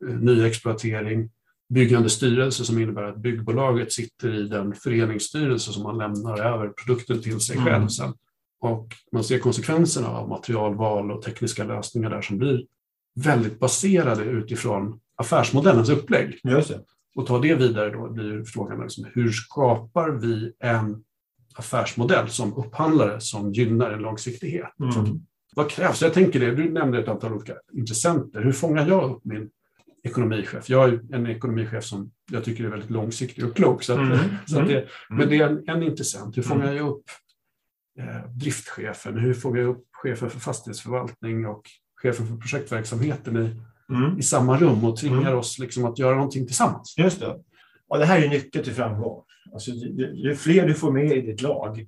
nyexploatering, 0.00 1.30
byggande 1.68 2.10
styrelse 2.10 2.64
som 2.64 2.78
innebär 2.78 3.02
att 3.02 3.16
byggbolaget 3.16 3.92
sitter 3.92 4.34
i 4.34 4.48
den 4.48 4.74
föreningsstyrelse 4.74 5.72
som 5.72 5.82
man 5.82 5.98
lämnar 5.98 6.40
över 6.40 6.68
produkten 6.68 7.22
till 7.22 7.40
sig 7.40 7.56
Mm. 7.56 7.68
själv 7.68 7.88
sen. 7.88 8.14
Och 8.62 8.94
man 9.12 9.24
ser 9.24 9.38
konsekvenserna 9.38 10.08
av 10.08 10.28
materialval 10.28 11.12
och 11.12 11.22
tekniska 11.22 11.64
lösningar 11.64 12.10
där 12.10 12.20
som 12.22 12.38
blir 12.38 12.66
väldigt 13.20 13.60
baserade 13.60 14.24
utifrån 14.24 15.00
affärsmodellens 15.16 15.88
upplägg. 15.88 16.40
Just 16.44 16.68
det. 16.68 16.80
Och 17.16 17.26
ta 17.26 17.38
det 17.38 17.54
vidare 17.54 17.90
då 17.90 18.10
blir 18.10 18.44
frågan 18.44 18.80
liksom, 18.80 19.06
hur 19.14 19.30
skapar 19.32 20.10
vi 20.10 20.52
en 20.60 21.04
affärsmodell 21.54 22.28
som 22.28 22.54
upphandlare 22.56 23.20
som 23.20 23.52
gynnar 23.52 23.90
en 23.90 24.02
långsiktighet? 24.02 24.70
Mm. 24.80 25.20
Vad 25.54 25.70
krävs? 25.70 26.02
Jag 26.02 26.14
tänker 26.14 26.40
det, 26.40 26.54
du 26.54 26.70
nämnde 26.70 26.98
ett 26.98 27.08
antal 27.08 27.32
olika 27.32 27.54
intressenter. 27.72 28.40
Hur 28.42 28.52
fångar 28.52 28.88
jag 28.88 29.10
upp 29.10 29.24
min 29.24 29.50
ekonomichef? 30.04 30.70
Jag 30.70 30.88
är 30.88 31.14
en 31.14 31.26
ekonomichef 31.26 31.84
som 31.84 32.10
jag 32.30 32.44
tycker 32.44 32.64
är 32.64 32.68
väldigt 32.68 32.90
långsiktig 32.90 33.46
och 33.46 33.56
klok. 33.56 33.82
Så 33.82 33.92
att, 33.92 33.98
Mm. 33.98 34.18
så 34.46 34.60
att 34.60 34.68
det, 34.68 34.78
Mm. 34.78 34.88
Men 35.10 35.28
det 35.28 35.36
är 35.36 35.48
en, 35.48 35.68
en 35.68 35.82
intressent. 35.82 36.36
Hur 36.36 36.42
fångar 36.42 36.72
jag 36.72 36.88
upp 36.88 37.04
driftchefen? 38.34 39.18
Hur 39.18 39.34
fångar 39.34 39.60
jag 39.60 39.68
upp 39.68 39.84
chefen 39.92 40.30
för 40.30 40.40
fastighetsförvaltning 40.40 41.46
och 41.46 41.62
chefen 42.02 42.26
för 42.26 42.36
projektverksamheten 42.36 43.36
i, 43.36 43.56
Mm. 43.92 44.18
i 44.18 44.22
samma 44.22 44.58
rum 44.58 44.84
och 44.84 44.96
tvingar 44.96 45.20
Mm. 45.20 45.38
oss 45.38 45.58
liksom 45.58 45.84
att 45.84 45.98
göra 45.98 46.14
någonting 46.14 46.46
tillsammans? 46.46 46.94
Just 46.98 47.20
det. 47.20 47.36
Och 47.88 47.98
det 47.98 48.04
här 48.04 48.22
är 48.22 48.28
nyckeln 48.28 48.64
till 48.64 48.74
framgång. 48.74 49.22
Alltså, 49.52 49.70
ju, 49.70 50.14
ju 50.14 50.34
fler 50.34 50.66
du 50.66 50.74
får 50.74 50.92
med 50.92 51.16
i 51.16 51.20
ditt 51.20 51.42
lag 51.42 51.86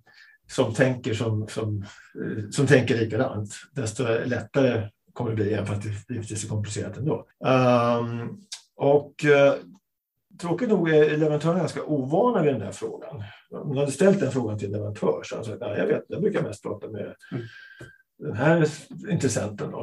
som 0.50 0.74
tänker, 0.74 1.14
som, 1.14 1.48
som, 1.48 1.82
eh, 1.82 2.50
som 2.50 2.66
tänker 2.66 2.98
likadant, 2.98 3.50
desto 3.72 4.04
lättare 4.24 4.88
kommer 5.12 5.30
det 5.30 5.36
bli, 5.36 5.52
även 5.52 5.66
fast 5.66 5.82
det 5.82 6.14
givetvis 6.14 6.44
är 6.44 6.48
komplicerat 6.48 6.96
ändå. 6.96 7.26
Um, 7.44 8.40
och 8.76 9.24
uh, 9.24 9.54
tråkigt 10.40 10.68
nog 10.68 10.90
är 10.90 11.16
leverantörerna 11.16 11.58
ganska 11.58 11.82
ovana 11.84 12.42
vid 12.42 12.54
den 12.54 12.62
här 12.62 12.72
frågan. 12.72 13.22
Om 13.50 13.68
man 13.68 13.78
hade 13.78 13.92
ställt 13.92 14.20
den 14.20 14.30
frågan 14.32 14.58
till 14.58 14.66
en 14.66 14.72
leverantör 14.72 15.20
så 15.24 15.34
hade 15.36 15.48
han 15.48 15.58
sagt, 15.58 15.60
nej, 15.70 15.78
jag 15.78 15.86
vet, 15.86 16.04
jag 16.08 16.20
brukar 16.22 16.42
mest 16.42 16.62
prata 16.62 16.88
med 16.88 17.14
Mm. 17.32 17.44
den 18.18 18.36
här 18.36 18.66
intressenten. 19.10 19.70
Då. 19.70 19.80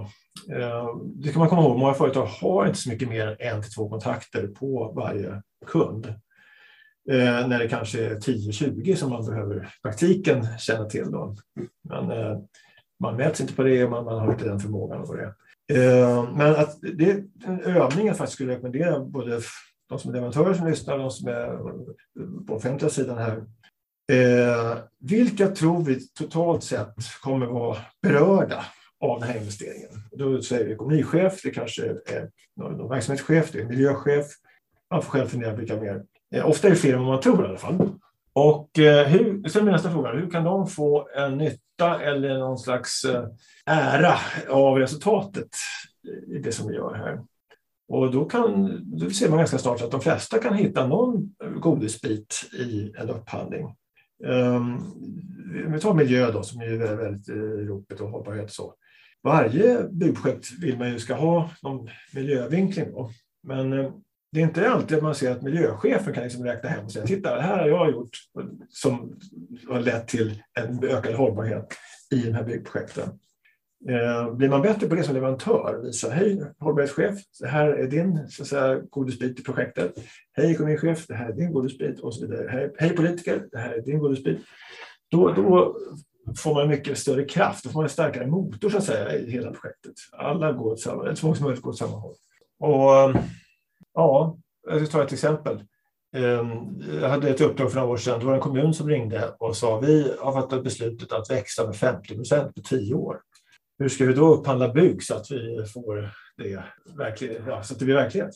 Eh, 0.55 0.87
Det 1.15 1.31
kan 1.31 1.39
man 1.39 1.49
komma 1.49 1.61
ihåg, 1.61 1.77
många 1.79 1.93
företag 1.93 2.25
har 2.25 2.67
inte 2.67 2.79
så 2.79 2.89
mycket 2.89 3.09
mer 3.09 3.27
än 3.27 3.55
en 3.55 3.61
till 3.61 3.71
två 3.71 3.89
kontakter 3.89 4.47
på 4.47 4.91
varje 4.95 5.41
kund. 5.65 6.05
Eh, 7.11 7.47
när 7.47 7.59
det 7.59 7.67
kanske 7.67 8.05
är 8.05 8.15
10-20 8.15 8.95
som 8.95 9.09
man 9.09 9.25
behöver 9.25 9.69
praktiken 9.83 10.47
känna 10.59 10.85
till. 10.85 11.11
Då. 11.11 11.35
Men 11.89 12.11
eh, 12.11 12.37
man 12.99 13.15
mäts 13.15 13.41
inte 13.41 13.53
på 13.53 13.63
det, 13.63 13.89
man, 13.89 14.05
man 14.05 14.19
har 14.19 14.31
inte 14.31 14.45
den 14.45 14.59
förmågan 14.59 15.05
på 15.05 15.15
det. 15.15 15.33
Men 16.33 16.55
att 16.55 16.77
det 16.81 17.11
är 17.11 17.23
en 17.45 17.61
övning 17.61 18.07
jag 18.07 18.17
faktiskt 18.17 18.33
skulle 18.35 18.53
rekommendera 18.53 18.99
både 18.99 19.41
de 19.91 19.99
som 19.99 20.09
är 20.09 20.13
leverantörer 20.13 20.53
som 20.53 20.67
lyssnar 20.67 20.97
de 20.97 21.11
som 21.11 21.27
är 21.27 21.57
på 22.47 22.55
offentliga 22.55 22.89
sidan 22.89 23.17
här. 23.17 23.37
Eh, 24.11 24.77
vilka 24.99 25.47
tror 25.47 25.83
vi 25.83 26.07
totalt 26.07 26.63
sett 26.63 26.95
kommer 27.21 27.45
vara 27.45 27.77
berörda 28.01 28.65
av 29.03 29.19
den 29.19 29.29
här 29.29 29.37
investeringen? 29.37 29.89
Då 30.11 30.41
säger 30.41 30.65
vi 30.65 30.73
ekonomichef, 30.73 31.41
det 31.43 31.51
kanske 31.51 31.85
är 31.85 32.29
någon, 32.55 32.77
någon 32.77 32.89
verksamhetschef, 32.89 33.51
det 33.51 33.59
är 33.59 33.65
miljöchef. 33.65 34.25
Man 34.91 35.01
får 35.01 35.11
själv 35.11 35.27
fundera 35.27 35.55
vilka 35.55 35.75
mer. 35.75 36.03
Eh, 36.35 36.49
ofta 36.49 36.67
är 36.67 36.71
det 36.71 36.77
fler 36.77 36.93
än 36.93 36.99
vad 36.99 37.07
man 37.07 37.21
tror 37.21 37.45
i 37.45 37.47
alla 37.47 37.57
fall. 37.57 37.89
Och 38.33 38.79
eh, 38.79 39.07
hur, 39.07 39.49
sen 39.49 39.67
är 39.67 39.71
nästa 39.71 39.91
fråga, 39.91 40.11
hur 40.11 40.29
kan 40.29 40.43
de 40.43 40.67
få 40.67 41.07
en 41.15 41.37
nytta 41.37 42.01
eller 42.01 42.37
någon 42.37 42.57
slags 42.57 43.03
eh, 43.03 43.25
ära 43.65 44.15
av 44.49 44.77
resultatet 44.77 45.49
i 46.27 46.37
det 46.37 46.51
som 46.51 46.67
vi 46.67 46.75
gör 46.75 46.93
här? 46.93 47.19
Och 47.91 48.11
då, 48.11 48.25
kan, 48.25 48.79
då 48.99 49.09
ser 49.09 49.29
man 49.29 49.37
ganska 49.37 49.57
snart 49.57 49.81
att 49.81 49.91
de 49.91 50.01
flesta 50.01 50.39
kan 50.39 50.53
hitta 50.53 50.87
någon 50.87 51.35
godisbit 51.61 52.49
i 52.53 52.93
en 52.97 53.09
upphandling. 53.09 53.75
Um, 54.23 54.79
vi 55.71 55.79
tar 55.79 55.93
miljö 55.93 56.31
då, 56.31 56.43
som 56.43 56.61
är 56.61 56.77
väldigt, 56.77 56.99
väldigt 56.99 57.29
eh, 57.29 57.35
ropet 57.67 57.99
och 57.99 58.09
hållbarhet 58.09 58.43
och 58.43 58.51
så. 58.51 58.73
Varje 59.23 59.87
byggprojekt 59.91 60.47
vill 60.61 60.77
man 60.77 60.91
ju 60.91 60.99
ska 60.99 61.15
ha 61.15 61.49
någon 61.63 61.89
miljövinkling 62.13 62.91
då. 62.91 63.11
Men 63.43 63.73
eh, 63.73 63.91
det 64.31 64.39
är 64.39 64.43
inte 64.43 64.69
alltid 64.69 65.03
man 65.03 65.15
ser 65.15 65.31
att 65.31 65.41
miljöchefen 65.41 66.13
kan 66.13 66.23
liksom 66.23 66.43
räkna 66.43 66.69
hem 66.69 66.85
och 66.85 66.91
säga 66.91 67.05
titta, 67.05 67.35
det 67.35 67.41
här 67.41 67.57
har 67.57 67.67
jag 67.67 67.91
gjort 67.91 68.17
som 68.69 69.19
har 69.69 69.79
lett 69.79 70.07
till 70.07 70.43
en 70.59 70.83
ökad 70.83 71.13
hållbarhet 71.13 71.67
i 72.11 72.21
de 72.21 72.33
här 72.33 72.43
byggprojekten. 72.43 73.09
Eh, 73.89 74.33
blir 74.33 74.49
man 74.49 74.61
bättre 74.61 74.87
på 74.87 74.95
det 74.95 75.03
som 75.03 75.13
leverantör, 75.13 75.81
visa 75.83 76.09
hej 76.09 76.43
hållbarhetschef, 76.59 77.19
det 77.39 77.47
här 77.47 77.67
är 77.67 77.87
din 77.87 78.27
så 78.29 78.43
att 78.43 78.47
säga, 78.47 78.81
godisbit 78.89 79.39
i 79.39 79.43
projektet. 79.43 79.93
Hej 80.33 80.51
ekonomichef, 80.51 81.07
det 81.07 81.13
här 81.13 81.29
är 81.29 81.33
din 81.33 81.53
godisbit 81.53 81.99
och 81.99 82.15
så 82.15 82.27
vidare. 82.27 82.47
Hej, 82.49 82.73
hej 82.77 82.95
politiker, 82.95 83.47
det 83.51 83.57
här 83.57 83.73
är 83.73 83.81
din 83.81 83.99
godisbit. 83.99 84.39
Då, 85.11 85.33
då 85.33 85.77
får 86.37 86.53
man 86.53 86.67
mycket 86.67 86.97
större 86.97 87.25
kraft, 87.25 87.63
då 87.63 87.69
får 87.69 87.79
man 87.79 87.83
en 87.83 87.89
starkare 87.89 88.27
motor 88.27 88.69
så 88.69 88.77
att 88.77 88.83
säga 88.83 89.15
i 89.15 89.31
hela 89.31 89.51
projektet. 89.51 89.93
Alla 90.11 90.51
går 90.51 90.71
åt 90.71 90.79
samma, 90.79 91.03
eller 91.03 91.15
så 91.15 91.25
många 91.25 91.35
som 91.35 91.45
möjligt 91.45 91.63
går 91.63 91.71
åt 91.71 91.77
samma 91.77 91.97
håll. 91.97 92.15
Och 92.59 93.21
ja, 93.93 94.37
jag 94.69 94.87
ska 94.87 94.97
ta 94.97 95.03
ett 95.03 95.13
exempel. 95.13 95.63
Ehm, 96.15 96.83
jag 97.01 97.09
hade 97.09 97.29
ett 97.29 97.41
uppdrag 97.41 97.71
för 97.71 97.79
några 97.79 97.93
år 97.93 97.97
sedan. 97.97 98.19
Det 98.19 98.25
var 98.25 98.33
en 98.33 98.39
kommun 98.39 98.73
som 98.73 98.89
ringde 98.89 99.35
och 99.39 99.57
sa 99.57 99.79
vi 99.79 100.15
har 100.19 100.33
fattat 100.33 100.63
beslutet 100.63 101.11
att 101.11 101.29
växa 101.29 101.65
med 101.65 101.75
50 101.75 102.15
procent 102.15 102.55
på 102.55 102.61
tio 102.61 102.93
år. 102.93 103.17
Hur 103.81 103.89
ska 103.89 104.05
vi 104.05 104.13
då 104.13 104.33
upphandla 104.33 104.73
bygg 104.73 105.03
så 105.03 105.15
att 105.15 105.31
vi 105.31 105.65
får 105.73 106.09
det 106.37 106.63
verkligen, 106.97 107.45
ja, 107.47 107.63
så 107.63 107.73
att 107.73 107.79
det 107.79 107.85
blir 107.85 107.95
verklighet? 107.95 108.35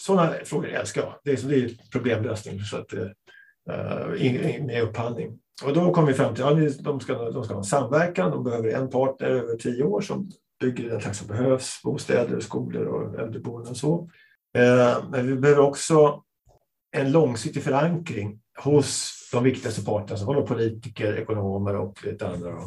Sådana 0.00 0.32
frågor 0.44 0.68
älskar 0.68 1.02
jag. 1.02 1.14
Det 1.24 1.30
är, 1.32 1.48
det 1.48 1.56
är 1.56 1.70
problemlösning 1.92 2.60
så 2.60 2.76
att, 2.76 2.94
uh, 2.94 3.06
med 4.64 4.82
upphandling. 4.82 5.38
Och 5.64 5.74
då 5.74 5.94
kom 5.94 6.06
vi 6.06 6.14
fram 6.14 6.34
till 6.34 6.44
att 6.44 6.58
ja, 6.58 6.70
de, 6.80 7.00
ska, 7.00 7.30
de 7.30 7.44
ska 7.44 7.54
ha 7.54 7.60
en 7.60 7.64
samverkan. 7.64 8.30
De 8.30 8.44
behöver 8.44 8.68
en 8.68 8.90
partner 8.90 9.28
över 9.28 9.56
tio 9.56 9.82
år 9.82 10.00
som 10.00 10.30
bygger 10.60 10.90
den 10.90 11.00
takt 11.00 11.16
som 11.16 11.26
behövs. 11.26 11.80
Bostäder, 11.84 12.40
skolor 12.40 12.84
och 12.86 13.20
äldreboenden 13.20 13.70
och 13.70 13.76
så. 13.76 14.00
Uh, 14.58 15.10
men 15.10 15.26
vi 15.26 15.34
behöver 15.34 15.62
också 15.62 16.22
en 16.96 17.12
långsiktig 17.12 17.62
förankring 17.62 18.40
hos 18.58 19.16
de 19.32 19.44
viktigaste 19.44 19.84
parterna 19.84 20.16
som 20.16 20.26
var 20.26 20.42
politiker, 20.42 21.16
ekonomer 21.16 21.76
och 21.76 22.04
lite 22.04 22.28
andra. 22.28 22.58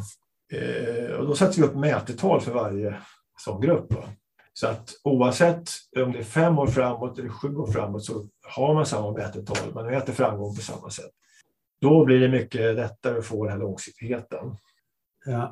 Eh, 0.53 1.15
och 1.15 1.27
då 1.27 1.35
sätter 1.35 1.61
vi 1.61 1.67
upp 1.67 1.75
mätetal 1.75 2.41
för 2.41 2.51
varje 2.51 2.95
sån 3.37 3.61
grupp. 3.61 3.89
Då. 3.89 4.03
Så 4.53 4.67
att 4.67 4.89
oavsett 5.03 5.69
om 5.99 6.11
det 6.11 6.19
är 6.19 6.23
fem 6.23 6.59
år 6.59 6.67
framåt 6.67 7.19
eller 7.19 7.29
sju 7.29 7.55
år 7.55 7.67
framåt 7.67 8.05
så 8.05 8.25
har 8.47 8.73
man 8.73 8.85
samma 8.85 9.11
mätetal. 9.11 9.73
Man 9.73 9.85
mäter 9.85 10.13
framgång 10.13 10.55
på 10.55 10.61
samma 10.61 10.89
sätt. 10.89 11.11
Då 11.81 12.05
blir 12.05 12.19
det 12.19 12.29
mycket 12.29 12.75
lättare 12.75 13.17
att 13.17 13.25
få 13.25 13.43
den 13.43 13.53
här 13.53 13.59
långsiktigheten. 13.59 14.55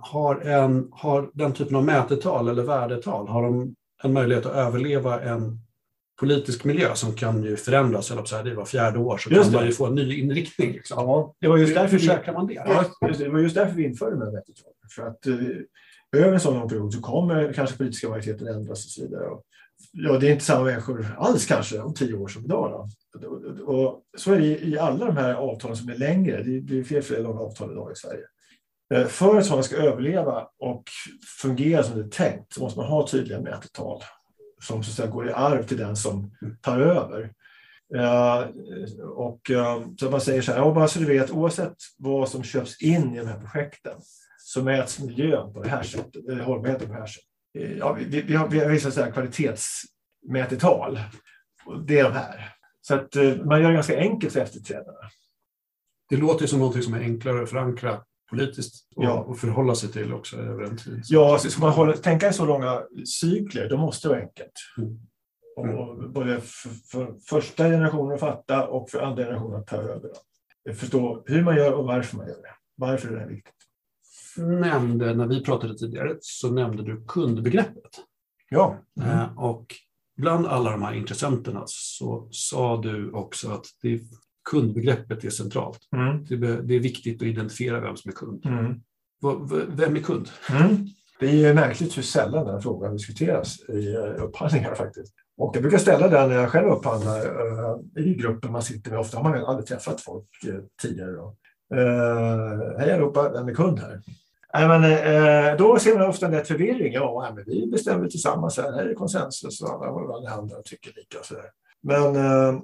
Har, 0.01 0.35
en, 0.35 0.89
har 0.91 1.29
den 1.33 1.53
typen 1.53 1.75
av 1.75 1.85
mätetal 1.85 2.47
eller 2.47 2.63
värdetal, 2.63 3.27
har 3.27 3.43
de 3.43 3.75
en 4.03 4.13
möjlighet 4.13 4.45
att 4.45 4.55
överleva 4.55 5.21
en 5.21 5.59
politisk 6.19 6.63
miljö 6.63 6.95
som 6.95 7.13
kan 7.15 7.43
ju 7.43 7.57
förändras, 7.57 8.11
eller 8.11 8.23
så 8.23 8.35
här, 8.35 8.43
det 8.43 8.53
var 8.53 8.65
fjärde 8.65 8.99
år, 8.99 9.17
så 9.17 9.29
Just 9.29 9.43
kan 9.43 9.51
det. 9.51 9.57
man 9.57 9.65
ju 9.65 9.71
få 9.71 9.85
en 9.85 9.95
ny 9.95 10.19
inriktning. 10.19 10.71
Liksom. 10.71 10.97
Ja, 10.97 11.33
det 11.39 11.47
var 11.47 11.57
just 11.57 11.69
Hur, 11.69 11.75
därför 11.75 11.91
hur 11.91 11.99
vi, 11.99 12.07
säkrar 12.07 12.33
man 12.33 12.47
det? 12.47 12.53
ja, 12.53 12.85
just 13.07 13.19
det, 13.19 13.25
det 13.25 13.31
var 13.31 13.39
just 13.39 13.55
därför 13.55 13.75
vi 13.75 13.83
införde 13.83 14.11
de 14.11 14.21
här 14.21 14.31
mätetalen. 14.31 14.70
För 14.95 15.07
att 15.07 15.27
eh, 15.27 15.35
över 16.17 16.33
en 16.33 16.39
sån 16.39 16.59
lång 16.59 16.69
period 16.69 16.93
så 16.93 17.01
kommer 17.01 17.53
kanske 17.53 17.77
politiska 17.77 18.09
majoriteten 18.09 18.47
ändras 18.47 18.85
och 18.85 18.91
så 18.91 19.01
vidare. 19.01 19.25
Och, 19.25 19.43
ja, 19.91 20.17
det 20.17 20.27
är 20.27 20.31
inte 20.31 20.45
samma 20.45 20.63
människor 20.63 21.15
alls 21.17 21.45
kanske 21.45 21.79
om 21.79 21.93
tio 21.93 22.13
år 22.13 22.27
som 22.27 22.45
idag. 22.45 22.89
Då. 23.13 23.27
Och, 23.65 24.01
så 24.17 24.33
är 24.33 24.39
det 24.39 24.65
i, 24.65 24.79
alla 24.79 25.05
de 25.05 25.17
här 25.17 25.33
avtalen 25.33 25.77
som 25.77 25.89
är 25.89 25.97
längre. 25.97 26.43
Det, 26.43 26.61
blir 26.61 26.79
är 26.79 26.83
fler 26.83 26.99
och 26.99 27.05
fler 27.05 27.23
långa 27.23 27.39
avtal 27.39 27.71
idag 27.71 27.91
i 27.91 27.95
Sverige. 27.95 28.23
Eh, 28.93 29.07
för 29.07 29.37
att 29.37 29.45
sådana 29.45 29.63
ska 29.63 29.75
överleva 29.75 30.47
och 30.59 30.83
fungera 31.41 31.83
som 31.83 31.97
det 31.97 32.03
är 32.03 32.09
tänkt 32.09 32.53
så 32.53 32.63
måste 32.63 32.79
man 32.79 32.87
ha 32.87 33.07
tydliga 33.07 33.41
mätetal 33.41 34.03
som 34.61 34.83
så 34.83 34.89
att 34.89 34.95
säga 34.95 35.07
går 35.07 35.29
i 35.29 35.33
arv 35.33 35.63
till 35.63 35.77
den 35.77 35.95
som 35.95 36.31
tar 36.61 36.79
över. 36.79 37.33
Uh, 37.95 38.49
och 39.03 39.49
uh, 39.49 39.87
så 39.99 40.09
man 40.09 40.21
säger 40.21 40.41
så 40.41 40.51
här, 40.51 40.59
ja, 40.59 40.73
bara 40.73 40.87
så 40.87 40.99
du 40.99 41.05
vet, 41.05 41.31
oavsett 41.31 41.75
vad 41.97 42.29
som 42.29 42.43
köps 42.43 42.81
in 42.81 43.15
i 43.15 43.19
de 43.19 43.27
här 43.27 43.39
projekten 43.39 43.93
så 44.53 44.63
mäts 44.63 44.99
miljön 44.99 45.53
på 45.53 45.63
det 45.63 45.69
här 45.69 45.83
sättet, 45.83 46.27
eller 46.29 46.43
hållbarheten 46.43 46.87
på 46.87 46.93
det 46.93 46.99
här 46.99 47.07
sättet. 47.07 47.27
Uh, 47.57 47.77
ja, 47.77 47.93
vi, 47.93 48.21
vi, 48.21 48.35
har, 48.35 48.47
vi 48.47 48.59
har 48.59 48.69
vissa 48.69 48.91
så 48.91 49.01
här 49.01 49.11
kvalitetsmätetal. 49.11 50.99
Det 51.87 51.99
är 51.99 52.03
de 52.03 52.13
här. 52.13 52.53
Så 52.81 52.95
att 52.95 53.15
man 53.45 53.61
gör 53.61 53.67
det 53.67 53.73
ganska 53.73 53.97
enkelt 53.97 54.33
för 54.33 54.39
efterträdarna. 54.39 55.09
Det 56.09 56.17
låter 56.17 56.47
som 56.47 56.59
något 56.59 56.83
som 56.83 56.93
är 56.93 56.99
enklare 56.99 57.43
att 57.43 57.49
förankra 57.49 58.03
politiskt 58.29 58.87
och, 58.95 59.03
Ja. 59.03 59.13
och 59.13 59.37
förhålla 59.39 59.75
sig 59.75 59.91
till 59.91 60.13
också 60.13 60.37
över 60.37 60.63
en 60.63 60.77
tid. 60.77 61.01
Ja, 61.07 61.37
så 61.37 61.49
ska 61.49 61.61
man 61.61 61.71
hålla, 61.71 61.93
tänka 61.93 62.29
i 62.29 62.33
så 62.33 62.45
långa 62.45 62.83
cykler, 63.05 63.69
då 63.69 63.77
måste 63.77 64.07
det 64.07 64.13
vara 64.13 64.21
enkelt. 64.21 64.51
Mm. 64.77 64.99
Och 65.77 66.11
både 66.11 66.41
för, 66.41 66.69
för 66.91 67.13
första 67.29 67.63
generationen 67.63 68.13
att 68.13 68.19
fatta 68.19 68.67
och 68.67 68.89
för 68.89 69.01
andra 69.01 69.23
generationen 69.23 69.59
att 69.59 69.67
ta 69.67 69.75
över. 69.75 70.11
förstå 70.75 71.23
hur 71.25 71.43
man 71.43 71.55
gör 71.55 71.73
och 71.73 71.85
varför 71.85 72.17
man 72.17 72.27
gör 72.27 72.41
det. 72.41 72.55
Varför 72.75 73.07
är 73.07 73.13
det 73.13 73.19
här 73.19 73.27
viktigt? 73.27 73.60
Nämnde, 74.41 75.13
när 75.13 75.27
vi 75.27 75.43
pratade 75.43 75.77
tidigare 75.77 76.17
så 76.21 76.51
nämnde 76.51 76.83
du 76.83 77.03
kundbegreppet. 77.07 77.99
Ja. 78.49 78.77
Mm. 79.01 79.37
Och 79.37 79.75
bland 80.17 80.47
alla 80.47 80.71
de 80.71 80.81
här 80.81 80.93
intressenterna 80.93 81.63
så 81.65 82.27
sa 82.31 82.81
du 82.81 83.11
också 83.11 83.51
att 83.51 83.65
det, 83.81 84.01
kundbegreppet 84.49 85.23
är 85.23 85.29
centralt. 85.29 85.79
Mm. 85.95 86.25
Det, 86.25 86.61
det, 86.61 86.75
är 86.75 86.79
viktigt 86.79 87.21
att 87.21 87.27
identifiera 87.27 87.79
vem 87.79 87.97
som 87.97 88.09
är 88.09 88.15
kund. 88.15 88.45
Mm. 88.45 88.81
Vem 89.67 89.95
är 89.95 89.99
kund? 89.99 90.29
Mm. 90.49 90.87
Det 91.19 91.45
är 91.45 91.53
märkligt 91.53 91.97
hur 91.97 92.01
sällan 92.01 92.47
den 92.47 92.61
frågan 92.61 92.93
diskuteras 92.97 93.59
i 93.69 93.93
eh, 93.93 94.23
upphandlingar 94.23 94.75
faktiskt. 94.75 95.13
Och 95.37 95.55
jag 95.55 95.61
brukar 95.61 95.77
ställa 95.77 96.07
den 96.07 96.29
när 96.29 96.35
jag 96.35 96.49
själv 96.49 96.67
upphandlar 96.67 97.19
uh, 97.19 98.05
i 98.05 98.15
gruppen 98.15 98.51
man 98.51 98.61
sitter 98.61 98.91
med. 98.91 98.99
Ofta 98.99 99.17
har 99.17 99.23
man 99.23 99.45
aldrig 99.45 99.67
träffat 99.67 100.01
folk 100.01 100.27
tidigare. 100.81 101.11
Då. 101.11 101.35
Uh, 101.75 102.79
Hej 102.79 102.91
allihopa, 102.91 103.31
vem 103.31 103.47
är 103.47 103.53
kund 103.53 103.79
här? 103.79 104.01
Nej, 104.53 104.67
men, 104.67 104.83
eh, 104.83 105.57
då 105.57 105.79
ser 105.79 105.97
man 105.97 106.09
ofta 106.09 106.25
en 106.25 106.31
lätt 106.31 106.47
förvirring. 106.47 106.93
Ja, 106.93 107.31
men 107.35 107.43
vi 107.47 107.67
bestämmer 107.67 108.07
tillsammans, 108.07 108.57
här, 108.57 108.71
här 108.71 108.85
är 108.85 108.93
konsensus 108.93 109.61
och 109.61 109.85
alla 109.85 110.29
andra 110.29 110.61
tycker 110.61 110.93
lika. 110.95 111.19
Och 111.19 111.25
så 111.25 111.33
där. 111.33 111.49
Men 111.83 112.15
eh, 112.15 112.61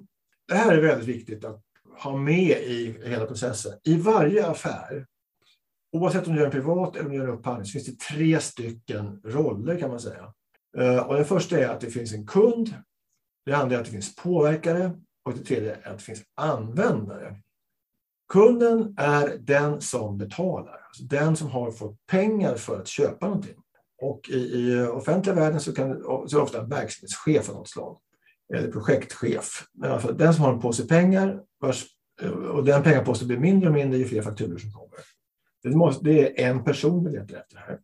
det 0.48 0.56
här 0.56 0.72
är 0.72 0.82
väldigt 0.82 1.08
viktigt 1.08 1.46
att 1.46 1.62
ha 2.00 2.18
med 2.18 2.58
i 2.58 3.00
hela 3.06 3.26
processen. 3.26 3.72
I 3.84 3.98
varje 3.98 4.48
affär 4.48 5.06
oavsett 5.92 6.28
om 6.28 6.34
du 6.34 6.40
gör 6.40 6.46
en 6.46 6.52
privat 6.52 6.96
eller 6.96 7.06
om 7.06 7.12
du 7.12 7.18
gör 7.18 7.28
en 7.28 7.34
upphandling 7.34 7.66
så 7.66 7.72
finns 7.72 7.86
det 7.86 8.00
tre 8.00 8.40
stycken 8.40 9.22
roller 9.24 9.80
kan 9.80 9.90
man 9.90 10.00
säga. 10.00 10.34
Eh, 10.78 10.98
och 10.98 11.16
den 11.16 11.26
första 11.26 11.60
är 11.60 11.68
att 11.68 11.82
det 11.82 11.90
finns 11.90 12.14
en 12.14 12.28
kund. 12.28 12.74
Det 13.46 13.54
andra 13.54 13.76
är 13.76 13.80
att 13.80 13.86
det 13.86 13.92
finns 13.92 14.16
påverkare 14.16 14.92
och 15.26 15.34
det 15.34 15.44
tredje 15.44 15.76
är 15.82 15.92
att 15.92 15.98
det 15.98 16.04
finns 16.04 16.24
användare. 16.36 17.36
Kunden 18.30 18.94
är 18.98 19.38
den 19.40 19.82
som 19.82 20.18
betalar, 20.18 20.80
alltså 20.88 21.04
den 21.04 21.36
som 21.36 21.48
har 21.48 21.72
fått 21.72 22.06
pengar 22.08 22.56
för 22.56 22.80
att 22.80 22.88
köpa 22.88 23.26
någonting. 23.28 23.56
Och 24.02 24.30
i, 24.30 24.38
i 24.38 24.88
offentliga 24.88 25.36
världen 25.36 25.60
så, 25.60 25.74
kan, 25.74 26.04
så 26.04 26.36
är 26.36 26.36
det 26.36 26.44
ofta 26.44 26.62
en 26.62 26.70
verksamhetschef 26.70 27.50
av 27.50 27.56
något 27.56 27.70
slag, 27.70 27.98
eller 28.56 28.72
projektchef. 28.72 29.68
Men 29.74 29.92
alltså 29.92 30.12
den 30.12 30.34
som 30.34 30.44
har 30.44 30.54
en 30.54 30.60
påse 30.60 30.88
pengar 30.88 31.42
vars, 31.60 31.86
och 32.52 32.66
den 32.66 32.84
pengapåsen 32.84 33.28
blir 33.28 33.38
mindre 33.38 33.70
och 33.70 33.76
mindre 33.76 34.00
ju 34.00 34.06
fler 34.06 34.22
fakturor 34.22 34.58
som 34.58 34.72
kommer. 34.72 35.00
Det, 35.64 35.70
måste, 35.70 36.04
det 36.06 36.44
är 36.44 36.50
en 36.50 36.64
person 36.64 37.06
vi 37.06 37.12
letar 37.12 37.38
efter 37.38 37.58
här. 37.58 37.80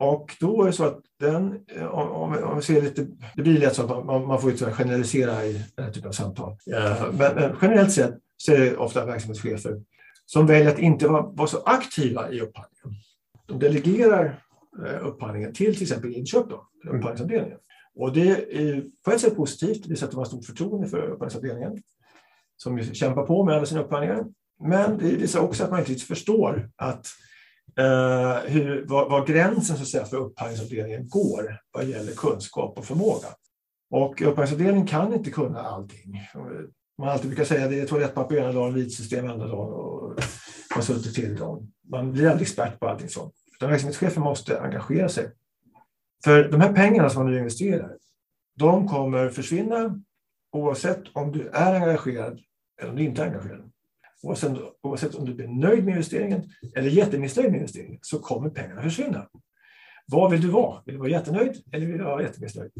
Och 0.00 0.36
då 0.40 0.62
är 0.62 0.66
det 0.66 0.72
så 0.72 0.84
att 0.84 1.00
den, 1.20 1.64
om, 1.90 2.42
om 2.44 2.56
vi 2.56 2.62
ser 2.62 2.82
lite, 2.82 3.06
det 3.36 3.42
blir 3.42 3.58
lätt 3.58 3.74
så 3.74 3.82
att 3.82 4.06
man, 4.06 4.26
man 4.26 4.40
får 4.40 4.70
generalisera 4.70 5.44
i 5.44 5.64
den 5.74 5.84
här 5.84 5.92
typen 5.92 6.08
av 6.08 6.12
samtal. 6.12 6.56
Eh, 6.72 7.12
men, 7.12 7.34
men, 7.34 7.56
generellt 7.62 7.92
sett 7.92 8.14
så 8.38 8.52
är 8.52 8.58
det 8.58 8.76
ofta 8.76 9.04
verksamhetschefer 9.04 9.80
som 10.26 10.46
väljer 10.46 10.72
att 10.72 10.78
inte 10.78 11.08
vara, 11.08 11.22
vara 11.22 11.48
så 11.48 11.62
aktiva 11.62 12.32
i 12.32 12.40
upphandlingen. 12.40 13.02
De 13.46 13.58
delegerar 13.58 14.42
eh, 14.86 15.06
upphandlingen 15.06 15.52
till 15.52 15.74
till 15.74 15.82
exempel 15.82 16.14
inköp, 16.14 16.50
då, 16.50 16.68
upphandlingsavdelningen. 16.84 17.58
Och 17.94 18.12
det 18.12 18.30
är 18.30 18.84
på 19.04 19.10
ett 19.10 19.20
sätt 19.20 19.36
positivt, 19.36 19.88
det 19.88 19.96
sätter 19.96 20.16
man 20.16 20.26
stort 20.26 20.44
förtroende 20.44 20.88
för 20.88 21.02
upphandlingsavdelningen 21.02 21.82
som 22.56 22.82
kämpar 22.82 23.26
på 23.26 23.44
med 23.44 23.54
alla 23.54 23.66
sina 23.66 23.80
upphandlingar. 23.80 24.24
Men 24.60 24.98
det 24.98 25.04
visar 25.04 25.40
också 25.40 25.64
att 25.64 25.70
man 25.70 25.80
inte 25.80 25.94
förstår 25.94 26.70
att 26.76 27.06
eh, 27.78 28.50
hur, 28.50 28.86
var, 28.86 29.10
var, 29.10 29.26
gränsen 29.26 29.76
så 29.76 29.82
att 29.82 29.88
säga, 29.88 30.04
för 30.04 30.16
upphandlingsavdelningen 30.16 31.08
går 31.08 31.60
vad 31.72 31.84
gäller 31.84 32.12
kunskap 32.12 32.78
och 32.78 32.84
förmåga. 32.84 33.28
Och 33.90 34.22
upphandlingsavdelningen 34.22 34.86
kan 34.86 35.14
inte 35.14 35.30
kunna 35.30 35.60
allting. 35.60 36.20
Man 36.98 37.08
alltid 37.08 37.26
brukar 37.26 37.44
säga 37.44 37.68
det 37.68 37.80
är 37.80 37.86
toalettpapper 37.86 38.36
ena 38.36 38.52
dagen, 38.52 38.74
vitsystem 38.74 39.28
andra 39.28 39.46
dagen 39.46 39.72
och 39.72 40.20
konsulter 40.74 41.10
till 41.10 41.36
dagen. 41.36 41.72
Man 41.88 42.12
blir 42.12 42.28
aldrig 42.28 42.48
expert 42.48 42.80
på 42.80 42.88
allting 42.88 43.08
sånt. 43.08 43.34
Utan 43.56 43.70
verksamhetschefen 43.70 44.22
måste 44.22 44.60
engagera 44.60 45.08
sig. 45.08 45.30
För 46.24 46.48
de 46.48 46.60
här 46.60 46.72
pengarna 46.72 47.10
som 47.10 47.22
man 47.22 47.32
nu 47.32 47.38
investerar, 47.38 47.96
de 48.58 48.88
kommer 48.88 49.28
försvinna 49.28 50.00
oavsett 50.52 51.02
om 51.12 51.32
du 51.32 51.48
är 51.48 51.74
engagerad 51.74 52.40
eller 52.80 52.90
om 52.90 52.96
du 52.96 53.04
inte 53.04 53.22
är 53.22 53.26
engagerad. 53.26 53.70
Oavsett, 54.22 54.52
oavsett 54.82 55.14
om 55.14 55.24
du 55.24 55.34
blir 55.34 55.48
nöjd 55.48 55.84
med 55.84 55.92
investeringen 55.92 56.50
eller 56.76 56.90
jättemissnöjd 56.90 57.50
med 57.50 57.56
investeringen 57.56 57.98
så 58.02 58.18
kommer 58.18 58.50
pengarna 58.50 58.82
försvinna. 58.82 59.28
Vad 60.06 60.30
vill 60.30 60.40
du 60.40 60.48
vara? 60.48 60.82
Vill 60.86 60.94
du 60.94 60.98
vara 60.98 61.10
jättenöjd 61.10 61.62
eller 61.72 61.86
vill 61.86 61.98
du 61.98 62.04
vara 62.04 62.22
jättemissnöjd? 62.22 62.70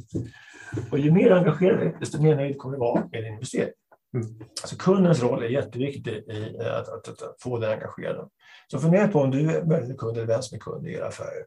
Och 0.91 0.99
ju 0.99 1.11
mer 1.11 1.31
engagerad 1.31 2.01
desto 2.01 2.23
mer 2.23 2.37
nöjd 2.37 2.59
kommer 2.59 2.75
du 2.75 2.81
vara 2.81 3.09
med 3.13 3.25
din 3.25 3.33
investering. 3.33 3.73
Mm. 4.15 4.27
Alltså 4.63 4.77
kundens 4.77 5.23
roll 5.23 5.43
är 5.43 5.49
jätteviktig 5.49 6.13
i 6.13 6.59
att, 6.61 6.89
att, 6.89 7.09
att, 7.09 7.23
att 7.23 7.43
få 7.43 7.59
dig 7.59 7.73
engagerad. 7.73 8.31
Så 8.71 8.79
fundera 8.79 9.09
på 9.09 9.21
om 9.21 9.31
du 9.31 9.51
är 9.51 9.65
möjlig 9.65 9.99
kund 9.99 10.17
eller 10.17 10.27
vem 10.27 10.43
som 10.43 10.57
är 10.57 10.61
kund 10.61 10.87
i 10.87 10.95
era 10.95 11.07
affärer. 11.07 11.45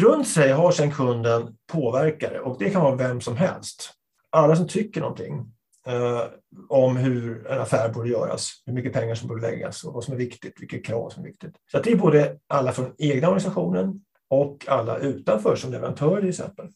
Runt 0.00 0.28
sig 0.28 0.52
har 0.52 0.72
sedan 0.72 0.92
kunden 0.92 1.56
påverkare 1.72 2.40
och 2.40 2.58
det 2.58 2.70
kan 2.70 2.82
vara 2.82 2.96
vem 2.96 3.20
som 3.20 3.36
helst. 3.36 3.90
Alla 4.30 4.56
som 4.56 4.68
tycker 4.68 5.00
någonting 5.00 5.52
eh, 5.86 6.22
om 6.68 6.96
hur 6.96 7.46
en 7.46 7.60
affär 7.60 7.92
borde 7.92 8.08
göras, 8.08 8.62
hur 8.66 8.72
mycket 8.72 8.92
pengar 8.92 9.14
som 9.14 9.28
borde 9.28 9.42
läggas 9.42 9.84
och 9.84 9.92
vad 9.92 10.04
som 10.04 10.14
är 10.14 10.18
viktigt, 10.18 10.60
vilket 10.60 10.86
krav 10.86 11.10
som 11.10 11.22
är 11.22 11.28
viktigt. 11.28 11.54
Så 11.70 11.78
det 11.78 11.92
är 11.92 11.96
både 11.96 12.38
alla 12.46 12.72
från 12.72 12.94
egna 12.98 13.28
organisationen 13.28 14.04
och 14.28 14.68
alla 14.68 14.98
utanför 14.98 15.56
som 15.56 15.72
leverantörer 15.72 16.20
till 16.20 16.28
exempel. 16.28 16.68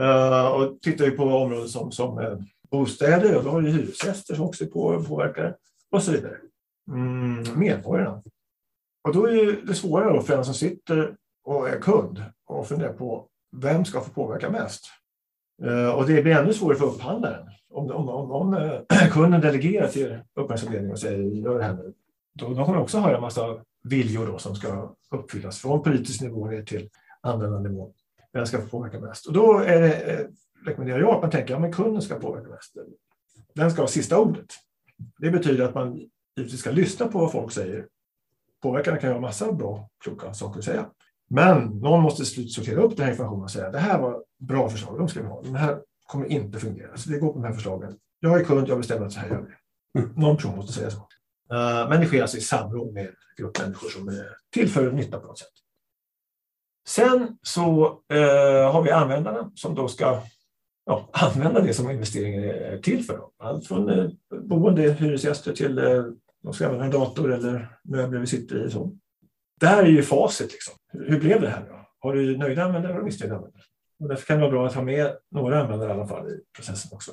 Eh, 0.00 0.46
och 0.46 0.80
tittar 0.80 1.04
vi 1.04 1.10
på 1.10 1.22
områden 1.22 1.68
som, 1.68 1.92
som 1.92 2.18
eh, 2.18 2.38
bostäder, 2.70 3.36
och 3.36 3.44
då 3.44 3.50
har 3.50 3.60
du 3.60 3.70
hyresgäster 3.70 4.34
som 4.34 4.44
också 4.44 4.64
är 4.64 4.68
påverkade 4.68 5.54
och 5.90 6.02
så 6.02 6.12
vidare. 6.12 6.36
Mm, 6.90 7.44
medborgarna. 7.58 8.22
Och 9.04 9.14
då 9.14 9.28
är 9.28 9.66
det 9.66 9.74
svårare 9.74 10.22
för 10.22 10.34
den 10.34 10.44
som 10.44 10.54
sitter 10.54 11.16
och 11.44 11.68
är 11.68 11.80
kund 11.80 12.22
och 12.46 12.66
funderar 12.66 12.92
på 12.92 13.26
vem 13.56 13.84
ska 13.84 14.00
få 14.00 14.10
påverka 14.10 14.50
mest? 14.50 14.84
Eh, 15.62 15.90
och 15.90 16.06
det 16.06 16.22
blir 16.22 16.36
ännu 16.36 16.52
svårare 16.52 16.78
för 16.78 16.86
upphandlaren 16.86 17.48
om, 17.70 17.90
om, 17.90 18.08
om, 18.08 18.30
om 18.30 18.54
eh, 18.54 19.08
kunden 19.12 19.40
delegerar 19.40 19.88
till 19.88 20.18
upphandlingsavdelningen 20.34 20.92
och 20.92 20.98
säger 20.98 21.18
gör 21.18 21.58
det 21.58 21.64
här 21.64 21.74
nu, 21.74 21.94
då, 22.34 22.48
då 22.48 22.64
kommer 22.64 22.74
de 22.74 22.82
också 22.82 22.98
höra 22.98 23.16
en 23.16 23.20
massa 23.20 23.60
viljor 23.84 24.26
då 24.26 24.38
som 24.38 24.54
ska 24.54 24.94
uppfyllas 25.10 25.58
från 25.58 25.82
politisk 25.82 26.20
nivå 26.20 26.46
ner 26.46 26.62
till 26.62 26.88
användarnivå. 27.20 27.92
Vem 28.32 28.46
ska 28.46 28.60
få 28.60 28.68
påverka 28.68 29.00
mest? 29.00 29.26
Och 29.26 29.32
då 29.32 29.58
är 29.58 29.80
det, 29.80 29.94
eh, 29.94 30.26
rekommenderar 30.66 31.00
jag 31.00 31.14
att 31.14 31.22
man 31.22 31.30
tänker 31.30 31.54
att 31.54 31.62
ja, 31.62 31.72
kunden 31.72 32.02
ska 32.02 32.14
påverka 32.14 32.48
mest. 32.48 32.76
Den 33.54 33.70
ska 33.70 33.82
ha 33.82 33.88
sista 33.88 34.18
ordet. 34.18 34.46
Det 35.18 35.30
betyder 35.30 35.64
att 35.64 35.74
man 35.74 36.00
givetvis 36.36 36.60
ska 36.60 36.70
lyssna 36.70 37.08
på 37.08 37.18
vad 37.18 37.32
folk 37.32 37.52
säger. 37.52 37.86
Påverkarna 38.62 38.96
kan 38.96 39.12
ha 39.12 39.20
massa 39.20 39.52
bra, 39.52 39.88
kloka 40.04 40.34
saker 40.34 40.58
att 40.58 40.64
säga. 40.64 40.90
Men 41.30 41.64
någon 41.64 42.02
måste 42.02 42.24
slutsortera 42.24 42.80
upp 42.80 42.96
den 42.96 43.04
här 43.04 43.12
informationen 43.12 43.44
och 43.44 43.50
säga 43.50 43.70
det 43.70 43.78
här 43.78 43.98
var 43.98 44.24
bra 44.38 44.68
förslag, 44.68 44.98
de 44.98 45.08
ska 45.08 45.22
vi 45.22 45.28
ha. 45.28 45.42
Den 45.42 45.54
här 45.54 45.80
kommer 46.06 46.26
inte 46.26 46.58
fungera. 46.58 46.96
Så 46.96 47.10
vi 47.10 47.18
går 47.18 47.32
på 47.32 47.38
de 47.38 47.44
här 47.44 47.52
förslagen. 47.52 47.98
Jag 48.20 48.40
är 48.40 48.44
kund, 48.44 48.68
jag 48.68 48.78
bestämmer 48.78 49.06
att 49.06 49.12
så 49.12 49.20
här 49.20 49.28
gör 49.28 49.40
vi. 49.40 50.00
Mm. 50.00 50.14
Någon 50.16 50.36
person 50.36 50.56
måste 50.56 50.72
säga 50.72 50.90
så. 50.90 50.98
Uh, 50.98 51.88
men 51.88 52.00
det 52.00 52.06
sker 52.06 52.22
alltså 52.22 52.36
i 52.36 52.40
samråd 52.40 52.92
med 52.92 53.10
grupp 53.36 53.58
människor 53.60 53.88
som 53.88 54.08
är 54.08 54.36
till 54.50 54.68
för 54.68 54.92
nytta 54.92 55.18
på 55.18 55.26
något 55.26 55.38
sätt. 55.38 55.48
Sen 56.88 57.38
så 57.42 57.88
uh, 58.12 58.72
har 58.72 58.82
vi 58.82 58.90
användarna 58.90 59.50
som 59.54 59.74
då 59.74 59.88
ska 59.88 60.22
ja, 60.88 61.08
använda 61.12 61.60
det 61.60 61.74
som 61.74 61.90
investeringen 61.90 62.44
är 62.44 62.78
till 62.78 63.04
för. 63.04 63.20
Allt 63.38 63.66
från 63.66 63.88
eh, 63.88 64.06
boende, 64.42 64.92
hyresgäster 64.92 65.52
till 65.52 65.78
eh, 65.78 66.04
de 66.42 66.52
ska 66.52 66.64
använda 66.64 66.84
en 66.84 66.90
dator 66.90 67.32
eller 67.32 67.78
möbler 67.84 68.20
vi 68.20 68.26
sitter 68.26 68.66
i. 68.66 68.70
Så. 68.70 68.96
Där 69.60 69.82
är 69.82 69.86
ju 69.86 70.02
facit. 70.02 70.52
Liksom. 70.52 70.74
Hur 70.92 71.20
blev 71.20 71.40
det 71.40 71.48
här? 71.48 71.66
Då? 71.68 71.88
Har 71.98 72.14
du 72.14 72.36
nöjda 72.36 72.64
användare 72.64 72.98
och 72.98 73.04
missnöjda 73.04 73.36
användare? 73.36 73.62
Och 74.00 74.08
därför 74.08 74.26
kan 74.26 74.36
det 74.36 74.40
vara 74.40 74.50
bra 74.50 74.66
att 74.66 74.74
ha 74.74 74.82
med 74.82 75.16
några 75.30 75.62
användare 75.62 75.90
i 75.90 75.92
alla 75.92 76.06
fall 76.06 76.28
i 76.28 76.40
processen 76.56 76.90
också. 76.94 77.12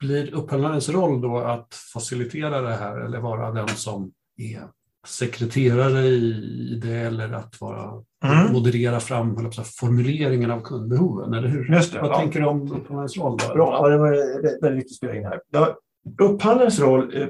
Blir 0.00 0.34
upphandlarens 0.34 0.88
roll 0.88 1.20
då 1.20 1.38
att 1.38 1.74
facilitera 1.74 2.60
det 2.60 2.74
här 2.74 3.00
eller 3.00 3.18
vara 3.18 3.52
den 3.52 3.68
som 3.68 4.12
är 4.36 4.62
sekreterare 5.06 6.00
i 6.00 6.80
det 6.82 6.96
eller 6.96 7.32
att 7.32 7.60
vara, 7.60 8.02
mm. 8.24 8.52
moderera 8.52 9.00
fram 9.00 9.50
formuleringen 9.80 10.50
av 10.50 10.60
kundbehoven, 10.60 11.34
eller 11.34 11.48
hur? 11.48 11.74
Just 11.74 11.92
det, 11.92 12.00
Vad 12.00 12.10
ja. 12.10 12.18
tänker 12.18 12.40
du 12.40 12.46
om 12.46 12.72
upphandlarens 12.72 13.16
roll? 13.16 13.38
Då? 13.48 13.54
Bra, 13.54 13.88
det 13.88 13.98
var 13.98 14.62
väldigt 14.62 14.84
viktigt 14.84 15.14
in 15.14 15.24
här. 15.24 15.40
Ja, 15.50 15.76
upphandlarens 16.20 16.80
roll, 16.80 17.16
eh, 17.16 17.26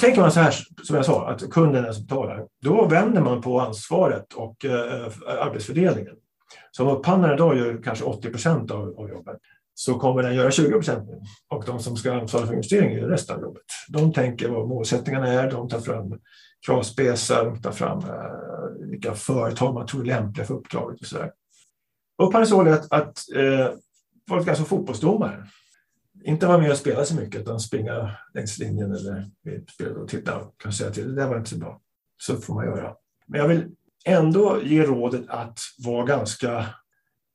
tänker 0.00 0.20
man 0.20 0.32
så 0.32 0.40
här 0.40 0.54
som 0.82 0.96
jag 0.96 1.04
sa, 1.04 1.28
att 1.28 1.50
kunden 1.50 1.84
är 1.84 1.92
som 1.92 2.04
betalar, 2.04 2.46
då 2.62 2.86
vänder 2.86 3.22
man 3.22 3.42
på 3.42 3.60
ansvaret 3.60 4.32
och 4.32 4.64
eh, 4.64 5.12
arbetsfördelningen. 5.46 6.14
Som 6.70 6.88
upphandlare 6.88 7.36
då 7.36 7.54
gör 7.54 7.82
kanske 7.84 8.04
80 8.04 8.30
procent 8.30 8.70
av, 8.70 8.94
av 8.98 9.08
jobbet 9.08 9.36
så 9.74 9.98
kommer 9.98 10.22
den 10.22 10.34
göra 10.34 10.50
20 10.50 10.72
procent 10.72 11.08
nu. 11.08 11.20
Och 11.48 11.64
de 11.66 11.78
som 11.78 11.96
ska 11.96 12.12
ansvara 12.12 12.46
för 12.46 12.52
investeringen 12.52 12.98
gör 12.98 13.08
resten 13.08 13.36
av 13.36 13.42
jobbet. 13.42 13.62
De 13.88 14.12
tänker 14.12 14.48
vad 14.48 14.68
målsättningarna 14.68 15.28
är, 15.28 15.50
de 15.50 15.68
tar 15.68 15.80
fram 15.80 16.18
kravspecar 16.66 17.46
och 17.46 17.62
ta 17.62 17.72
fram 17.72 17.98
eh, 17.98 18.88
vilka 18.90 19.14
företag 19.14 19.74
man 19.74 19.86
tror 19.86 20.00
är 20.00 20.06
lämpliga 20.06 20.46
för 20.46 20.54
uppdraget 20.54 21.00
och 21.00 21.06
så 21.06 21.18
där. 21.18 21.32
Upphandlingens 22.22 22.66
är 22.66 22.72
att, 22.72 22.92
att 22.92 23.34
eh, 23.34 23.78
vara 24.26 24.38
alltså 24.38 24.46
ganska 24.46 24.64
fotbollsdomare. 24.64 25.46
inte 26.24 26.46
vara 26.46 26.58
med 26.58 26.70
och 26.70 26.76
spela 26.76 27.04
så 27.04 27.14
mycket 27.14 27.40
utan 27.40 27.60
springa 27.60 28.10
längs 28.34 28.58
linjen 28.58 28.92
eller 28.92 29.30
och 29.96 30.08
titta 30.08 30.38
och 30.38 30.60
kan 30.60 30.72
säga 30.72 30.90
till 30.90 31.14
det 31.14 31.22
där 31.22 31.28
var 31.28 31.36
inte 31.36 31.50
så 31.50 31.58
bra. 31.58 31.80
Så 32.18 32.36
får 32.36 32.54
man 32.54 32.64
göra. 32.64 32.94
Men 33.26 33.40
jag 33.40 33.48
vill 33.48 33.68
ändå 34.04 34.62
ge 34.62 34.82
rådet 34.82 35.24
att 35.28 35.58
vara 35.78 36.06
ganska, 36.06 36.66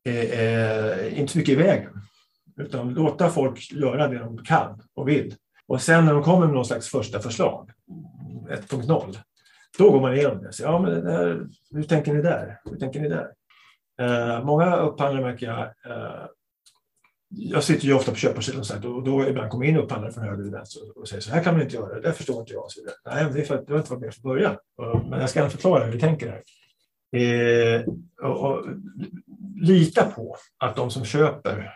eh, 0.05 0.15
eh 0.15 1.19
inte 1.19 1.31
så 1.31 1.37
mycket 1.37 1.53
i 1.53 1.55
vägen. 1.55 2.01
Utan 2.57 2.93
låta 2.93 3.29
folk 3.29 3.71
göra 3.71 4.07
det 4.07 4.19
de 4.19 4.43
kan 4.43 4.81
och 4.93 5.07
vill. 5.07 5.35
Och 5.67 5.81
sen 5.81 6.05
när 6.05 6.13
de 6.13 6.23
kommer 6.23 6.45
med 6.45 6.55
någon 6.55 6.65
slags 6.65 6.87
första 6.87 7.19
förslag, 7.19 7.71
1.0, 8.47 9.17
då 9.77 9.91
går 9.91 10.01
man 10.01 10.13
igenom 10.13 10.43
det. 10.43 10.53
Så, 10.53 10.63
ja, 10.63 10.79
men 10.79 11.03
det 11.03 11.11
här, 11.11 11.47
hur 11.71 11.83
tänker 11.83 12.13
ni 12.13 12.21
där? 12.21 12.59
Hur 12.65 12.77
tänker 12.77 12.99
ni 12.99 13.09
där? 13.09 13.31
Eh, 14.01 14.45
många 14.45 14.75
upphandlare 14.75 15.25
märker 15.25 15.45
jag 15.45 15.61
eh, 15.63 16.25
jag 17.29 17.63
sitter 17.63 17.85
ju 17.85 17.93
ofta 17.93 18.11
på 18.11 18.17
köparsidan 18.17 18.83
och, 18.85 18.95
och 18.95 19.03
då 19.03 19.27
ibland 19.27 19.49
kommer 19.49 19.65
in 19.65 19.77
upphandlare 19.77 20.11
från 20.11 20.23
höger 20.23 20.47
och 20.47 20.53
vänster 20.53 20.81
och 20.99 21.07
säger 21.07 21.21
så 21.21 21.31
här 21.31 21.43
kan 21.43 21.53
man 21.53 21.63
inte 21.63 21.75
göra, 21.75 21.99
det 21.99 22.13
förstår 22.13 22.39
inte 22.39 22.53
jag. 22.53 22.71
Så 22.71 22.81
Nej, 23.05 23.25
det 23.33 23.41
är 23.41 23.45
för 23.45 23.55
att 23.55 23.67
du 23.67 23.73
har 23.73 23.79
inte 23.79 23.91
varit 23.91 24.01
med 24.01 24.13
från 24.13 24.31
början. 24.31 24.57
Men 25.09 25.19
jag 25.19 25.29
ska 25.29 25.39
gärna 25.39 25.49
förklara 25.49 25.85
hur 25.85 25.91
vi 25.91 25.99
tänker 25.99 26.27
här. 26.27 26.43
Eh, 27.21 27.85
och, 28.21 28.51
och, 28.51 28.65
lita 29.55 30.05
på 30.05 30.35
att 30.57 30.75
de 30.75 30.91
som 30.91 31.05
köper 31.05 31.73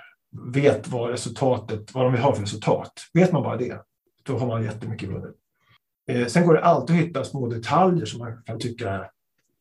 vet 0.53 0.87
vad 0.87 1.09
resultatet, 1.09 1.93
vad 1.93 2.05
de 2.05 2.13
vill 2.13 2.21
ha 2.21 2.35
för 2.35 2.41
resultat. 2.41 2.91
Vet 3.13 3.31
man 3.31 3.43
bara 3.43 3.57
det, 3.57 3.81
då 4.23 4.37
har 4.37 4.47
man 4.47 4.63
jättemycket 4.63 5.09
vunnet. 5.09 5.35
Eh, 6.11 6.27
sen 6.27 6.45
går 6.45 6.53
det 6.53 6.63
alltid 6.63 6.95
att 6.95 7.01
hitta 7.01 7.23
små 7.23 7.47
detaljer 7.47 8.05
som 8.05 8.19
man 8.19 8.43
kan 8.45 8.59
tycka 8.59 8.89
är 8.89 9.09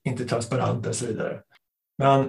inte 0.05 0.25
transparenta 0.25 0.89
och 0.89 0.95
så 0.95 1.07
vidare. 1.07 1.41
Men 1.99 2.29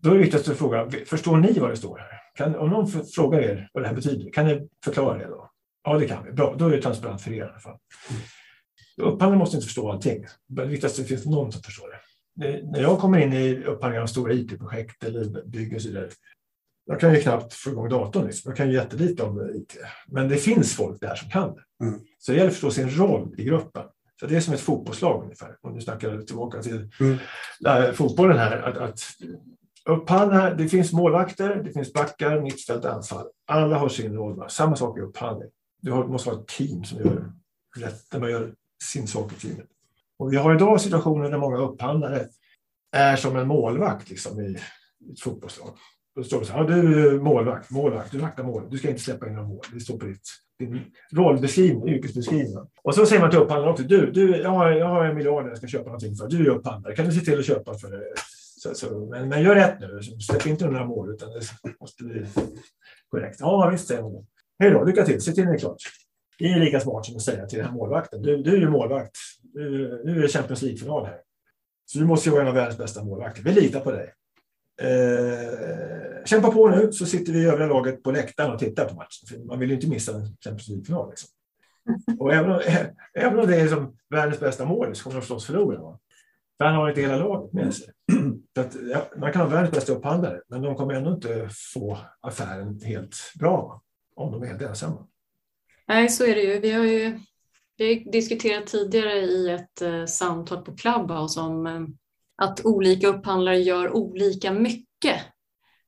då 0.00 0.10
är 0.10 0.14
det 0.14 0.20
viktigt 0.20 0.48
att 0.48 0.58
fråga, 0.58 0.90
förstår 1.06 1.36
ni 1.36 1.58
vad 1.58 1.70
det 1.70 1.76
står 1.76 1.98
här? 1.98 2.08
Kan, 2.34 2.56
om 2.56 2.70
någon 2.70 2.88
frågar 2.88 3.40
er 3.40 3.70
vad 3.72 3.82
det 3.82 3.86
här 3.88 3.94
betyder, 3.94 4.32
kan 4.32 4.46
ni 4.46 4.68
förklara 4.84 5.18
det 5.18 5.26
då? 5.26 5.50
Ja, 5.84 5.98
det 5.98 6.08
kan 6.08 6.24
vi. 6.24 6.32
Bra, 6.32 6.54
då 6.58 6.66
är 6.66 6.70
det 6.70 6.82
transparent 6.82 7.20
för 7.22 7.32
er 7.32 7.36
i 7.36 7.42
alla 7.42 7.58
fall. 7.58 7.78
Mm. 8.10 8.22
Upphandlaren 9.12 9.38
måste 9.38 9.56
inte 9.56 9.66
förstå 9.66 9.90
allting. 9.90 10.24
Det 10.48 10.64
viktigaste 10.64 11.00
är 11.00 11.02
att 11.02 11.08
det 11.08 11.14
finns 11.14 11.26
någon 11.26 11.52
som 11.52 11.62
förstår 11.62 11.88
det. 12.36 12.62
när 12.62 12.80
jag 12.80 12.98
kommer 12.98 13.18
in 13.18 13.32
i 13.32 13.64
upphandlingar 13.64 14.02
av 14.02 14.06
stora 14.06 14.32
IT-projekt 14.32 15.04
eller 15.04 15.46
bygger 15.46 15.76
och 15.76 15.82
så 15.82 15.88
vidare, 15.88 16.08
jag 16.84 17.00
kan 17.00 17.14
ju 17.14 17.20
knappt 17.20 17.54
få 17.54 17.70
igång 17.70 17.88
datorn. 17.88 18.26
Liksom. 18.26 18.50
Jag 18.50 18.56
kan 18.56 18.68
ju 18.68 18.74
jättelite 18.74 19.22
om 19.22 19.50
IT. 19.54 19.76
Men 20.06 20.28
det 20.28 20.36
finns 20.36 20.76
folk 20.76 21.00
där 21.00 21.14
som 21.14 21.30
kan 21.30 21.54
det. 21.54 21.84
Mm. 21.84 22.00
Så 22.18 22.32
det 22.32 22.38
gäller 22.38 22.50
att 22.50 22.54
förstå 22.54 22.70
sin 22.70 22.90
roll 22.90 23.34
i 23.38 23.44
gruppen. 23.44 23.82
Så 24.20 24.26
det 24.26 24.36
är 24.36 24.40
som 24.40 24.54
ett 24.54 24.60
fotbollslag 24.60 25.22
ungefär. 25.22 25.56
Om 25.60 25.74
du 25.74 25.80
snackar 25.80 26.20
tillbaka 26.20 26.62
till 26.62 26.90
mm. 27.00 27.94
fotbollen 27.94 28.38
här. 28.38 28.62
Att, 28.62 28.76
att 28.76 29.00
upphandla, 29.84 30.54
det 30.54 30.68
finns 30.68 30.92
målvakter, 30.92 31.62
det 31.64 31.72
finns 31.72 31.92
backar, 31.92 32.40
mittfält, 32.40 32.84
anfall. 32.84 33.26
Alla 33.46 33.78
har 33.78 33.88
sin 33.88 34.14
roll. 34.14 34.44
Samma 34.48 34.76
sak 34.76 34.98
i 34.98 35.00
upphandling. 35.00 35.50
Du 35.82 35.90
måste 35.90 36.30
ha 36.30 36.40
ett 36.40 36.46
team 36.46 36.84
som 36.84 36.98
gör 36.98 37.32
rätt, 37.76 38.12
när 38.12 38.20
man 38.20 38.30
gör 38.30 38.54
sin 38.84 39.06
sak 39.06 39.32
i 39.32 39.34
teamet. 39.34 39.66
Och 40.18 40.32
vi 40.32 40.36
har 40.36 40.54
idag 40.54 40.80
situationer 40.80 41.30
där 41.30 41.38
många 41.38 41.56
upphandlare 41.56 42.26
är 42.92 43.16
som 43.16 43.36
en 43.36 43.48
målvakt 43.48 44.10
liksom, 44.10 44.40
i 44.40 44.54
ett 45.12 45.20
fotbollslag. 45.20 45.70
Då 46.14 46.24
står 46.24 46.40
det 46.40 46.46
så 46.46 46.52
här, 46.52 46.64
du 46.64 47.08
är 47.08 47.20
målvakt, 47.20 47.70
målvakt, 47.70 48.12
du 48.12 48.18
vaktar 48.18 48.44
mål, 48.44 48.62
du 48.70 48.78
ska 48.78 48.88
inte 48.88 49.02
släppa 49.02 49.26
in 49.26 49.34
några 49.34 49.48
mål. 49.48 49.64
Det 49.72 49.80
står 49.80 49.98
på 49.98 50.06
ditt, 50.06 50.28
din 50.58 50.80
rollbeskrivning, 51.12 51.88
yrkesbeskrivning. 51.88 52.58
Och 52.82 52.94
så 52.94 53.06
säger 53.06 53.22
man 53.22 53.30
till 53.30 53.38
upphandlaren 53.38 53.72
också, 53.72 53.84
du, 53.84 54.10
du 54.10 54.36
jag, 54.36 54.50
har, 54.50 54.70
jag 54.70 54.86
har 54.86 55.04
en 55.04 55.16
miljard 55.16 55.48
jag 55.48 55.58
ska 55.58 55.66
köpa 55.66 55.84
någonting 55.84 56.16
för, 56.16 56.28
du 56.28 56.46
är 56.46 56.50
upphandlare, 56.50 56.96
kan 56.96 57.06
du 57.06 57.12
se 57.12 57.20
till 57.20 57.38
att 57.38 57.46
köpa 57.46 57.74
för 57.74 57.90
det? 57.90 58.04
Så, 58.58 58.74
så, 58.74 59.06
men, 59.10 59.28
men 59.28 59.42
gör 59.42 59.54
rätt 59.54 59.80
nu, 59.80 60.00
släpp 60.02 60.46
inte 60.46 60.66
några 60.66 60.86
mål 60.86 61.10
utan 61.10 61.28
det 61.32 61.40
måste 61.80 62.04
bli 62.04 62.26
korrekt. 63.08 63.36
Ja 63.40 63.68
visst, 63.72 63.88
säger 63.88 64.02
hon. 64.02 64.26
Hej 64.58 64.70
då, 64.70 64.84
lycka 64.84 65.04
till, 65.04 65.20
se 65.20 65.32
till 65.32 65.42
att 65.42 65.48
det 65.48 65.56
är 65.56 65.58
klart. 65.58 65.82
Det 66.38 66.44
är 66.44 66.60
lika 66.60 66.80
smart 66.80 67.06
som 67.06 67.16
att 67.16 67.22
säga 67.22 67.46
till 67.46 67.58
den 67.58 67.66
här 67.66 67.74
målvakten, 67.74 68.22
du, 68.22 68.42
du 68.42 68.56
är 68.56 68.60
ju 68.60 68.70
målvakt, 68.70 69.16
nu 70.04 70.18
är 70.18 70.22
det 70.22 70.28
Champions 70.28 70.62
League-final 70.62 71.06
här. 71.06 71.18
Så 71.84 71.98
du 71.98 72.04
måste 72.04 72.28
ju 72.28 72.32
vara 72.32 72.42
en 72.42 72.48
av 72.48 72.54
världens 72.54 72.78
bästa 72.78 73.04
målvakter. 73.04 73.42
Vi 73.42 73.52
litar 73.52 73.80
på 73.80 73.90
dig. 73.90 74.12
Eh, 74.82 76.24
kämpa 76.24 76.50
på 76.50 76.68
nu 76.68 76.92
så 76.92 77.06
sitter 77.06 77.32
vi 77.32 77.38
i 77.38 77.46
övriga 77.46 77.68
laget 77.68 78.02
på 78.02 78.10
läktaren 78.10 78.52
och 78.52 78.58
tittar 78.58 78.84
på 78.84 78.94
matchen. 78.94 79.28
För 79.28 79.38
man 79.38 79.58
vill 79.58 79.68
ju 79.68 79.74
inte 79.74 79.88
missa 79.88 80.14
en 80.14 80.36
Champions 80.44 80.68
League-final. 80.68 81.10
Liksom. 81.10 81.28
Och 82.18 82.34
även 82.34 82.52
om, 82.52 82.60
även 83.14 83.38
om 83.38 83.46
det 83.46 83.56
är 83.56 83.68
som 83.68 83.96
världens 84.10 84.40
bästa 84.40 84.64
mål 84.64 84.94
så 84.94 85.04
kommer 85.04 85.14
de 85.14 85.20
förstås 85.20 85.46
förlora. 85.46 85.98
För 86.58 86.64
han 86.64 86.74
har 86.74 86.88
inte 86.88 87.00
hela 87.00 87.16
laget 87.16 87.52
med 87.52 87.74
sig. 87.74 87.88
Att, 88.58 88.76
ja, 88.92 89.08
man 89.16 89.32
kan 89.32 89.42
ha 89.42 89.48
världens 89.48 89.74
bästa 89.74 89.92
upphandlare, 89.92 90.40
men 90.48 90.62
de 90.62 90.74
kommer 90.74 90.94
ändå 90.94 91.10
inte 91.10 91.48
få 91.74 91.98
affären 92.20 92.80
helt 92.84 93.16
bra 93.38 93.82
om 94.16 94.32
de 94.32 94.42
är 94.42 94.46
helt 94.46 94.62
ensamma. 94.62 95.06
Nej, 95.88 96.08
så 96.08 96.24
är 96.24 96.34
det 96.34 96.42
ju. 96.42 96.60
Vi 96.60 96.72
har 96.72 96.84
ju 96.84 97.18
vi 97.76 97.94
har 97.94 98.12
diskuterat 98.12 98.66
tidigare 98.66 99.12
i 99.12 99.50
ett 99.50 99.82
eh, 99.82 100.04
samtal 100.04 100.64
på 100.64 100.76
Clubhouse 100.76 101.40
om 101.40 101.66
eh, 101.66 101.80
att 102.36 102.64
olika 102.64 103.08
upphandlare 103.08 103.58
gör 103.58 103.92
olika 103.92 104.52
mycket. 104.52 105.20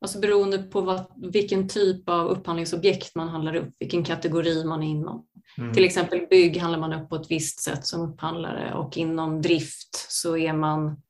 Alltså 0.01 0.21
beroende 0.21 0.59
på 0.59 0.81
vad, 0.81 1.05
vilken 1.33 1.69
typ 1.69 2.09
av 2.09 2.27
upphandlingsobjekt 2.27 3.15
man 3.15 3.29
handlar 3.29 3.57
upp, 3.57 3.75
vilken 3.79 4.05
kategori 4.05 4.65
man 4.65 4.83
är 4.83 4.87
inom. 4.87 5.27
Mm. 5.59 5.75
Till 5.75 5.85
exempel 5.85 6.27
bygg 6.31 6.57
handlar 6.57 6.81
man 6.81 6.93
upp 6.93 7.09
på 7.09 7.17
ett 7.17 7.31
visst 7.31 7.61
sätt 7.61 7.87
som 7.87 8.01
upphandlare 8.01 8.75
och 8.75 8.97
inom 8.97 9.43
drift 9.43 10.07
så 10.09 10.37
är 10.37 10.53
man 10.53 11.03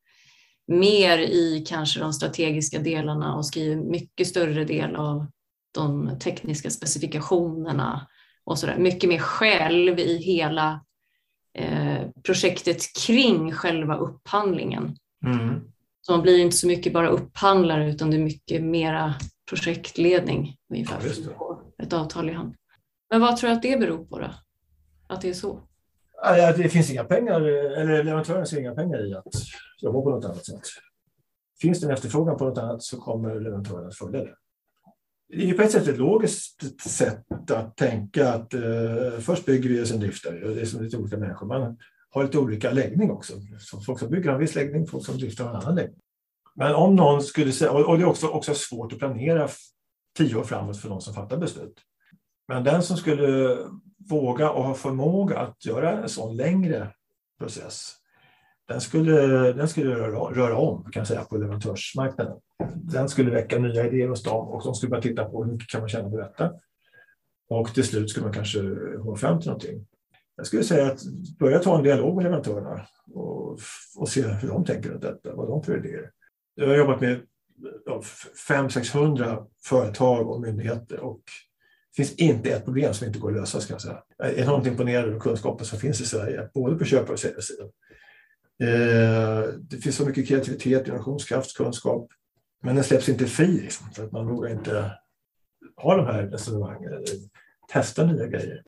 mer 0.66 1.18
i 1.18 1.64
kanske 1.68 2.00
de 2.00 2.12
strategiska 2.12 2.78
delarna 2.78 3.36
och 3.36 3.46
skriver 3.46 3.76
mycket 3.76 4.26
större 4.26 4.64
del 4.64 4.96
av 4.96 5.26
de 5.74 6.18
tekniska 6.18 6.70
specifikationerna 6.70 8.06
och 8.44 8.58
så 8.58 8.66
där. 8.66 8.78
Mycket 8.78 9.08
mer 9.08 9.18
själv 9.18 9.98
i 9.98 10.16
hela 10.16 10.84
eh, 11.58 12.08
projektet 12.22 12.78
kring 13.06 13.52
själva 13.52 13.96
upphandlingen. 13.96 14.96
Mm. 15.26 15.60
Så 16.00 16.12
man 16.12 16.22
blir 16.22 16.38
inte 16.38 16.56
så 16.56 16.66
mycket 16.66 16.92
bara 16.92 17.08
upphandlare 17.08 17.90
utan 17.90 18.10
det 18.10 18.16
är 18.16 18.24
mycket 18.24 18.62
mera 18.62 19.14
projektledning 19.48 20.56
ungefär 20.70 21.00
ja, 21.38 21.62
ett 21.82 21.92
avtal 21.92 22.30
i 22.30 22.32
hand. 22.32 22.54
Men 23.10 23.20
vad 23.20 23.36
tror 23.36 23.50
du 23.50 23.56
att 23.56 23.62
det 23.62 23.80
beror 23.80 24.04
på 24.04 24.18
då? 24.18 24.30
Att 25.08 25.20
det 25.20 25.28
är 25.28 25.34
så? 25.34 25.60
Det 26.56 26.68
finns 26.68 26.90
inga 26.90 27.04
pengar, 27.04 27.40
eller 27.40 28.04
leverantören 28.04 28.46
ser 28.46 28.60
inga 28.60 28.74
pengar 28.74 29.06
i 29.06 29.14
att 29.14 29.24
jobba 29.82 30.02
på 30.02 30.10
något 30.10 30.24
annat 30.24 30.46
sätt. 30.46 30.62
Finns 31.60 31.80
det 31.80 31.86
en 31.86 31.92
efterfrågan 31.92 32.36
på 32.36 32.44
något 32.44 32.58
annat 32.58 32.82
så 32.82 33.00
kommer 33.00 33.40
leverantören 33.40 33.86
att 33.88 33.96
följa 33.96 34.24
det. 34.24 34.34
Det 35.28 35.50
är 35.50 35.54
på 35.54 35.62
ett 35.62 35.72
sätt 35.72 35.88
ett 35.88 35.98
logiskt 35.98 36.80
sätt 36.80 37.50
att 37.50 37.76
tänka 37.76 38.32
att 38.32 38.54
eh, 38.54 38.62
först 39.20 39.46
bygger 39.46 39.68
vi 39.68 39.82
och 39.82 39.88
sen 39.88 40.00
driftar 40.00 40.32
vi. 40.32 40.54
Det 40.54 40.60
är 40.60 40.64
som 40.64 40.82
lite 40.82 40.96
olika 40.96 41.16
människor. 41.16 41.46
Man 41.46 41.76
har 42.14 42.24
lite 42.24 42.38
olika 42.38 42.70
läggning 42.70 43.10
också. 43.10 43.32
Så 43.58 43.80
folk 43.80 43.98
som 43.98 44.10
bygger 44.10 44.28
har 44.28 44.34
en 44.34 44.40
viss 44.40 44.54
läggning, 44.54 44.86
folk 44.86 45.06
som 45.06 45.18
driftar 45.18 45.44
har 45.44 45.50
en 45.50 45.56
annan 45.56 45.74
läggning. 45.74 46.00
Men 46.54 46.74
om 46.74 46.96
någon 46.96 47.22
skulle 47.22 47.52
säga, 47.52 47.72
och 47.72 47.98
det 47.98 48.04
är 48.04 48.08
också, 48.08 48.28
också 48.28 48.54
svårt 48.54 48.92
att 48.92 48.98
planera 48.98 49.48
tio 50.18 50.36
år 50.36 50.42
framåt 50.42 50.80
för 50.80 50.88
någon 50.88 51.00
som 51.00 51.14
fattar 51.14 51.36
beslut. 51.36 51.80
Men 52.48 52.64
den 52.64 52.82
som 52.82 52.96
skulle 52.96 53.58
våga 54.10 54.50
och 54.50 54.64
ha 54.64 54.74
förmåga 54.74 55.38
att 55.38 55.66
göra 55.66 56.02
en 56.02 56.08
sån 56.08 56.36
längre 56.36 56.90
process, 57.38 57.94
den 58.68 58.80
skulle, 58.80 59.12
den 59.52 59.68
skulle 59.68 59.94
röra, 59.94 60.34
röra 60.34 60.56
om 60.56 60.82
kan 60.82 61.00
jag 61.00 61.08
säga, 61.08 61.24
på 61.24 61.36
leverantörsmarknaden. 61.36 62.36
Den 62.74 63.08
skulle 63.08 63.30
väcka 63.30 63.58
nya 63.58 63.86
idéer 63.86 64.08
hos 64.08 64.22
dem 64.22 64.48
och 64.48 64.62
de 64.64 64.74
skulle 64.74 64.90
börja 64.90 65.02
titta 65.02 65.24
på 65.24 65.44
hur 65.44 65.52
mycket 65.52 65.68
kan 65.68 65.80
man 65.80 65.88
tjäna 65.88 66.10
på 66.10 66.16
detta. 66.16 66.52
Och 67.48 67.74
till 67.74 67.84
slut 67.84 68.10
skulle 68.10 68.26
man 68.26 68.34
kanske 68.34 68.58
komma 69.02 69.16
fram 69.16 69.40
till 69.40 69.48
någonting. 69.48 69.86
Jag 70.36 70.46
skulle 70.46 70.64
säga 70.64 70.86
att 70.86 71.02
börja 71.38 71.58
ta 71.58 71.76
en 71.76 71.84
dialog 71.84 72.16
med 72.16 72.22
leverantörerna 72.22 72.86
och, 73.12 73.58
och 73.96 74.08
se 74.08 74.22
hur 74.22 74.48
de 74.48 74.64
tänker 74.64 74.90
runt 74.90 75.02
detta, 75.02 75.34
vad 75.34 75.48
de 75.48 75.62
för 75.62 75.78
idéer. 75.78 76.10
Jag 76.54 76.68
har 76.68 76.76
jobbat 76.76 77.00
med 77.00 77.20
500-600 78.48 79.46
företag 79.64 80.30
och 80.30 80.40
myndigheter 80.40 81.00
och 81.00 81.22
det 81.90 81.96
finns 81.96 82.14
inte 82.14 82.50
ett 82.50 82.64
problem 82.64 82.94
som 82.94 83.06
inte 83.06 83.18
går 83.18 83.30
att 83.30 83.36
lösa. 83.36 83.60
Ska 83.60 83.74
jag 83.74 83.80
säga. 83.80 84.02
Jag 84.18 84.28
är 84.28 84.42
enormt 84.42 84.66
imponerad 84.66 85.04
över 85.04 85.20
kunskapen 85.20 85.66
som 85.66 85.78
finns 85.78 86.00
i 86.00 86.06
Sverige, 86.06 86.50
både 86.54 86.76
på 86.76 86.84
köpare 86.84 87.12
och 87.12 87.18
säljarsidan. 87.18 87.68
Eh, 88.62 89.54
det 89.60 89.76
finns 89.76 89.96
så 89.96 90.06
mycket 90.06 90.28
kreativitet, 90.28 90.86
innovationskraft, 90.86 91.56
kunskap, 91.56 92.08
men 92.62 92.74
den 92.74 92.84
släpps 92.84 93.08
inte 93.08 93.26
fri 93.26 93.60
liksom, 93.60 93.90
för 93.90 94.04
att 94.04 94.12
man 94.12 94.26
vågar 94.26 94.50
inte 94.50 94.90
ha 95.76 95.96
de 95.96 96.06
här 96.06 96.22
resonemangen 96.22 96.92
eller 96.92 97.06
testa 97.72 98.06
nya 98.06 98.26
grejer. 98.26 98.62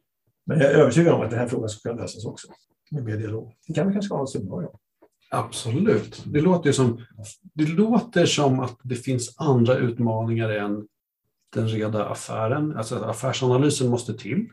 Men 0.47 0.61
jag 0.61 0.71
är 0.71 0.75
övertygad 0.75 1.15
om 1.15 1.21
att 1.21 1.31
den 1.31 1.39
här 1.39 1.49
frågan 1.49 1.69
ska 1.69 1.89
kunna 1.89 2.03
lösas 2.03 2.25
också 2.25 2.49
med 2.91 3.05
mer 3.05 3.17
dialog. 3.17 3.53
Det 3.67 3.75
kan 3.75 3.87
vi 3.87 3.93
kanske 3.93 4.15
ha 4.15 4.21
en 4.21 4.27
seminarium. 4.27 4.73
Absolut. 5.31 6.23
Det 6.27 6.41
låter, 6.41 6.73
som, 6.73 7.07
det 7.55 7.69
låter 7.69 8.27
som 8.27 8.61
att 8.61 8.79
det 8.83 8.95
finns 8.95 9.35
andra 9.39 9.75
utmaningar 9.77 10.49
än 10.49 10.87
den 11.55 11.69
reda 11.69 12.05
affären. 12.05 12.77
Alltså 12.77 13.05
affärsanalysen 13.05 13.89
måste 13.89 14.15
till. 14.15 14.47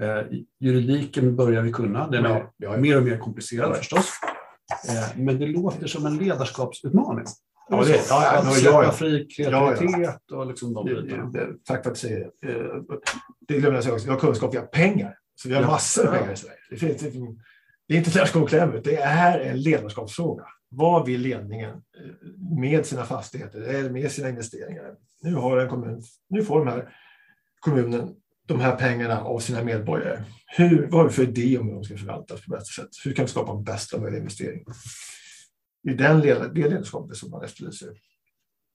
Eh, 0.00 0.38
juridiken 0.60 1.36
börjar 1.36 1.62
vi 1.62 1.72
kunna. 1.72 2.08
Den 2.08 2.24
är 2.24 2.30
ja, 2.30 2.52
ja, 2.56 2.72
ja. 2.72 2.76
mer 2.76 2.96
och 2.96 3.02
mer 3.02 3.18
komplicerad 3.18 3.76
förstås. 3.76 4.10
Eh, 4.88 5.18
men 5.18 5.38
det 5.38 5.46
låter 5.46 5.86
som 5.86 6.06
en 6.06 6.16
ledarskapsutmaning. 6.16 7.24
Ja, 7.68 7.84
det, 7.84 7.90
ja, 8.08 8.42
ja, 8.44 8.56
ja, 8.64 8.84
ja. 8.84 8.92
fri 8.92 9.26
kreativitet 9.26 10.20
ja, 10.26 10.36
och 10.36 10.46
liksom 10.46 10.74
de 10.74 10.84
bitarna. 10.84 11.32
Tack 11.64 11.82
för 11.82 11.90
att 11.90 11.94
du 11.94 12.00
säger 12.00 12.30
det. 12.42 12.52
Eh, 12.52 12.82
det 13.48 13.58
glömde 13.58 13.76
jag 13.76 13.84
säga 13.84 13.94
också. 13.94 14.06
Vi 14.06 14.12
har 14.12 14.20
kunskap, 14.20 14.54
vi 14.54 14.58
har 14.58 14.66
pengar. 14.66 15.18
Så 15.42 15.48
vi 15.48 15.54
har 15.54 15.62
massor 15.62 16.04
med 16.04 16.12
pengar 16.12 16.32
i 16.32 16.36
Sverige. 16.36 16.56
Det, 16.70 16.76
finns, 16.76 17.00
det 17.88 17.94
är 17.94 17.98
inte 17.98 18.10
ledarskap 18.10 18.50
Det 18.84 18.96
är 18.96 19.40
en 19.40 19.60
ledarskapsfråga. 19.60 20.44
Vad 20.68 21.06
vill 21.06 21.20
ledningen 21.20 21.70
eh, 21.70 22.60
med 22.60 22.86
sina 22.86 23.04
fastigheter 23.04 23.60
eller 23.60 23.90
med 23.90 24.12
sina 24.12 24.28
investeringar? 24.28 24.94
Nu, 25.22 25.34
har 25.34 25.56
en 25.56 25.68
kommun, 25.68 26.02
nu 26.28 26.44
får 26.44 26.58
de 26.58 26.68
här 26.68 26.94
kommunen 27.60 28.14
de 28.46 28.60
här 28.60 28.76
pengarna 28.76 29.20
av 29.20 29.38
sina 29.38 29.64
medborgare. 29.64 30.24
Hur, 30.46 30.86
vad 30.86 31.00
har 31.00 31.08
vi 31.08 31.14
för 31.14 31.22
idé 31.22 31.58
om 31.58 31.66
hur 31.66 31.74
de 31.74 31.84
ska 31.84 31.96
förvaltas 31.96 32.44
på 32.44 32.50
bästa 32.50 32.82
sätt? 32.82 32.90
Hur 33.04 33.12
kan 33.12 33.24
vi 33.24 33.30
skapa 33.30 33.54
bästa 33.54 34.00
möjliga 34.00 34.20
investering? 34.20 34.64
Det 35.82 35.90
är 35.90 35.94
den 35.94 36.20
det 36.20 36.68
ledarskapet 36.68 37.16
som 37.16 37.30
man 37.30 37.44
efterlyser. 37.44 37.88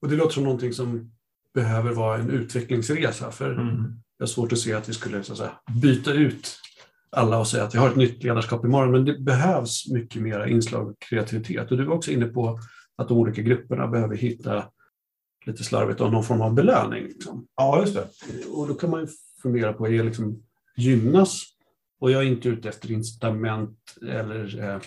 Och 0.02 0.08
det 0.08 0.16
låter 0.16 0.34
som 0.34 0.44
någonting 0.44 0.72
som 0.72 1.12
behöver 1.54 1.92
vara 1.92 2.18
en 2.18 2.30
utvecklingsresa. 2.30 3.30
För 3.30 3.52
mm. 3.52 4.00
Jag 4.18 4.26
har 4.26 4.28
svårt 4.28 4.52
att 4.52 4.58
se 4.58 4.74
att 4.74 4.88
vi 4.88 4.92
skulle 4.92 5.22
så 5.22 5.32
att 5.32 5.38
säga, 5.38 5.52
byta 5.82 6.12
ut 6.12 6.58
alla 7.10 7.38
och 7.38 7.46
säga 7.46 7.64
att 7.64 7.74
vi 7.74 7.78
har 7.78 7.90
ett 7.90 7.96
nytt 7.96 8.22
ledarskap 8.22 8.64
imorgon. 8.64 8.92
Men 8.92 9.04
det 9.04 9.18
behövs 9.18 9.90
mycket 9.90 10.22
mer 10.22 10.46
inslag 10.46 10.86
av 10.86 10.94
kreativitet. 10.98 11.70
Och 11.70 11.76
du 11.76 11.84
var 11.84 11.94
också 11.94 12.10
inne 12.10 12.26
på 12.26 12.58
att 12.96 13.08
de 13.08 13.18
olika 13.18 13.42
grupperna 13.42 13.86
behöver 13.88 14.16
hitta 14.16 14.64
lite 15.46 15.64
slarvigt 15.64 16.00
någon 16.00 16.24
form 16.24 16.40
av 16.40 16.54
belöning. 16.54 17.04
Liksom. 17.04 17.46
Ja, 17.56 17.80
just 17.80 17.94
det. 17.94 18.08
Och 18.52 18.68
då 18.68 18.74
kan 18.74 18.90
man 18.90 19.00
ju 19.00 19.06
fundera 19.42 19.72
på, 19.72 19.88
är 19.88 20.04
liksom 20.04 20.42
gynnas? 20.76 21.42
Och 22.00 22.10
jag 22.10 22.22
är 22.22 22.26
inte 22.26 22.48
ute 22.48 22.68
efter 22.68 22.90
incitament 22.90 23.78
eller 24.08 24.70
eh, 24.70 24.80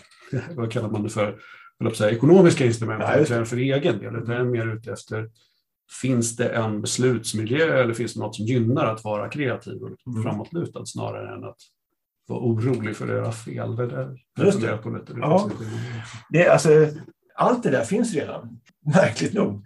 vad 0.55 0.71
kallar 0.71 0.89
man 0.89 1.03
det 1.03 1.09
för, 1.09 1.39
säga, 1.93 2.11
ekonomiska 2.11 2.65
incitament 2.65 3.03
Nej, 3.07 3.45
för 3.45 3.57
egen 3.57 3.99
del, 3.99 4.15
utan 4.15 4.35
jag 4.35 4.45
är 4.45 4.49
mer 4.49 4.75
ute 4.75 4.91
efter 4.91 5.29
Finns 6.01 6.35
det 6.35 6.49
en 6.49 6.81
beslutsmiljö 6.81 7.83
eller 7.83 7.93
finns 7.93 8.13
det 8.13 8.19
något 8.19 8.35
som 8.35 8.45
gynnar 8.45 8.85
att 8.85 9.03
vara 9.03 9.29
kreativ 9.29 9.81
och 9.83 9.89
mm. 10.07 10.23
framåtlutad 10.23 10.85
snarare 10.85 11.35
än 11.35 11.43
att 11.43 11.57
vara 12.27 12.39
orolig 12.39 12.95
för 12.95 13.05
att 13.05 13.11
göra 13.11 13.31
fel? 13.31 13.75
Det 13.75 13.87
där 13.87 14.17
Just 14.39 14.61
det. 14.61 14.77
På 14.77 14.89
lite. 14.89 15.13
Ja. 15.17 15.49
Det, 16.29 16.47
alltså, 16.47 16.69
allt 17.35 17.63
det 17.63 17.69
där 17.69 17.83
finns 17.83 18.13
redan, 18.13 18.59
märkligt 18.95 19.33
nog. 19.33 19.65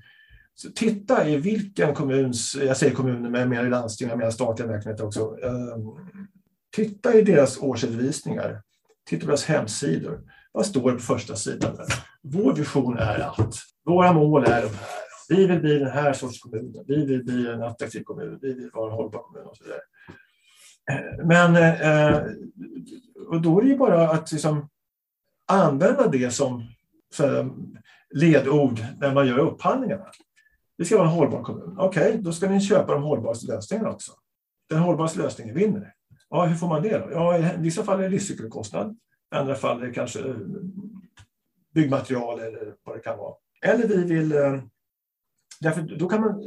Så 0.56 0.70
titta 0.72 1.30
i 1.30 1.38
vilken 1.38 1.94
kommuns, 1.94 2.56
jag 2.56 2.78
säger 2.78 2.96
kommuner 2.96 3.30
men 3.30 3.50
mer 3.50 3.66
i 3.66 3.70
landsting, 3.70 4.10
jag 4.10 4.18
menar 4.18 4.32
statliga 4.32 4.68
verksamheter 4.68 5.06
också. 5.06 5.38
Ehm, 5.44 6.16
titta 6.76 7.14
i 7.14 7.22
deras 7.22 7.58
årsredovisningar, 7.58 8.62
titta 9.10 9.22
på 9.22 9.28
deras 9.28 9.46
hemsidor. 9.46 10.22
Vad 10.52 10.66
står 10.66 10.92
det 10.92 10.98
på 10.98 11.04
första 11.04 11.36
sidan? 11.36 11.76
Där? 11.76 11.86
Vår 12.22 12.54
vision 12.54 12.98
är 12.98 13.20
att, 13.20 13.56
våra 13.86 14.14
mål 14.14 14.44
är 14.44 14.62
de 14.62 14.68
här. 14.68 15.05
Vi 15.30 15.48
vill 15.48 15.60
bli 15.60 15.80
den 15.80 15.92
här 15.92 16.14
sorts 16.14 16.40
kommun, 16.40 16.84
vi 16.88 17.06
vill 17.06 17.24
bli 17.24 17.48
en 17.48 17.64
attraktiv 17.64 18.04
kommun, 18.04 18.40
vi 18.42 18.54
vill 18.54 18.70
vara 18.74 18.92
en 18.92 18.98
hållbar 18.98 19.20
kommun 19.20 19.48
och 19.48 19.58
så 19.58 19.64
vidare. 19.64 19.82
Eh, 20.92 21.26
men 21.26 21.56
eh, 21.56 22.22
och 23.28 23.42
då 23.42 23.60
är 23.60 23.64
det 23.64 23.70
ju 23.70 23.78
bara 23.78 24.10
att 24.10 24.32
liksom 24.32 24.70
använda 25.48 26.08
det 26.08 26.32
som 26.32 26.64
ledord 28.16 28.80
när 29.00 29.14
man 29.14 29.28
gör 29.28 29.40
upphandlingarna. 29.40 30.06
Vi 30.78 30.86
ska 30.86 30.98
vara 30.98 31.08
en 31.08 31.14
hållbar 31.14 31.44
kommun. 31.44 31.76
Okej, 31.80 32.10
okay, 32.10 32.22
då 32.22 32.32
ska 32.32 32.50
ni 32.50 32.62
köpa 32.62 32.94
de 32.94 33.04
hållbaraste 33.04 33.48
lösningarna 33.48 33.90
också. 33.90 34.12
Den 34.70 34.80
hållbaraste 34.80 35.20
lösningen 35.20 35.56
vinner. 35.56 35.94
Ja, 36.30 36.46
hur 36.46 36.56
får 36.56 36.68
man 36.68 36.82
det 36.82 36.98
då? 36.98 37.12
Ja, 37.12 37.38
I 37.38 37.58
vissa 37.58 37.84
fall 37.84 38.00
är 38.00 38.04
det 38.04 38.10
livscykelkostnad. 38.10 38.98
I 39.34 39.36
andra 39.36 39.56
fall 39.56 39.82
är 39.82 39.88
det 39.88 39.94
kanske 39.94 40.36
byggmaterial 41.74 42.40
eller 42.40 42.76
vad 42.84 42.96
det 42.96 43.00
kan 43.00 43.18
vara. 43.18 43.36
Eller 43.62 43.88
vi 43.88 44.04
vill... 44.04 44.32
Eh, 44.32 44.62
Därför 45.66 45.82
då 45.82 46.10
kan 46.10 46.22
man, 46.22 46.44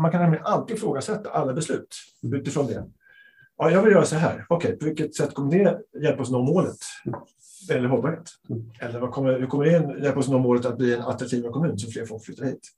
man 0.00 0.10
kan 0.10 0.20
nämligen 0.22 0.46
alltid 0.46 0.76
ifrågasätta 0.76 1.30
alla 1.30 1.52
beslut 1.52 1.96
utifrån 2.22 2.66
det. 2.66 2.84
Ja, 3.58 3.70
jag 3.70 3.82
vill 3.82 3.92
göra 3.92 4.04
så 4.04 4.16
här. 4.16 4.46
Okej, 4.48 4.68
okay, 4.68 4.78
på 4.78 4.84
vilket 4.84 5.14
sätt 5.14 5.34
kommer 5.34 5.58
det 5.58 5.78
hjälpa 6.02 6.22
oss 6.22 6.30
nå 6.30 6.42
målet? 6.42 6.76
Eller 7.70 7.88
hållbarhet? 7.88 8.30
Eller 8.80 9.00
vad 9.00 9.10
kommer, 9.10 9.38
hur 9.38 9.46
kommer 9.46 9.64
det 9.64 10.02
hjälpa 10.02 10.20
oss 10.20 10.28
nå 10.28 10.38
målet 10.38 10.66
att 10.66 10.78
bli 10.78 10.94
en 10.94 11.02
attraktiv 11.02 11.42
kommun 11.42 11.78
så 11.78 11.90
fler 11.90 12.06
folk 12.06 12.24
flyttar 12.24 12.44
hit? 12.44 12.68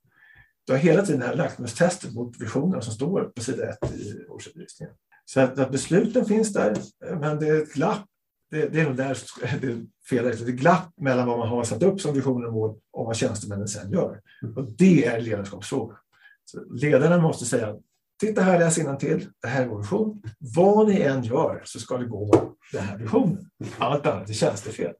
Du 0.66 0.72
har 0.72 0.78
hela 0.78 1.02
tiden 1.02 1.20
det 1.20 1.26
här 1.26 1.34
lackmustestet 1.34 2.14
mot 2.14 2.40
visionerna 2.40 2.82
som 2.82 2.92
står 2.92 3.24
på 3.24 3.42
sida 3.42 3.68
ett 3.68 3.94
i 3.94 4.26
årsredovisningen. 4.28 4.94
Så 5.24 5.40
att, 5.40 5.58
att, 5.58 5.70
besluten 5.70 6.24
finns 6.24 6.52
där, 6.52 6.76
men 7.20 7.38
det 7.38 7.48
är 7.48 7.62
ett 7.62 7.74
glapp. 7.74 8.06
Det, 8.54 8.68
det 8.68 8.80
är 8.80 8.84
nog 8.84 8.96
där 8.96 9.18
det 9.60 9.66
är 9.66 9.86
fel. 10.10 10.24
Det 10.24 10.52
är 10.52 10.56
glapp 10.56 10.92
mellan 10.96 11.26
vad 11.28 11.38
man 11.38 11.48
har 11.48 11.64
satt 11.64 11.82
upp 11.82 12.00
som 12.00 12.14
visioner 12.14 12.46
och 12.46 12.52
mål 12.52 12.76
och 12.92 13.06
vad 13.06 13.16
tjänstemännen 13.16 13.68
sen 13.68 13.92
gör. 13.92 14.20
Mm. 14.42 14.56
Och 14.56 14.72
det 14.72 15.06
är 15.06 15.16
en 15.16 15.24
ledarskapsfråga. 15.24 15.96
Så 16.44 16.64
ledarna 16.64 17.18
måste 17.18 17.44
säga 17.44 17.76
Titta 18.20 18.42
här, 18.42 18.58
läs 18.58 18.74
till. 18.98 19.28
Det 19.42 19.48
här 19.48 19.62
är 19.62 19.66
vår 19.66 19.78
vision. 19.78 20.22
Vad 20.38 20.88
ni 20.88 21.00
än 21.00 21.22
gör 21.22 21.62
så 21.64 21.78
ska 21.80 21.96
det 21.96 22.06
gå 22.06 22.54
den 22.72 22.82
här 22.82 22.98
visionen. 22.98 23.50
Allt 23.78 24.06
annat 24.06 24.30
är 24.30 24.34
tjänstefel. 24.34 24.92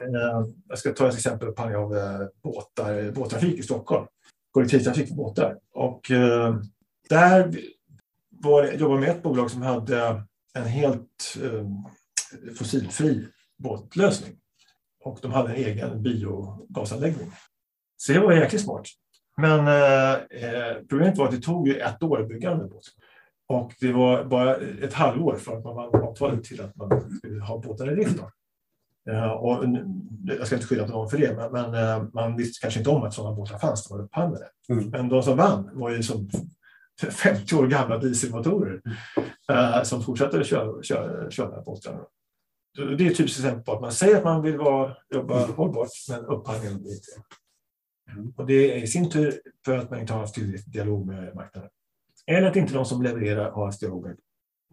Mm. 0.00 0.54
Jag 0.68 0.78
ska 0.78 0.92
ta 0.92 1.08
ett 1.08 1.14
exempel 1.14 1.52
på 1.52 1.62
av 1.62 1.96
eh, 1.96 2.26
båtar, 2.42 3.10
båttrafik 3.10 3.58
i 3.58 3.62
Stockholm 3.62 4.06
kollektivtrafik 4.56 5.08
för 5.08 5.14
båtar. 5.14 5.58
Och 5.72 6.10
eh, 6.10 6.56
där 7.08 7.54
var, 8.30 8.72
jobbade 8.72 9.00
med 9.00 9.10
ett 9.10 9.22
bolag 9.22 9.50
som 9.50 9.62
hade 9.62 10.22
en 10.54 10.64
helt 10.64 11.36
eh, 11.42 11.66
fossilfri 12.58 13.26
båtlösning. 13.58 14.36
Och 15.04 15.18
de 15.22 15.32
hade 15.32 15.48
en 15.48 15.56
egen 15.56 16.02
biogasanläggning. 16.02 17.32
Så 17.96 18.12
det 18.12 18.18
var 18.18 18.32
jäkligt 18.32 18.62
smart. 18.62 18.86
Men 19.36 19.66
eh, 19.66 20.12
eh, 20.12 20.76
problemet 20.88 21.18
var 21.18 21.24
att 21.24 21.34
det 21.34 21.40
tog 21.40 21.68
ju 21.68 21.78
ett 21.78 22.02
år 22.02 22.22
att 22.22 22.28
bygga 22.28 22.50
den 22.50 22.68
båten. 22.68 22.92
Och 23.48 23.72
det 23.80 23.92
var 23.92 24.24
bara 24.24 24.56
ett 24.56 24.92
halvår 24.92 25.36
från 25.36 25.58
att 25.58 25.64
man 25.64 25.76
vann 25.76 26.02
avtalet 26.02 26.44
till 26.44 26.60
att 26.60 26.76
man 26.76 27.18
skulle 27.18 27.40
ha 27.40 27.58
båtar 27.58 27.92
i 27.92 27.94
drift. 27.94 28.20
Uh, 29.10 29.30
och, 29.30 29.64
jag 30.24 30.46
ska 30.46 30.56
inte 30.56 30.68
skylla 30.68 30.84
på 30.84 30.90
någon 30.90 31.10
för 31.10 31.18
det, 31.18 31.36
men, 31.36 31.52
men 31.52 31.74
uh, 31.74 32.08
man 32.12 32.36
visste 32.36 32.60
kanske 32.60 32.80
inte 32.80 32.90
om 32.90 33.02
att 33.02 33.14
sådana 33.14 33.36
båtar 33.36 33.58
fanns. 33.58 33.88
De 33.88 33.96
var 33.96 34.04
upphandlade. 34.04 34.48
Mm. 34.68 34.90
Men 34.90 35.08
de 35.08 35.22
som 35.22 35.36
vann 35.36 35.70
var 35.72 35.90
ju 35.90 36.02
som 36.02 36.28
50 37.10 37.56
år 37.56 37.66
gamla 37.66 37.98
dieselmotorer 37.98 38.80
uh, 39.52 39.82
som 39.82 40.02
fortsatte 40.02 40.40
att 40.40 40.46
köra, 40.46 40.82
köra, 40.82 41.30
köra 41.30 41.62
båtarna. 41.62 41.98
Det 42.76 42.82
är 42.82 43.10
ett 43.10 43.16
typiskt 43.16 43.38
exempel 43.38 43.64
på 43.64 43.72
att 43.72 43.80
man 43.80 43.92
säger 43.92 44.16
att 44.16 44.24
man 44.24 44.42
vill 44.42 44.56
vara, 44.56 44.96
jobba 45.14 45.44
mm. 45.44 45.56
hållbart, 45.56 45.88
men 46.08 46.24
upphandlingen 46.24 46.82
blir 46.82 46.92
inte 46.92 47.08
mm. 48.12 48.32
Och 48.36 48.46
det 48.46 48.72
är 48.72 48.82
i 48.82 48.86
sin 48.86 49.10
tur 49.10 49.40
för 49.64 49.78
att 49.78 49.90
man 49.90 50.00
inte 50.00 50.12
har 50.12 50.20
haft 50.20 50.34
tillräcklig 50.34 50.72
dialog 50.72 51.06
med 51.06 51.34
marknaden. 51.34 51.70
Eller 52.26 52.48
att 52.48 52.56
inte 52.56 52.74
de 52.74 52.84
som 52.84 53.02
levererar 53.02 53.50
har 53.50 53.66
haft 53.66 53.80
dialog 53.80 54.06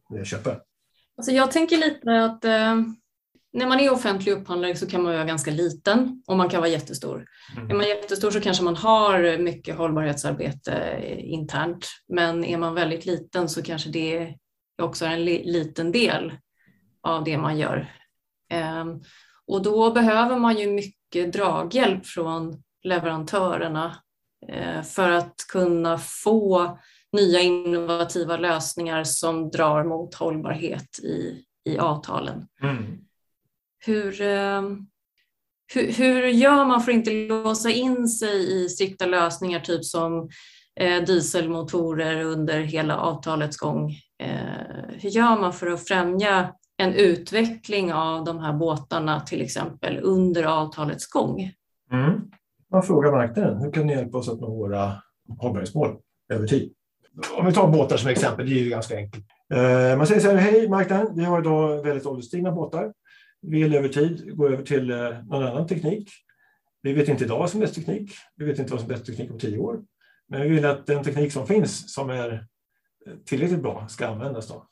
med 0.09 0.25
köparen. 0.25 0.59
Alltså 1.17 1.31
jag 1.31 1.51
tänker 1.51 1.77
lite 1.77 2.23
att 2.23 2.43
när 3.53 3.67
man 3.67 3.79
är 3.79 3.93
offentlig 3.93 4.31
upphandlare 4.31 4.75
så 4.75 4.87
kan 4.87 5.03
man 5.03 5.13
vara 5.13 5.25
ganska 5.25 5.51
liten 5.51 6.23
och 6.27 6.37
man 6.37 6.49
kan 6.49 6.59
vara 6.61 6.71
jättestor. 6.71 7.25
Mm. 7.57 7.71
Är 7.71 7.75
man 7.75 7.87
jättestor 7.87 8.31
så 8.31 8.41
kanske 8.41 8.63
man 8.63 8.75
har 8.75 9.37
mycket 9.37 9.75
hållbarhetsarbete 9.75 11.01
internt, 11.17 11.87
men 12.07 12.45
är 12.45 12.57
man 12.57 12.73
väldigt 12.73 13.05
liten 13.05 13.49
så 13.49 13.63
kanske 13.63 13.89
det 13.89 14.35
också 14.81 15.05
är 15.05 15.09
en 15.09 15.25
li 15.25 15.43
liten 15.43 15.91
del 15.91 16.33
av 17.03 17.23
det 17.23 17.37
man 17.37 17.57
gör. 17.57 17.93
Um, 18.81 19.03
och 19.47 19.61
då 19.61 19.91
behöver 19.91 20.39
man 20.39 20.57
ju 20.57 20.67
mycket 20.67 21.33
draghjälp 21.33 22.05
från 22.05 22.63
leverantörerna 22.83 23.95
uh, 24.53 24.81
för 24.81 25.09
att 25.09 25.35
kunna 25.51 25.97
få 25.97 26.77
nya 27.11 27.39
innovativa 27.39 28.37
lösningar 28.37 29.03
som 29.03 29.49
drar 29.51 29.83
mot 29.83 30.15
hållbarhet 30.15 30.99
i, 30.99 31.43
i 31.65 31.77
avtalen. 31.77 32.47
Mm 32.61 33.03
hur, 33.85 34.21
ehm, 34.21 34.87
hur, 35.73 35.91
hur 35.91 36.27
gör 36.27 36.65
man 36.65 36.81
för 36.81 36.91
att 36.91 36.97
inte 36.97 37.11
låsa 37.11 37.69
in 37.69 38.07
sig 38.07 38.63
i 38.63 38.69
strikta 38.69 39.05
lösningar, 39.05 39.59
typ 39.59 39.85
som 39.85 40.29
eh, 40.79 41.03
dieselmotorer 41.03 42.23
under 42.23 42.59
hela 42.59 42.97
avtalets 42.97 43.57
gång? 43.57 43.91
Eh, 44.23 44.95
hur 45.01 45.09
gör 45.09 45.41
man 45.41 45.53
för 45.53 45.67
att 45.67 45.87
främja 45.87 46.53
en 46.77 46.93
utveckling 46.93 47.93
av 47.93 48.23
de 48.23 48.39
här 48.39 48.53
båtarna 48.53 49.19
till 49.19 49.41
exempel 49.41 49.99
under 50.03 50.43
avtalets 50.43 51.09
gång? 51.09 51.51
Mm. 51.91 52.21
Man 52.71 52.83
frågar 52.83 53.11
marknaden, 53.11 53.61
hur 53.61 53.71
kan 53.71 53.87
ni 53.87 53.93
hjälpa 53.93 54.17
oss 54.17 54.29
att 54.29 54.39
nå 54.39 54.55
våra 54.55 54.93
hållbarhetsmål 55.39 55.97
över 56.33 56.47
tid? 56.47 56.73
Om 57.37 57.45
vi 57.45 57.53
tar 57.53 57.67
båtar 57.67 57.97
som 57.97 58.09
exempel, 58.09 58.49
det 58.49 58.55
är 58.55 58.63
ju 58.63 58.69
ganska 58.69 58.95
enkelt. 58.95 59.25
Eh, 59.53 59.97
man 59.97 60.07
säger 60.07 60.21
så 60.21 60.29
här, 60.29 60.37
hej 60.37 60.69
marknaden, 60.69 61.07
vi 61.15 61.23
har 61.23 61.39
idag 61.39 61.83
väldigt 61.83 62.05
ålderstigna 62.05 62.51
båtar 62.51 62.93
vill 63.43 63.75
över 63.75 63.89
tid 63.89 64.37
gå 64.37 64.47
över 64.47 64.63
till 64.63 64.91
eh, 64.91 65.25
någon 65.25 65.43
annan 65.43 65.67
teknik. 65.67 66.09
Vi 66.81 66.93
vet 66.93 67.09
inte 67.09 67.23
idag 67.23 67.39
vad 67.39 67.49
som 67.49 67.61
är 67.61 67.65
bäst 67.65 67.75
teknik. 67.75 68.11
Vi 68.35 68.45
vet 68.45 68.59
inte 68.59 68.71
vad 68.71 68.81
som 68.81 68.89
är 68.89 68.93
bäst 68.93 69.05
teknik 69.05 69.31
om 69.31 69.39
tio 69.39 69.57
år. 69.57 69.83
Men 70.27 70.41
vi 70.41 70.49
vill 70.49 70.65
att 70.65 70.87
den 70.87 71.03
teknik 71.03 71.33
som 71.33 71.47
finns 71.47 71.93
som 71.93 72.09
är 72.09 72.33
eh, 73.07 73.13
tillräckligt 73.25 73.61
bra 73.61 73.87
ska 73.87 74.07
användas. 74.07 74.47
Då. 74.47 74.67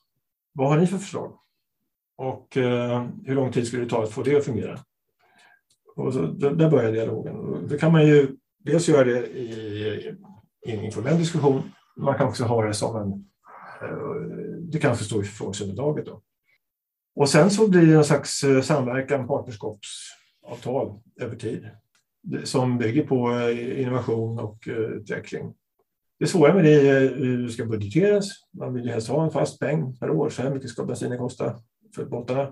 Vad 0.54 0.70
har 0.70 0.78
ni 0.78 0.88
för 0.88 0.97
förslag? 0.97 1.38
Och 2.18 2.57
eh, 2.57 3.07
hur 3.26 3.36
lång 3.36 3.51
tid 3.51 3.68
skulle 3.68 3.84
det 3.84 3.89
ta 3.89 4.03
att 4.03 4.12
få 4.12 4.24
det 4.24 4.38
att 4.38 4.45
fungera? 4.45 4.80
Och 5.95 6.14
så, 6.14 6.22
där 6.22 6.70
börjar 6.70 6.91
dialogen. 6.91 7.68
Då 7.70 7.78
kan 7.78 7.91
man 7.91 8.07
ju 8.07 8.38
dels 8.59 8.89
göra 8.89 9.03
det 9.03 9.28
i, 9.28 10.18
i 10.68 10.72
en 10.72 10.84
informell 10.84 11.18
diskussion. 11.18 11.64
Man 11.97 12.18
kan 12.18 12.28
också 12.28 12.43
ha 12.43 12.66
det 12.66 12.74
som 12.74 12.95
en... 12.95 13.12
Eh, 13.82 14.26
det 14.62 14.80
kan 14.80 14.97
förstå 14.97 15.22
i 15.22 15.26
förfrågningsunderlaget. 15.26 16.05
Då. 16.05 16.22
Och 17.16 17.30
sen 17.30 17.51
så 17.51 17.68
blir 17.68 17.86
det 17.86 17.95
en 17.95 18.03
slags 18.03 18.43
eh, 18.43 18.62
samverkan, 18.62 19.28
partnerskapsavtal 19.28 20.99
över 21.20 21.36
tid 21.36 21.70
som 22.43 22.78
bygger 22.78 23.07
på 23.07 23.32
eh, 23.32 23.82
innovation 23.82 24.39
och 24.39 24.68
eh, 24.68 24.74
utveckling. 24.74 25.53
Det 26.20 26.28
svåra 26.28 26.53
med 26.53 26.64
det 26.64 26.89
är 26.89 27.16
hur 27.16 27.43
det 27.43 27.49
ska 27.49 27.66
budgeteras. 27.66 28.30
Man 28.57 28.74
vill 28.74 28.86
ju 28.86 28.91
helst 28.91 29.07
ha 29.07 29.24
en 29.24 29.32
fast 29.32 29.59
peng 29.59 29.97
per 29.97 30.09
år. 30.09 30.30
Så 30.30 30.41
här 30.41 30.53
mycket 30.53 30.70
ska 30.70 30.86
bensinen 30.86 31.18
kosta 31.18 31.55
för 31.95 32.05
båtarna. 32.05 32.51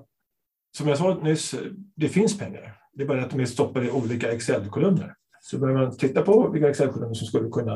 Som 0.78 0.88
jag 0.88 0.98
sa 0.98 1.20
nyss, 1.24 1.56
det 1.96 2.10
finns 2.10 2.38
pengar. 2.38 2.76
Det 2.94 3.04
är 3.04 3.08
bara 3.08 3.24
att 3.24 3.32
de 3.32 3.40
är 3.40 3.46
stoppade 3.46 3.86
i 3.86 3.92
olika 3.92 4.32
Excel-kolumner. 4.32 5.16
Så 5.42 5.58
börjar 5.58 5.78
man 5.78 5.98
titta 5.98 6.22
på 6.22 6.50
vilka 6.50 6.70
Excel-kolumner 6.70 7.14
som 7.14 7.28
skulle 7.28 7.50
kunna 7.50 7.76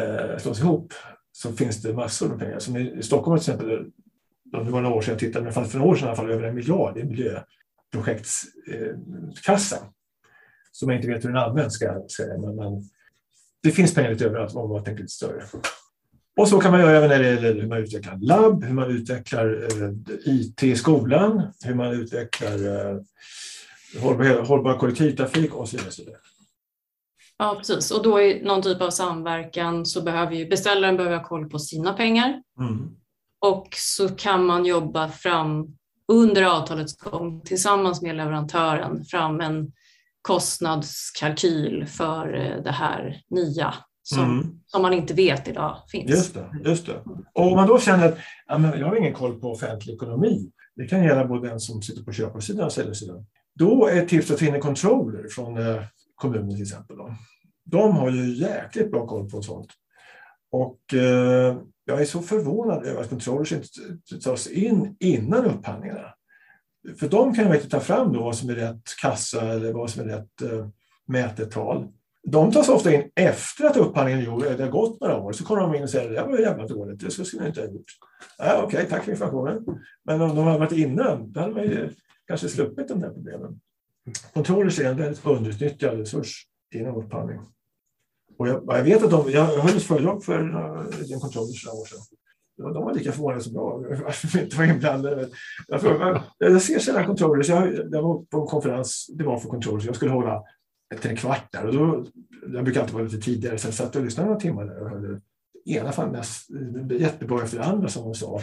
eh, 0.00 0.38
slås 0.38 0.60
ihop 0.60 0.94
så 1.32 1.52
finns 1.52 1.82
det 1.82 1.94
massor 1.94 2.28
med 2.28 2.38
pengar. 2.38 2.58
Som 2.58 2.76
i 2.76 3.02
Stockholm 3.02 3.40
till 3.40 3.52
exempel, 3.52 3.90
det 4.52 4.70
var 4.70 4.80
några 4.80 4.96
år 4.96 5.02
sedan 5.02 5.12
jag 5.12 5.18
tittade, 5.18 5.44
men 5.44 5.52
för 5.52 5.78
några 5.78 5.90
år 5.90 5.96
sedan 5.96 6.04
i 6.04 6.08
alla 6.08 6.16
fall 6.16 6.30
över 6.30 6.42
en 6.42 6.54
miljard 6.54 6.98
i 6.98 7.04
miljöprojektskassa. 7.04 9.76
Eh, 9.76 9.82
som 10.72 10.90
jag 10.90 10.98
inte 10.98 11.08
vet 11.08 11.24
hur 11.24 11.28
den 11.28 11.42
används, 11.42 11.74
ska 11.74 11.84
jag 11.84 12.10
säga. 12.10 12.38
Men, 12.38 12.56
men 12.56 12.82
det 13.62 13.70
finns 13.70 13.94
pengar 13.94 14.10
lite 14.10 14.26
överallt 14.26 14.54
om 14.54 14.70
man 14.70 14.84
tänker 14.84 15.02
lite 15.02 15.12
större. 15.12 15.44
Och 16.36 16.48
så 16.48 16.60
kan 16.60 16.72
man 16.72 16.80
göra 16.80 16.96
även 16.96 17.08
när 17.08 17.18
det 17.18 17.28
gäller 17.30 17.54
hur 17.54 17.68
man 17.68 17.78
utvecklar 17.78 18.18
labb, 18.20 18.64
hur 18.64 18.74
man 18.74 18.90
utvecklar 18.90 19.68
eh, 19.82 19.90
IT 20.24 20.62
i 20.62 20.76
skolan, 20.76 21.52
hur 21.64 21.74
man 21.74 21.92
utvecklar 21.92 22.52
eh, 22.52 22.96
hållbar, 24.02 24.44
hållbar 24.44 24.78
kollektivtrafik 24.78 25.54
och 25.54 25.68
så 25.68 25.76
vidare. 25.76 26.16
Ja, 27.38 27.54
precis. 27.58 27.90
Och 27.90 28.02
då 28.02 28.20
i 28.20 28.42
någon 28.42 28.62
typ 28.62 28.82
av 28.82 28.90
samverkan 28.90 29.86
så 29.86 30.02
behöver 30.02 30.34
ju 30.34 30.48
beställaren 30.48 30.96
behöver 30.96 31.16
ha 31.16 31.24
koll 31.24 31.50
på 31.50 31.58
sina 31.58 31.92
pengar. 31.92 32.42
Mm. 32.60 32.88
Och 33.40 33.68
så 33.70 34.08
kan 34.08 34.46
man 34.46 34.64
jobba 34.64 35.08
fram 35.08 35.76
under 36.08 36.42
avtalets 36.42 36.96
gång 36.96 37.40
tillsammans 37.40 38.02
med 38.02 38.16
leverantören 38.16 39.04
fram 39.04 39.40
en 39.40 39.72
kostnadskalkyl 40.22 41.86
för 41.86 42.34
eh, 42.34 42.62
det 42.62 42.70
här 42.70 43.22
nya 43.30 43.74
som, 44.14 44.24
mm. 44.24 44.60
som 44.66 44.82
man 44.82 44.92
inte 44.92 45.14
vet 45.14 45.48
idag 45.48 45.76
finns. 45.88 46.10
Just 46.10 46.34
det, 46.34 46.46
just 46.64 46.86
det. 46.86 47.02
Och 47.34 47.46
om 47.46 47.56
man 47.56 47.68
då 47.68 47.78
känner 47.78 48.08
att 48.08 48.18
ja, 48.46 48.58
men 48.58 48.80
jag 48.80 48.86
har 48.86 48.96
ingen 48.96 49.14
koll 49.14 49.40
på 49.40 49.52
offentlig 49.52 49.94
ekonomi, 49.94 50.50
det 50.76 50.86
kan 50.86 51.04
gälla 51.04 51.24
både 51.24 51.48
den 51.48 51.60
som 51.60 51.82
sitter 51.82 52.02
på 52.02 52.12
köparsidan 52.12 52.64
och 52.64 52.72
säljarsidan. 52.72 53.26
Då 53.54 53.86
är 53.86 54.02
ett 54.02 54.08
tips 54.08 54.30
att 54.30 54.42
en 54.42 54.60
controller 54.60 55.28
från 55.28 55.56
eh, 55.56 55.82
kommunen 56.14 56.50
till 56.50 56.62
exempel. 56.62 56.96
Då. 56.96 57.14
De 57.64 57.96
har 57.96 58.10
ju 58.10 58.34
jäkligt 58.34 58.90
bra 58.90 59.06
koll 59.06 59.30
på 59.30 59.42
sånt. 59.42 59.70
Och 60.52 60.94
eh, 60.94 61.56
jag 61.84 62.00
är 62.00 62.04
så 62.04 62.22
förvånad 62.22 62.84
över 62.84 63.00
att 63.00 63.08
controllers 63.08 63.52
inte 63.52 63.68
tas 64.24 64.46
in 64.46 64.96
innan 65.00 65.44
upphandlingarna. 65.44 66.14
För 66.98 67.08
de 67.08 67.34
kan 67.34 67.52
ju 67.52 67.60
ta 67.60 67.80
fram 67.80 68.12
då 68.12 68.22
vad 68.22 68.36
som 68.36 68.50
är 68.50 68.54
rätt 68.54 68.82
kassa 69.02 69.52
eller 69.52 69.72
vad 69.72 69.90
som 69.90 70.02
är 70.02 70.06
rätt 70.06 70.42
eh, 70.42 70.68
mätetal. 71.06 71.88
De 72.30 72.52
tas 72.52 72.68
ofta 72.68 72.94
in 72.94 73.10
efter 73.14 73.64
att 73.64 73.76
upphandlingen 73.76 74.40
det 74.40 74.62
har 74.64 74.70
gått 74.70 75.00
några 75.00 75.20
år. 75.20 75.32
Så 75.32 75.44
kommer 75.44 75.60
de 75.60 75.74
in 75.74 75.82
och 75.82 75.90
säger 75.90 76.20
att 76.20 76.26
det 76.26 76.32
var 76.32 76.38
jävla 76.38 76.66
dåligt, 76.66 77.00
det 77.00 77.10
skulle 77.10 77.42
jag 77.42 77.50
inte 77.50 77.60
ha 77.60 77.68
gjort. 77.68 77.84
Ja, 78.38 78.62
Okej, 78.64 78.66
okay, 78.66 78.90
tack 78.90 79.04
för 79.04 79.12
informationen. 79.12 79.64
Men 80.04 80.20
om 80.20 80.36
de 80.36 80.46
hade 80.46 80.58
varit 80.58 80.72
innan, 80.72 81.32
då 81.32 81.40
hade 81.40 81.54
man 81.54 81.62
ju 81.62 81.90
kanske 82.26 82.48
sluppit 82.48 82.88
de 82.88 83.00
där 83.00 83.10
problemen. 83.10 83.60
Kontroller 84.34 84.80
är 84.80 84.90
en 84.90 84.96
väldigt 84.96 85.26
underutnyttjad 85.26 85.98
resurs 85.98 86.46
inom 86.74 86.96
upphandling. 86.96 87.40
Och 88.38 88.48
jag, 88.48 88.64
jag, 88.66 88.82
vet 88.82 89.02
att 89.02 89.10
de, 89.10 89.30
jag 89.30 89.44
höll 89.44 89.76
ett 89.76 89.82
föredrag 89.82 90.24
för 90.24 90.40
eh, 90.40 90.56
uh, 90.56 91.12
en 91.12 91.20
kontroll 91.20 91.46
för 91.46 91.66
några 91.66 91.80
år 91.80 91.86
sedan. 91.86 92.00
De 92.56 92.84
var 92.84 92.94
lika 92.94 93.12
förvånade 93.12 93.40
som 93.40 93.54
jag 93.54 94.02
varför 94.04 94.28
vi 94.28 94.44
inte 94.44 94.56
var 94.56 94.64
inblandade. 94.64 95.28
Jag, 95.68 95.84
jag, 95.84 96.22
jag 96.38 96.62
ser 96.62 96.78
sällan 96.78 97.06
controllers. 97.06 97.48
Jag, 97.48 97.74
jag 97.90 98.02
var 98.02 98.24
på 98.24 98.40
en 98.40 98.46
konferens, 98.46 99.06
det 99.18 99.24
var 99.24 99.38
för 99.38 99.48
controllers. 99.48 99.84
Jag 99.84 99.96
skulle 99.96 100.10
hålla 100.10 100.42
till 100.96 101.10
en 101.10 101.16
kvart 101.16 101.52
där. 101.52 101.66
Och 101.66 101.74
då, 101.74 102.04
jag 102.52 102.64
brukar 102.64 102.80
alltid 102.80 102.94
vara 102.94 103.04
lite 103.04 103.18
tidigare, 103.18 103.58
så 103.58 103.66
jag 103.66 103.74
satt 103.74 103.96
och 103.96 104.04
lyssnade 104.04 104.28
några 104.28 104.40
timmar 104.40 104.64
där 104.64 104.82
och 104.82 104.90
hörde 104.90 105.20
ena 105.66 105.92
fan 105.92 106.12
mest, 106.12 106.48
jättebra 106.90 107.42
efter 107.42 107.58
det 107.58 107.64
andra 107.64 107.88
som 107.88 108.02
hon 108.02 108.14
sa. 108.14 108.40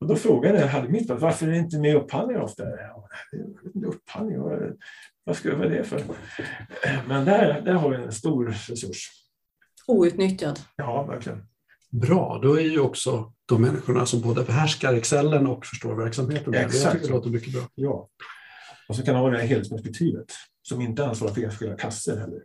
Och 0.00 0.06
då 0.06 0.16
frågade 0.16 0.60
jag 0.60 0.68
hade 0.68 0.88
mitt 0.88 1.10
varför 1.10 1.46
är 1.46 1.50
det 1.50 1.58
inte 1.58 1.78
med 1.78 1.96
upphandlingar 1.96 2.42
ofta? 2.42 2.62
Ja, 2.70 3.08
upphandling, 3.86 4.40
vad, 4.40 4.76
vad 5.24 5.36
skulle 5.36 5.54
vara 5.54 5.68
det 5.68 5.84
för? 5.84 6.02
Men 7.08 7.24
där, 7.24 7.60
där 7.60 7.72
har 7.72 7.90
vi 7.90 7.96
en 7.96 8.12
stor 8.12 8.46
resurs. 8.46 9.10
Outnyttjad. 9.86 10.60
Ja, 10.76 11.02
verkligen. 11.02 11.46
Bra, 11.90 12.40
då 12.42 12.58
är 12.58 12.64
ju 12.64 12.80
också 12.80 13.32
de 13.46 13.62
människorna 13.62 14.06
som 14.06 14.20
både 14.20 14.42
behärskar 14.42 14.94
Excelen 14.94 15.46
och 15.46 15.66
förstår 15.66 15.94
verksamheten. 15.94 16.54
Exakt. 16.54 16.84
Jag 16.84 16.92
tycker 16.92 17.06
det 17.06 17.12
låter 17.12 17.30
mycket 17.30 17.52
bra. 17.52 17.62
Ja. 17.74 18.08
Och 18.88 18.96
så 18.96 19.02
kan 19.02 19.14
man 19.14 19.22
ha 19.22 19.30
det 19.30 19.38
här 19.38 19.46
helhetsperspektivet 19.46 20.26
som 20.68 20.80
inte 20.80 21.06
ansvarar 21.06 21.32
för 21.32 21.42
enskilda 21.42 21.76
kassor 21.76 22.16
heller. 22.16 22.42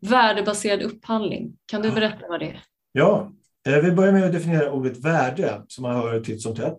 Värdebaserad 0.00 0.82
upphandling, 0.82 1.56
kan 1.66 1.82
du 1.82 1.90
berätta 1.90 2.28
vad 2.28 2.40
det 2.40 2.46
är? 2.46 2.64
Ja, 2.92 3.32
jag 3.62 3.82
vill 3.82 3.92
börja 3.92 4.12
med 4.12 4.24
att 4.24 4.32
definiera 4.32 4.72
ordet 4.72 5.04
värde 5.04 5.62
som 5.68 5.82
man 5.82 5.96
hör 5.96 6.20
titt 6.20 6.42
som 6.42 6.56
tätt. 6.56 6.78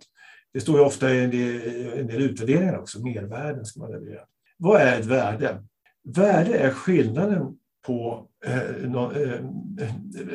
Det 0.54 0.62
står 0.62 0.80
ju 0.80 0.86
ofta 0.86 1.14
i 1.14 1.24
en 1.24 1.32
del, 1.32 2.00
en 2.00 2.08
del 2.08 2.22
utvärderingar 2.22 2.78
också, 2.78 3.00
mervärden 3.00 3.66
ska 3.66 3.80
man 3.80 3.92
leverera. 3.92 4.22
Vad 4.58 4.82
är 4.82 5.00
ett 5.00 5.06
värde? 5.06 5.64
Värde 6.04 6.58
är 6.58 6.70
skillnaden 6.70 7.58
på... 7.86 8.28
Eh, 8.46 8.90
no, 8.90 9.12
eh, 9.12 9.40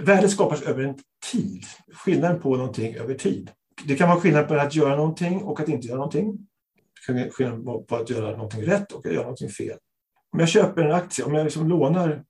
värdet 0.03 0.31
skapas 0.31 0.63
över 0.63 0.83
en 0.83 0.95
tid. 1.33 1.65
Skillnaden 1.93 2.41
på 2.41 2.57
någonting 2.57 2.95
över 2.95 3.15
tid. 3.15 3.51
Det 3.87 3.97
kan 3.97 4.09
vara 4.09 4.21
skillnad 4.21 4.49
på 4.49 4.55
att 4.55 4.75
göra 4.75 4.97
någonting 4.97 5.43
och 5.43 5.61
att 5.61 5.69
inte 5.69 5.87
göra 5.87 5.97
någonting. 5.97 6.39
Det 6.95 7.07
kan 7.07 7.17
vara 7.17 7.31
skillnad 7.31 7.89
på 7.89 7.97
att 7.97 8.11
göra 8.11 8.31
någonting 8.31 8.63
rätt 8.63 8.93
och 8.93 9.07
att 9.07 9.13
göra 9.13 9.23
någonting 9.23 9.49
fel. 9.49 9.79
Om 10.33 10.41
jag 10.41 10.49
köper 10.49 10.83
en 10.83 10.93
aktie, 10.93 11.25
om 11.25 11.35
jag 11.35 11.45
liksom 11.45 11.69
lånar 11.69 12.25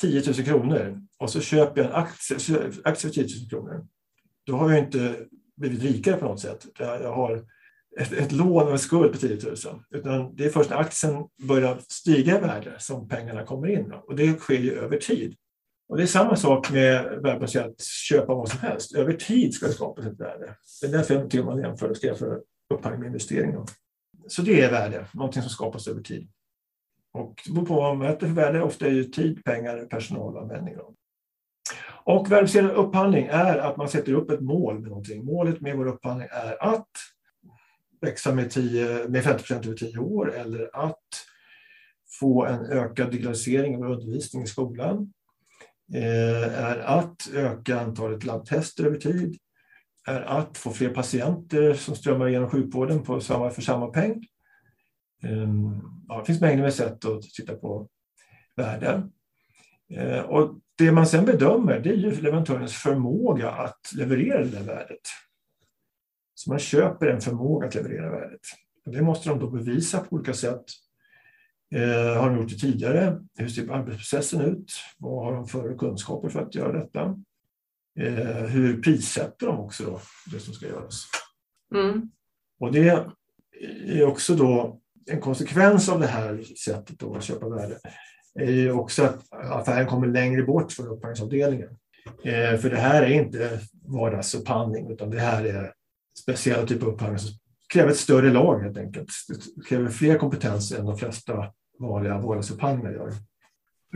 10 0.00 0.22
000 0.26 0.34
kronor 0.34 1.00
och 1.18 1.30
så 1.30 1.40
köper 1.40 1.80
jag 1.80 1.90
en 1.90 1.96
aktie, 1.96 2.36
aktie 2.84 3.10
för 3.10 3.14
10 3.14 3.22
000 3.22 3.50
kronor. 3.50 3.86
Då 4.46 4.56
har 4.56 4.70
jag 4.70 4.78
inte 4.78 5.16
blivit 5.56 5.82
rikare 5.82 6.16
på 6.16 6.24
något 6.24 6.40
sätt. 6.40 6.66
Jag 6.78 7.12
har 7.12 7.44
ett, 8.00 8.12
ett 8.12 8.32
lån 8.32 8.66
och 8.66 8.72
en 8.72 8.78
skuld 8.78 9.12
på 9.12 9.18
10 9.18 9.38
000. 9.44 9.56
Utan 9.90 10.36
det 10.36 10.44
är 10.44 10.50
först 10.50 10.70
när 10.70 10.76
aktien 10.76 11.24
börjar 11.42 11.78
stiga 11.88 12.38
i 12.38 12.40
värde 12.40 12.74
som 12.78 13.08
pengarna 13.08 13.44
kommer 13.44 13.68
in. 13.68 13.92
Och 13.92 14.16
det 14.16 14.38
sker 14.38 14.58
ju 14.58 14.78
över 14.78 14.98
tid. 14.98 15.34
Och 15.88 15.96
det 15.96 16.02
är 16.02 16.06
samma 16.06 16.36
sak 16.36 16.70
med 16.70 17.04
värdebaserat 17.22 17.82
köpa 17.82 18.34
vad 18.34 18.48
som 18.48 18.60
helst. 18.60 18.94
Över 18.94 19.12
tid 19.12 19.54
ska 19.54 19.66
det 19.66 19.72
skapas 19.72 20.06
ett 20.06 20.20
värde. 20.20 20.56
Det 20.80 20.86
är 20.86 20.92
därför 20.92 21.28
jag 21.30 21.44
man 21.44 21.58
jämför 21.58 21.90
och 21.90 21.96
ska 21.96 22.06
jämföra 22.06 22.38
upphandling 22.74 23.00
med 23.00 23.06
investering. 23.06 23.54
Så 24.28 24.42
det 24.42 24.60
är 24.60 24.70
värde, 24.70 25.06
någonting 25.14 25.42
som 25.42 25.50
skapas 25.50 25.88
över 25.88 26.02
tid. 26.02 26.28
Och 27.16 27.42
det 27.46 27.52
beror 27.52 27.66
på 27.66 27.74
vad 27.74 27.96
man 27.96 28.08
mäter 28.08 28.26
för 28.26 28.34
värde. 28.34 28.62
Ofta 28.62 28.86
är 28.86 28.90
det 28.90 29.04
tid, 29.04 29.44
pengar, 29.44 29.86
personalanvändning. 29.90 30.74
Och 32.04 32.32
värdebaserad 32.32 32.70
upphandling 32.70 33.26
är 33.30 33.58
att 33.58 33.76
man 33.76 33.88
sätter 33.88 34.12
upp 34.12 34.30
ett 34.30 34.40
mål 34.40 34.80
med 34.80 34.88
någonting. 34.88 35.24
Målet 35.24 35.60
med 35.60 35.76
vår 35.76 35.86
upphandling 35.86 36.28
är 36.30 36.74
att 36.74 36.88
växa 38.00 38.34
med, 38.34 38.50
10, 38.50 39.08
med 39.08 39.24
50 39.24 39.38
procent 39.38 39.66
över 39.66 39.76
tio 39.76 39.98
år 39.98 40.34
eller 40.34 40.70
att 40.72 41.04
få 42.20 42.44
en 42.44 42.66
ökad 42.66 43.10
digitalisering 43.10 43.76
av 43.76 43.90
undervisning 43.90 44.42
i 44.42 44.46
skolan. 44.46 45.12
Eh, 45.94 46.64
är 46.64 46.78
att 46.78 47.28
öka 47.34 47.80
antalet 47.80 48.24
labbtester 48.24 48.84
över 48.84 48.98
tid. 48.98 49.36
Är 50.06 50.20
att 50.20 50.58
få 50.58 50.70
fler 50.70 50.88
patienter 50.88 51.74
som 51.74 51.96
strömmar 51.96 52.28
igenom 52.28 52.50
sjukvården 52.50 53.02
på 53.02 53.20
samma, 53.20 53.50
för 53.50 53.62
samma 53.62 53.86
peng. 53.86 54.26
Ehm, 55.22 55.80
ja, 56.08 56.18
det 56.18 56.24
finns 56.24 56.40
mängder 56.40 56.62
med 56.62 56.74
sätt 56.74 57.04
att 57.04 57.22
titta 57.22 57.54
på 57.54 57.88
värden. 58.56 59.12
Eh, 59.90 60.20
och 60.20 60.58
det 60.78 60.92
man 60.92 61.06
sen 61.06 61.24
bedömer 61.24 61.80
det 61.80 61.90
är 61.90 61.94
ju 61.94 62.10
leverantörens 62.10 62.74
förmåga 62.74 63.50
att 63.50 63.92
leverera 63.96 64.44
det 64.44 64.50
där 64.50 64.62
värdet. 64.62 65.00
Så 66.34 66.50
man 66.50 66.58
köper 66.58 67.06
en 67.06 67.20
förmåga 67.20 67.66
att 67.66 67.74
leverera 67.74 68.10
värdet. 68.10 68.40
Och 68.86 68.92
det 68.92 69.02
måste 69.02 69.28
de 69.28 69.38
då 69.38 69.50
bevisa 69.50 70.00
på 70.00 70.16
olika 70.16 70.34
sätt. 70.34 70.64
Eh, 71.74 72.20
har 72.20 72.30
de 72.30 72.36
gjort 72.36 72.48
det 72.48 72.58
tidigare? 72.58 73.20
Hur 73.38 73.48
ser 73.48 73.70
arbetsprocessen 73.70 74.40
ut? 74.40 74.72
Vad 74.98 75.24
har 75.24 75.32
de 75.32 75.46
för 75.48 75.78
kunskaper 75.78 76.28
för 76.28 76.42
att 76.42 76.54
göra 76.54 76.72
detta? 76.72 77.22
Eh, 77.98 78.44
hur 78.44 78.82
prissätter 78.82 79.46
de 79.46 79.60
också 79.60 79.84
då 79.84 80.00
det 80.32 80.40
som 80.40 80.54
ska 80.54 80.66
göras? 80.66 81.04
Mm. 81.74 82.10
Och 82.60 82.72
det 82.72 83.06
är 83.86 84.04
också 84.04 84.34
då 84.34 84.80
en 85.10 85.20
konsekvens 85.20 85.88
av 85.88 86.00
det 86.00 86.06
här 86.06 86.42
sättet 86.64 87.02
att 87.02 87.24
köpa 87.24 87.48
värde 87.48 87.78
är 88.34 88.50
ju 88.50 88.72
också 88.72 89.04
att 89.04 89.22
affären 89.32 89.86
kommer 89.86 90.06
längre 90.06 90.42
bort 90.42 90.72
från 90.72 90.86
upphandlingsavdelningen. 90.86 91.68
Eh, 92.24 92.58
för 92.58 92.70
det 92.70 92.76
här 92.76 93.02
är 93.02 93.10
inte 93.10 93.60
vardagsupphandling 93.82 94.90
utan 94.90 95.10
det 95.10 95.20
här 95.20 95.44
är 95.44 95.72
speciella 96.18 96.66
typer 96.66 96.86
av 96.86 96.92
upphandling 96.92 97.18
som 97.18 97.30
kräver 97.72 97.90
ett 97.90 97.96
större 97.96 98.30
lag 98.30 98.60
helt 98.60 98.78
enkelt. 98.78 99.08
Det 99.28 99.64
kräver 99.68 99.88
fler 99.88 100.18
kompetenser 100.18 100.78
än 100.78 100.86
de 100.86 100.98
flesta 100.98 101.52
vanliga 101.78 102.18
vardagsupphandlingar 102.18 102.92
gör. 102.92 103.12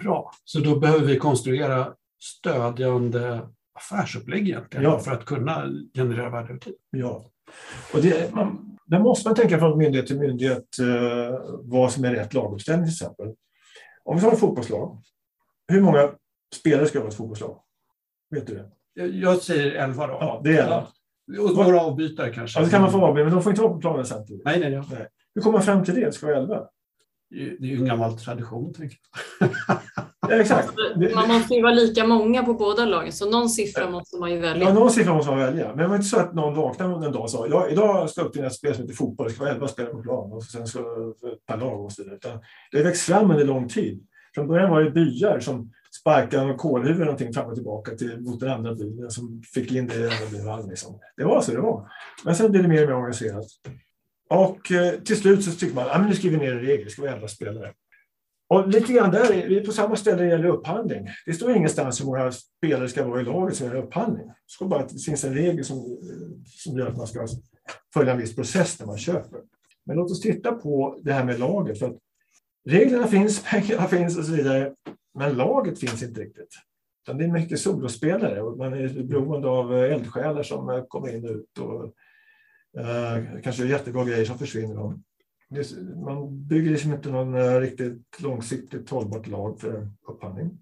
Bra, 0.02 0.32
så 0.44 0.60
då 0.60 0.78
behöver 0.78 1.06
vi 1.06 1.18
konstruera 1.18 1.94
stödjande 2.20 3.40
affärsupplägg 3.74 4.48
egentligen 4.48 4.84
ja. 4.84 4.98
för 4.98 5.12
att 5.12 5.24
kunna 5.24 5.66
generera 5.94 6.30
värde 6.30 6.48
över 6.48 6.60
tid. 6.60 6.74
Ja, 6.90 7.24
och 7.94 8.02
det, 8.02 8.34
man, 8.34 8.69
där 8.90 8.98
måste 8.98 9.28
man 9.28 9.36
tänka 9.36 9.58
från 9.58 9.78
myndighet 9.78 10.06
till 10.06 10.18
myndighet 10.18 10.78
eh, 10.80 11.38
vad 11.62 11.92
som 11.92 12.04
är 12.04 12.14
rätt 12.14 12.34
laguppställning 12.34 12.86
till 12.86 12.92
exempel. 12.92 13.34
Om 14.04 14.16
vi 14.16 14.22
tar 14.22 14.32
ett 14.32 14.38
fotbollslag, 14.38 15.02
hur 15.68 15.80
många 15.80 16.10
spelare 16.54 16.86
ska 16.86 16.98
vara 16.98 17.08
ett 17.08 17.14
fotbollslag? 17.14 17.60
Vet 18.30 18.46
du 18.46 18.54
det? 18.54 18.70
Jag, 19.06 19.42
säger 19.42 19.72
elva 19.72 20.06
då. 20.06 20.12
Ja, 20.12 20.40
det 20.44 20.58
är 20.58 20.62
elva. 20.62 20.86
Och 21.42 21.56
några 21.56 21.80
avbytare 21.80 22.34
kanske. 22.34 22.60
Ja, 22.60 22.64
det 22.64 22.70
kan 22.70 22.82
man 22.82 22.92
få 22.92 23.04
avbyta, 23.04 23.24
men 23.24 23.34
de 23.34 23.42
får 23.42 23.52
inte 23.52 23.62
vara 23.62 23.72
på 23.72 23.80
planen 23.80 24.06
samtidigt. 24.06 24.44
Nej, 24.44 24.60
nej, 24.60 24.70
nej. 24.70 25.08
Hur 25.34 25.42
kommer 25.42 25.58
man 25.58 25.62
fram 25.62 25.84
till 25.84 25.94
det? 25.94 26.04
Det 26.04 26.12
ska 26.12 26.26
vara 26.26 26.36
elva? 26.36 26.66
Det 27.30 27.66
är 27.66 27.70
ju 27.70 27.76
en 27.76 27.86
gammal 27.86 28.18
tradition, 28.18 28.74
tänker 28.74 28.98
jag. 29.40 29.50
exakt. 30.30 30.74
Man 31.14 31.28
måste 31.28 31.54
ju 31.54 31.62
vara 31.62 31.72
lika 31.72 32.06
många 32.06 32.42
på 32.42 32.54
båda 32.54 32.84
lagen, 32.84 33.12
så 33.12 33.30
någon 33.30 33.48
siffra 33.48 33.90
måste 33.90 34.16
man 34.16 34.30
ju 34.30 34.38
välja. 34.38 34.68
Ja, 34.68 34.74
någon 34.74 34.90
siffra 34.90 35.14
måste 35.14 35.30
man 35.30 35.40
välja. 35.40 35.68
Men 35.68 35.78
det 35.78 35.86
var 35.86 35.96
inte 35.96 36.08
så 36.08 36.18
att 36.18 36.34
någon 36.34 36.54
vaknade 36.54 37.06
en 37.06 37.12
dag 37.12 37.22
och 37.22 37.30
sa 37.30 37.46
ja, 37.46 37.68
idag 37.68 38.10
ska 38.10 38.20
jag 38.20 38.26
upp 38.26 38.32
till 38.32 38.44
ett 38.44 38.52
spel 38.52 38.74
som 38.74 38.82
heter 38.82 38.94
fotboll, 38.94 39.26
det 39.26 39.32
ska 39.32 39.44
vara 39.44 39.54
elva 39.54 39.68
spelare 39.68 39.92
på 39.92 40.02
plan 40.02 40.32
och 40.32 40.42
sen 40.44 40.66
ska 40.66 40.78
per 41.46 41.56
lag 41.56 41.84
och 41.84 41.92
så 41.92 42.02
vidare. 42.02 42.40
det 42.72 42.78
har 42.78 42.84
växt 42.84 43.02
fram 43.02 43.30
under 43.30 43.44
lång 43.44 43.68
tid. 43.68 44.06
Från 44.34 44.48
början 44.48 44.70
var 44.70 44.82
det 44.82 44.90
byar 44.90 45.40
som 45.40 45.70
sparkade 46.00 46.54
kolhuvud 46.54 47.00
någonting 47.00 47.32
fram 47.32 47.46
och 47.46 47.54
tillbaka 47.54 47.94
till, 47.94 48.20
mot 48.20 48.40
den 48.40 48.50
andra 48.50 48.74
byn 48.74 49.10
som 49.10 49.42
fick 49.54 49.72
in 49.72 49.86
det 49.86 49.94
i 49.94 49.98
den 49.98 50.10
andra 50.12 50.56
byn. 50.56 50.68
Liksom. 50.68 50.98
Det 51.16 51.24
var 51.24 51.40
så 51.40 51.52
det 51.52 51.60
var. 51.60 51.90
Men 52.24 52.34
sen 52.34 52.50
blev 52.50 52.62
det 52.62 52.68
mer 52.68 52.82
och 52.82 52.88
mer 52.88 52.96
organiserat. 52.96 53.46
Och 54.30 54.72
eh, 54.72 54.94
till 54.94 55.16
slut 55.16 55.44
så 55.44 55.50
tycker 55.50 55.74
man 55.74 55.84
att 55.84 55.96
ah, 55.96 56.02
nu 56.02 56.14
skriver 56.14 56.38
vi 56.38 56.46
ner 56.46 56.52
en 56.52 56.60
regel, 56.60 56.84
det 56.84 56.90
ska 56.90 57.02
vara 57.02 57.14
elva 57.14 57.28
spelare. 57.28 57.72
Och 58.50 58.68
lite 58.68 58.92
grann 58.92 59.10
där, 59.10 59.46
vi 59.48 59.58
är 59.58 59.64
på 59.64 59.72
samma 59.72 59.96
ställe 59.96 60.16
när 60.16 60.24
det 60.24 60.30
gäller 60.30 60.48
upphandling. 60.48 61.08
Det 61.26 61.32
står 61.32 61.56
ingenstans 61.56 62.00
hur 62.00 62.06
många 62.06 62.32
spelare 62.32 62.88
ska 62.88 63.08
vara 63.08 63.20
i 63.20 63.24
laget 63.24 63.56
som 63.56 63.66
gör 63.66 63.74
upphandling. 63.74 64.26
Det 64.26 64.34
står 64.46 64.68
bara 64.68 64.80
att 64.80 64.88
det 64.88 64.98
finns 64.98 65.24
en 65.24 65.34
regel 65.34 65.64
som, 65.64 65.98
som 66.44 66.78
gör 66.78 66.86
att 66.86 66.96
man 66.96 67.06
ska 67.06 67.26
följa 67.94 68.12
en 68.12 68.18
viss 68.18 68.34
process 68.34 68.80
när 68.80 68.86
man 68.86 68.98
köper. 68.98 69.40
Men 69.86 69.96
låt 69.96 70.10
oss 70.10 70.20
titta 70.20 70.52
på 70.52 71.00
det 71.02 71.12
här 71.12 71.24
med 71.24 71.38
laget. 71.38 71.78
För 71.78 71.86
att 71.86 71.96
reglerna 72.68 73.06
finns, 73.06 73.44
pengarna 73.50 73.88
finns 73.88 74.18
och 74.18 74.24
så 74.24 74.32
vidare. 74.32 74.74
Men 75.18 75.36
laget 75.36 75.78
finns 75.78 76.02
inte 76.02 76.20
riktigt. 76.20 76.54
Utan 77.04 77.18
det 77.18 77.24
är 77.24 77.28
mycket 77.28 77.60
solospelare 77.60 78.42
och 78.42 78.58
man 78.58 78.72
är 78.72 79.02
beroende 79.02 79.48
av 79.48 79.76
eh, 79.76 79.92
eldsjälar 79.92 80.42
som 80.42 80.70
eh, 80.70 80.84
kommer 80.88 81.16
in 81.16 81.24
och 81.24 81.30
ut. 81.30 81.58
Och, 81.58 81.84
eh, 82.80 83.40
kanske 83.42 83.66
jättebra 83.66 84.04
grejer 84.04 84.24
som 84.24 84.38
försvinner 84.38 84.78
man 86.04 86.46
bygger 86.46 86.70
liksom 86.70 86.92
inte 86.92 87.10
någon 87.10 87.34
eh, 87.34 87.60
riktigt 87.60 88.20
långsiktigt 88.20 88.90
hållbart 88.90 89.26
lag 89.26 89.60
för 89.60 89.88
upphandling. 90.08 90.58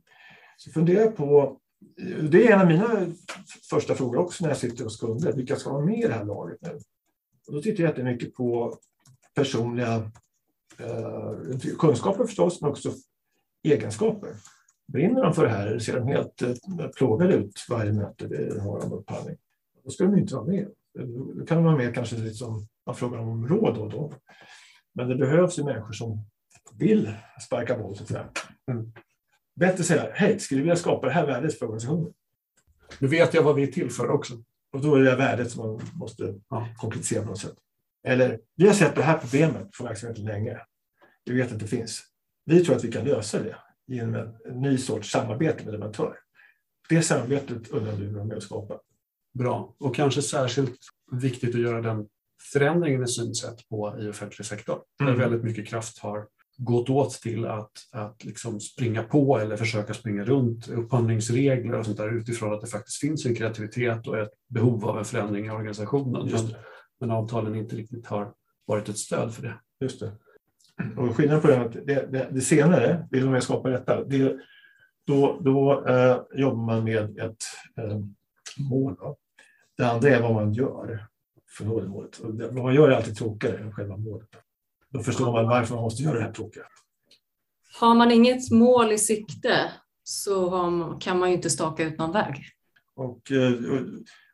Så 0.57 0.71
fundera 0.71 1.11
på, 1.11 1.59
eh, 2.01 2.25
det 2.25 2.47
är 2.47 2.53
en 2.53 2.61
av 2.61 2.67
mina 2.67 3.15
första 3.71 3.95
frågor 3.95 4.19
också 4.19 4.45
när 4.45 4.51
jag 4.51 4.59
sitter 4.59 4.85
hos 4.85 5.01
kunder, 5.01 5.33
vilka 5.33 5.57
ska 5.57 5.73
vara 5.73 5.85
med 5.85 5.99
i 5.99 6.07
det 6.07 6.15
här 6.15 6.25
laget 6.25 6.59
nu? 6.61 6.79
Och 7.47 7.55
då 7.55 7.63
tittar 7.63 7.83
jag 7.83 7.91
jättemycket 7.91 8.35
på 8.35 8.79
personliga 9.35 10.11
eh, 10.79 11.59
kunskaper 11.79 12.25
förstås, 12.25 12.61
men 12.61 12.71
också 12.71 12.93
egenskaper. 13.63 14.31
Brinner 14.93 15.23
de 15.23 15.35
för 15.35 15.43
det 15.43 15.51
här 15.51 15.67
eller 15.67 15.79
ser 15.79 16.01
de 16.01 16.09
helt 16.09 16.43
eh, 16.43 16.55
plågade 16.97 17.35
ut 17.35 17.67
varje 17.69 17.93
möte 17.93 18.27
vi 18.27 18.59
har 18.59 18.85
om 18.85 18.93
upphandling? 18.93 19.37
Då 19.85 19.91
ska 19.91 20.05
de 20.05 20.19
inte 20.19 20.35
vara 20.35 20.47
med. 20.47 20.69
Då 21.35 21.47
kan 21.47 21.57
de 21.57 21.65
vara 21.65 21.77
med 21.77 21.95
kanske 21.95 22.17
lite 22.17 22.35
som 22.35 22.67
man 22.87 22.95
frågar 22.95 23.19
om 23.19 23.49
råd 23.49 23.75
då 23.75 23.81
och 23.81 23.91
då. 23.91 24.13
Men 24.99 25.09
det 25.09 25.15
behövs 25.15 25.59
ju 25.59 25.65
människor 25.65 25.93
som 25.93 26.25
vill 26.79 27.15
sparka 27.47 27.79
boll. 27.79 27.97
Så 27.97 28.05
mm. 28.71 28.93
Bättre 29.55 29.85
säga, 29.85 30.11
hej, 30.15 30.39
skulle 30.39 30.61
du 30.61 30.63
vilja 30.63 30.77
skapa 30.77 31.07
det 31.07 31.13
här 31.13 31.27
värdet 31.27 31.59
för 31.59 31.67
organisationen? 31.67 32.13
Nu 32.99 33.09
vet 33.09 33.35
jag 33.35 33.43
vad 33.43 33.55
vi 33.55 33.63
är 33.63 33.73
till 33.73 33.91
för 33.91 34.11
också. 34.11 34.43
Och 34.73 34.81
då 34.81 34.95
är 34.95 35.01
det 35.01 35.17
värdet 35.17 35.51
som 35.51 35.67
man 35.67 35.81
måste 35.95 36.35
ja, 36.49 36.69
konkretisera 36.77 37.23
på 37.23 37.29
något 37.29 37.39
sätt. 37.39 37.55
Eller, 38.05 38.41
vi 38.57 38.67
har 38.67 38.75
sett 38.75 38.95
det 38.95 39.03
här 39.03 39.19
problemet 39.19 39.77
för 39.77 39.85
verksamheten 39.85 40.25
länge. 40.25 40.61
Vi 41.25 41.35
vet 41.35 41.53
att 41.53 41.59
det 41.59 41.67
finns. 41.67 42.03
Vi 42.45 42.65
tror 42.65 42.77
att 42.77 42.85
vi 42.85 42.93
kan 42.93 43.05
lösa 43.05 43.43
det 43.43 43.57
genom 43.87 44.15
en, 44.15 44.61
ny 44.61 44.79
sorts 44.79 45.11
samarbete 45.11 45.65
med 45.65 45.73
leverantör. 45.73 46.19
Det 46.89 47.03
samarbetet 47.03 47.69
undrar 47.69 47.97
du 47.97 48.25
med 48.25 48.37
att 48.37 48.43
skapa. 48.43 48.81
Bra, 49.35 49.75
och 49.79 49.95
kanske 49.95 50.23
särskilt 50.23 50.79
viktigt 51.13 51.55
att 51.55 51.61
göra 51.61 51.81
den 51.81 52.09
förändringen 52.53 53.05
i 53.05 53.09
synsätt 53.09 53.69
på 53.69 53.97
i 54.01 54.09
offentlig 54.09 54.47
sektor. 54.47 54.79
Mm. 55.01 55.13
Där 55.13 55.21
väldigt 55.21 55.45
mycket 55.45 55.69
kraft 55.69 55.99
har 55.99 56.27
gått 56.59 56.91
åt 56.91 57.11
till 57.11 57.47
att, 57.47 57.73
att 57.93 58.25
liksom 58.25 58.61
springa 58.61 59.03
på 59.03 59.39
eller 59.39 59.57
försöka 59.57 59.95
springa 59.95 60.25
runt 60.25 60.69
upphandlingsregler 60.69 61.79
och 61.79 61.85
sånt 61.85 61.97
där 61.97 62.17
utifrån 62.17 62.53
att 62.53 62.61
det 62.61 62.67
faktiskt 62.67 63.01
finns 63.01 63.27
en 63.27 63.35
kreativitet 63.35 64.07
och 64.07 64.19
ett 64.19 64.33
behov 64.49 64.85
av 64.85 64.99
en 64.99 65.05
förändring 65.05 65.47
i 65.47 65.51
organisationen. 65.51 66.31
Men, 66.33 66.55
men, 67.01 67.11
avtalen 67.11 67.55
inte 67.55 67.77
riktigt 67.77 68.07
har 68.07 68.33
varit 68.67 68.89
ett 68.89 68.99
stöd 68.99 69.35
för 69.35 69.43
det. 69.43 69.55
Just 69.81 70.01
det. 70.01 70.13
Och 70.97 71.17
skillnaden 71.17 71.43
på 71.43 71.49
det, 71.49 71.61
att 71.61 71.73
det, 71.73 72.13
det, 72.13 72.29
det 72.31 72.41
senare, 72.41 73.09
vill 73.11 73.31
man 73.31 73.43
skapa 73.43 73.69
detta, 73.69 74.05
det, 74.05 74.39
då, 75.07 75.41
då 75.41 75.87
eh, 75.89 76.21
jobbar 76.41 76.67
man 76.67 76.85
med 76.85 77.19
ett 77.19 77.45
eh, 77.77 77.99
mål. 78.71 78.97
Då. 78.99 79.17
Det 79.77 79.85
andra 79.85 80.09
är 80.09 80.23
vad 80.23 80.35
man 80.35 80.53
gör 80.53 81.09
för 81.59 81.65
att 81.65 81.71
nå 81.71 81.81
det 81.81 81.89
målet. 81.89 82.19
Och 82.19 82.35
vad 82.35 82.65
man 82.65 82.75
gör 82.75 82.89
är 82.89 82.97
alltid 82.97 83.17
tråkigare 83.17 83.59
än 83.59 83.73
själva 83.73 83.97
målet. 83.97 84.29
Då 84.91 85.01
förstår 85.01 85.33
man 85.33 85.49
varför 85.49 85.75
man 85.75 85.85
måste 85.85 86.03
göra 86.03 86.19
det 86.19 86.25
här 86.25 86.33
tråkiga. 86.33 86.63
Har 87.81 87.95
man 87.95 88.11
inget 88.11 88.51
mål 88.51 88.93
i 88.93 88.99
sikte 88.99 89.73
så 90.03 90.99
kan 91.01 91.19
man 91.19 91.29
ju 91.29 91.37
inte 91.37 91.51
staka 91.51 91.85
ut 91.85 91.99
någon 91.99 92.13
väg. 92.13 92.35
Och, 92.97 93.33
eh, 93.33 93.53
och, 93.53 93.81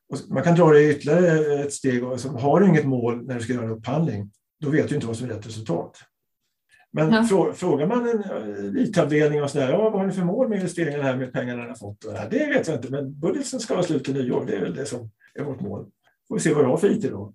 och 0.08 0.30
man 0.30 0.42
kan 0.42 0.54
dra 0.54 0.70
det 0.70 0.90
ytterligare 0.90 1.60
ett 1.62 1.72
steg. 1.72 2.04
Alltså, 2.04 2.28
har 2.28 2.60
du 2.60 2.68
inget 2.68 2.86
mål 2.86 3.26
när 3.26 3.34
du 3.34 3.40
ska 3.40 3.52
göra 3.52 3.64
en 3.64 3.70
upphandling, 3.70 4.30
då 4.60 4.70
vet 4.70 4.88
du 4.88 4.94
inte 4.94 5.06
vad 5.06 5.16
som 5.16 5.30
är 5.30 5.34
rätt 5.34 5.46
resultat. 5.46 5.98
Men 6.90 7.12
ja. 7.12 7.52
frågar 7.54 7.86
man 7.86 8.08
en 8.08 8.24
eh, 8.76 8.82
IT-avdelning 8.82 9.42
och 9.42 9.50
sådär, 9.50 9.70
ja, 9.70 9.90
vad 9.90 9.92
har 9.92 10.06
ni 10.06 10.12
för 10.12 10.24
mål 10.24 10.48
med 10.48 10.56
investeringen 10.56 11.00
här 11.00 11.16
med 11.16 11.32
pengarna 11.32 11.62
ni 11.62 11.68
har 11.68 11.74
fått? 11.74 12.00
Det, 12.00 12.28
det 12.30 12.46
vet 12.46 12.68
jag 12.68 12.76
inte, 12.76 12.90
men 12.90 13.20
budgeten 13.20 13.60
ska 13.60 13.74
vara 13.74 13.84
slut 13.84 14.04
till 14.04 14.14
nyår. 14.14 14.44
Det 14.46 14.56
är 14.56 14.60
väl 14.60 14.74
det 14.74 14.86
som 14.86 15.10
är 15.34 15.44
vårt 15.44 15.60
mål. 15.60 15.86
Får 16.34 16.38
vi 16.38 16.42
se 16.42 16.54
vad 16.54 16.64
du 16.64 16.68
har 16.68 16.76
för 16.76 16.90
IT 16.90 17.02
då. 17.02 17.32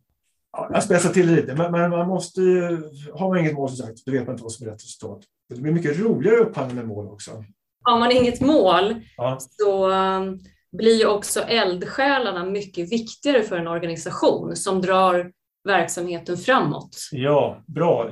Ja, 0.51 0.69
jag 0.73 0.83
spetsar 0.83 1.09
till 1.09 1.35
lite, 1.35 1.55
men, 1.55 1.71
men 1.71 1.89
man 1.89 2.07
måste 2.07 2.41
ju, 2.41 2.83
har 3.13 3.29
man 3.29 3.39
inget 3.39 3.53
mål 3.53 3.69
som 3.69 3.85
sagt, 3.85 4.05
då 4.05 4.11
vet 4.11 4.25
man 4.25 4.33
inte 4.33 4.43
vad 4.43 4.51
som 4.51 4.67
är 4.67 4.71
rätt 4.71 4.83
resultat. 4.83 5.19
Det 5.49 5.61
blir 5.61 5.71
mycket 5.71 5.99
roligare 5.99 6.37
upphandling 6.37 6.77
med 6.77 6.87
mål 6.87 7.07
också. 7.07 7.43
Har 7.83 7.99
man 7.99 8.11
inget 8.11 8.41
mål 8.41 8.95
ja. 9.17 9.37
så 9.39 9.91
um, 9.91 10.39
blir 10.77 11.07
också 11.07 11.39
eldsjälarna 11.39 12.45
mycket 12.45 12.91
viktigare 12.91 13.43
för 13.43 13.57
en 13.57 13.67
organisation 13.67 14.55
som 14.55 14.81
drar 14.81 15.31
verksamheten 15.63 16.37
framåt. 16.37 16.97
Ja, 17.11 17.63
bra. 17.67 18.11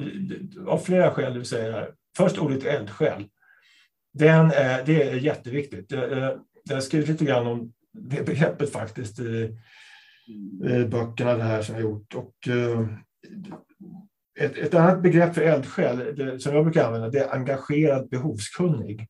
Av 0.68 0.78
flera 0.78 1.12
skäl 1.12 1.34
du 1.34 1.46
säger 1.46 1.72
här. 1.72 1.92
Först 2.18 2.38
ordet 2.38 2.66
eldsjäl. 2.66 3.26
Den 4.14 4.52
är, 4.52 4.86
det 4.86 5.04
är 5.04 5.16
jätteviktigt. 5.16 5.92
Jag 5.92 6.76
har 6.76 6.82
skrivit 6.82 7.10
lite 7.10 7.26
grann 7.26 7.48
om 7.48 7.74
det 7.94 8.26
begreppet 8.26 8.72
faktiskt 8.72 9.20
Eh, 9.20 9.50
Eh, 10.66 10.88
böckerna 10.88 11.34
det 11.34 11.44
här 11.44 11.62
som 11.62 11.76
jag 11.76 11.82
gjort. 11.82 12.16
Och, 12.16 12.48
eh, 12.48 12.88
ett, 14.40 14.58
ett 14.58 14.74
annat 14.74 15.02
begrepp 15.02 15.34
för 15.34 15.42
eldsjäl 15.42 16.16
det, 16.16 16.40
som 16.40 16.56
jag 16.56 16.64
brukar 16.64 16.86
använda 16.86 17.10
det 17.10 17.20
är 17.20 17.34
engagerad 17.34 18.10
behovskunnig. 18.10 19.08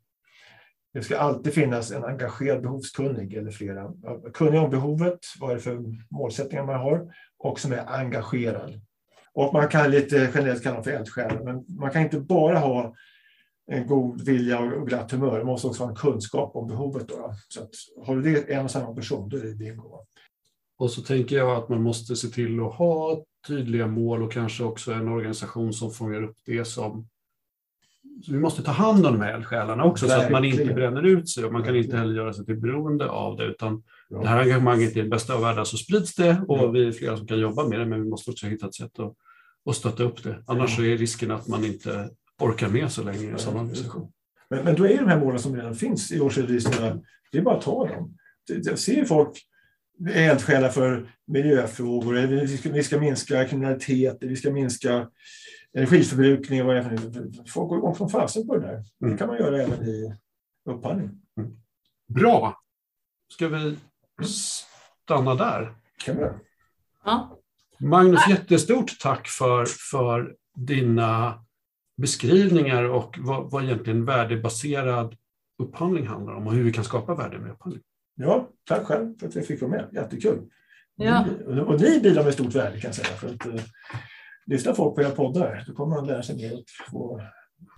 Det 0.93 1.01
ska 1.01 1.17
alltid 1.17 1.53
finnas 1.53 1.91
en 1.91 2.03
engagerad 2.03 2.61
behovskunnig 2.61 3.33
eller 3.33 3.51
flera. 3.51 3.93
Kunnig 4.33 4.61
om 4.61 4.69
behovet, 4.69 5.19
vad 5.39 5.51
är 5.51 5.55
det 5.55 5.61
för 5.61 5.83
målsättningar 6.09 6.65
man 6.65 6.79
har 6.79 7.13
och 7.37 7.59
som 7.59 7.71
är 7.71 7.85
engagerad. 7.87 8.81
Och 9.33 9.53
man 9.53 9.67
kan 9.67 9.91
lite 9.91 10.31
generellt 10.35 10.63
kalla 10.63 10.75
dem 10.75 10.83
för 10.83 10.91
eldsjälar, 10.91 11.43
men 11.43 11.65
man 11.79 11.91
kan 11.91 12.01
inte 12.01 12.19
bara 12.19 12.59
ha 12.59 12.95
en 13.71 13.87
god 13.87 14.25
vilja 14.25 14.59
och 14.59 14.87
glatt 14.87 15.11
humör. 15.11 15.39
Det 15.39 15.45
måste 15.45 15.67
också 15.67 15.83
ha 15.83 15.89
en 15.89 15.95
kunskap 15.95 16.55
om 16.55 16.67
behovet. 16.67 17.07
Då. 17.07 17.33
Så 17.47 17.61
att, 17.61 17.69
har 18.05 18.15
du 18.15 18.21
det 18.21 18.53
en 18.53 18.65
och 18.65 18.71
samma 18.71 18.95
person, 18.95 19.29
då 19.29 19.37
är 19.37 19.41
det 19.41 19.55
bingo. 19.55 20.05
Och 20.77 20.91
så 20.91 21.01
tänker 21.01 21.35
jag 21.35 21.57
att 21.57 21.69
man 21.69 21.81
måste 21.81 22.15
se 22.15 22.27
till 22.27 22.59
att 22.59 22.73
ha 22.73 23.23
tydliga 23.47 23.87
mål 23.87 24.23
och 24.23 24.31
kanske 24.31 24.63
också 24.63 24.91
en 24.91 25.07
organisation 25.07 25.73
som 25.73 25.91
fångar 25.91 26.23
upp 26.23 26.37
det 26.45 26.65
som 26.65 27.07
så 28.25 28.31
vi 28.31 28.39
måste 28.39 28.63
ta 28.63 28.71
hand 28.71 29.05
om 29.05 29.13
de 29.13 29.21
här 29.21 29.33
eldsjälarna 29.33 29.83
också 29.83 30.05
Verkligen. 30.05 30.21
så 30.21 30.25
att 30.25 30.31
man 30.31 30.45
inte 30.45 30.73
bränner 30.73 31.03
ut 31.05 31.29
sig 31.29 31.45
och 31.45 31.53
man 31.53 31.63
kan 31.63 31.75
inte 31.75 31.97
heller 31.97 32.15
göra 32.15 32.33
sig 32.33 32.45
till 32.45 32.59
beroende 32.59 33.09
av 33.09 33.37
det 33.37 33.45
utan 33.45 33.83
ja. 34.09 34.21
det 34.21 34.27
här 34.27 34.41
engagemanget 34.41 34.95
i 34.95 34.99
den 34.99 35.09
bästa 35.09 35.33
av 35.33 35.41
världar 35.41 35.63
så 35.63 35.77
sprids 35.77 36.15
det 36.15 36.41
och 36.47 36.57
ja. 36.57 36.67
vi 36.67 36.87
är 36.87 36.91
flera 36.91 37.17
som 37.17 37.27
kan 37.27 37.39
jobba 37.39 37.67
med 37.67 37.79
det 37.79 37.85
men 37.85 38.03
vi 38.03 38.09
måste 38.09 38.31
också 38.31 38.47
hitta 38.47 38.67
ett 38.67 38.75
sätt 38.75 38.99
att, 38.99 39.13
att 39.69 39.75
stötta 39.75 40.03
upp 40.03 40.23
det. 40.23 40.43
Annars 40.47 40.79
ja. 40.79 40.85
är 40.85 40.97
risken 40.97 41.31
att 41.31 41.47
man 41.47 41.65
inte 41.65 42.09
orkar 42.39 42.69
med 42.69 42.91
så 42.91 43.03
länge 43.03 43.23
i 43.23 43.29
en 43.29 43.39
sån 43.39 43.55
organisation. 43.55 44.11
Men, 44.49 44.63
men 44.63 44.75
då 44.75 44.85
är 44.87 44.97
de 44.97 45.07
här 45.07 45.19
målen 45.19 45.39
som 45.39 45.55
redan 45.55 45.75
finns 45.75 46.11
i 46.11 46.19
årsredovisningarna, 46.19 47.01
det 47.31 47.37
är 47.37 47.41
bara 47.41 47.55
att 47.57 47.63
ta 47.63 47.87
dem. 47.87 48.17
Jag 48.63 48.79
ser 48.79 49.05
folk 49.05 49.37
eldsjälar 50.09 50.69
för 50.69 51.11
miljöfrågor, 51.27 52.13
vi 52.13 52.57
ska, 52.57 52.71
vi 52.71 52.83
ska 52.83 52.99
minska 52.99 53.47
kriminalitet, 53.47 54.17
vi 54.21 54.35
ska 54.35 54.51
minska 54.51 55.09
energiförbrukning. 55.73 56.65
Vad 56.65 56.99
Folk 57.47 57.69
går 57.69 57.77
igång 57.77 57.95
från 57.95 58.09
fasen 58.09 58.47
på 58.47 58.55
det 58.55 58.67
där. 58.67 58.83
Det 58.99 59.05
mm. 59.05 59.17
kan 59.17 59.27
man 59.27 59.37
göra 59.37 59.63
även 59.63 59.83
i 59.83 60.15
upphandling. 60.69 61.09
Mm. 61.37 61.57
Bra! 62.07 62.61
Ska 63.33 63.47
vi 63.47 63.77
stanna 65.03 65.35
där? 65.35 65.75
Kan 66.05 66.17
vi. 66.17 66.23
Ja. 67.05 67.39
Magnus, 67.79 68.27
jättestort 68.29 68.99
tack 68.99 69.27
för, 69.27 69.65
för 69.65 70.35
dina 70.55 71.43
beskrivningar 71.97 72.83
och 72.83 73.15
vad, 73.19 73.51
vad 73.51 73.63
egentligen 73.63 74.05
värdebaserad 74.05 75.17
upphandling 75.63 76.07
handlar 76.07 76.33
om 76.33 76.47
och 76.47 76.53
hur 76.53 76.63
vi 76.63 76.73
kan 76.73 76.83
skapa 76.83 77.15
värde 77.15 77.39
med 77.39 77.51
upphandling. 77.51 77.83
Ja, 78.15 78.49
tack 78.67 78.85
själv 78.85 79.19
för 79.19 79.27
att 79.27 79.35
jag 79.35 79.45
fick 79.45 79.61
vara 79.61 79.71
med. 79.71 79.89
Jättekul. 79.93 80.49
Ja. 80.95 81.25
Ni, 81.25 81.61
och 81.61 81.81
ni 81.81 81.99
bidrar 81.99 82.23
med 82.23 82.33
stort 82.33 82.55
värde 82.55 82.81
kan 82.81 82.87
jag 82.87 82.95
säga. 82.95 83.07
För 83.07 83.27
att, 83.27 83.45
uh, 83.45 83.61
lyssnar 84.45 84.73
folk 84.73 84.95
på 84.95 85.01
era 85.01 85.09
poddar, 85.09 85.63
då 85.67 85.73
kommer 85.73 85.95
man 85.95 86.07
lära 86.07 86.23
sig 86.23 86.35
mer. 86.35 86.63
Och. 86.93 87.21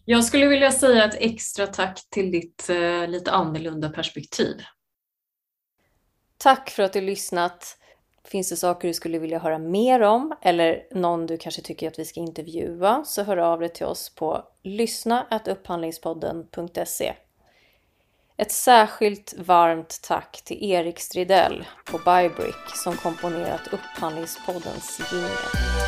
Jag 0.06 0.24
skulle 0.24 0.48
vilja 0.48 0.72
säga 0.72 1.06
ett 1.06 1.18
extra 1.20 1.68
tack 1.68 2.10
till 2.10 2.32
ditt 2.32 2.68
uh, 2.70 3.08
lite 3.08 3.32
annorlunda 3.32 3.90
perspektiv. 3.90 4.56
Tack 6.38 6.70
för 6.70 6.84
att 6.84 6.94
du 6.94 7.02
lyssnat. 7.02 7.76
Finns 8.24 8.50
det 8.50 8.56
saker 8.56 8.88
du 8.88 8.94
skulle 8.94 9.20
vilja 9.20 9.40
höra 9.40 9.60
mer 9.60 10.02
om 10.02 10.36
eller 10.42 10.84
någon 10.92 11.26
du 11.26 11.38
kanske 11.38 11.62
tycker 11.62 11.88
att 11.88 12.00
vi 12.00 12.06
ska 12.06 12.20
intervjua 12.20 13.04
så 13.06 13.24
hör 13.24 13.38
av 13.38 13.60
dig 13.60 13.70
till 13.70 13.86
oss 13.86 14.16
på 14.16 14.44
lyssna.upphandlingspodden.se. 14.64 17.14
Ett 18.40 18.52
särskilt 18.52 19.34
varmt 19.38 20.00
tack 20.02 20.42
till 20.44 20.64
Erik 20.72 21.00
Stridell 21.00 21.66
på 21.86 21.98
Bybrick 21.98 22.76
som 22.76 22.98
komponerat 22.98 23.68
Upphandlingspoddens 23.74 25.02
jingel. 25.12 25.79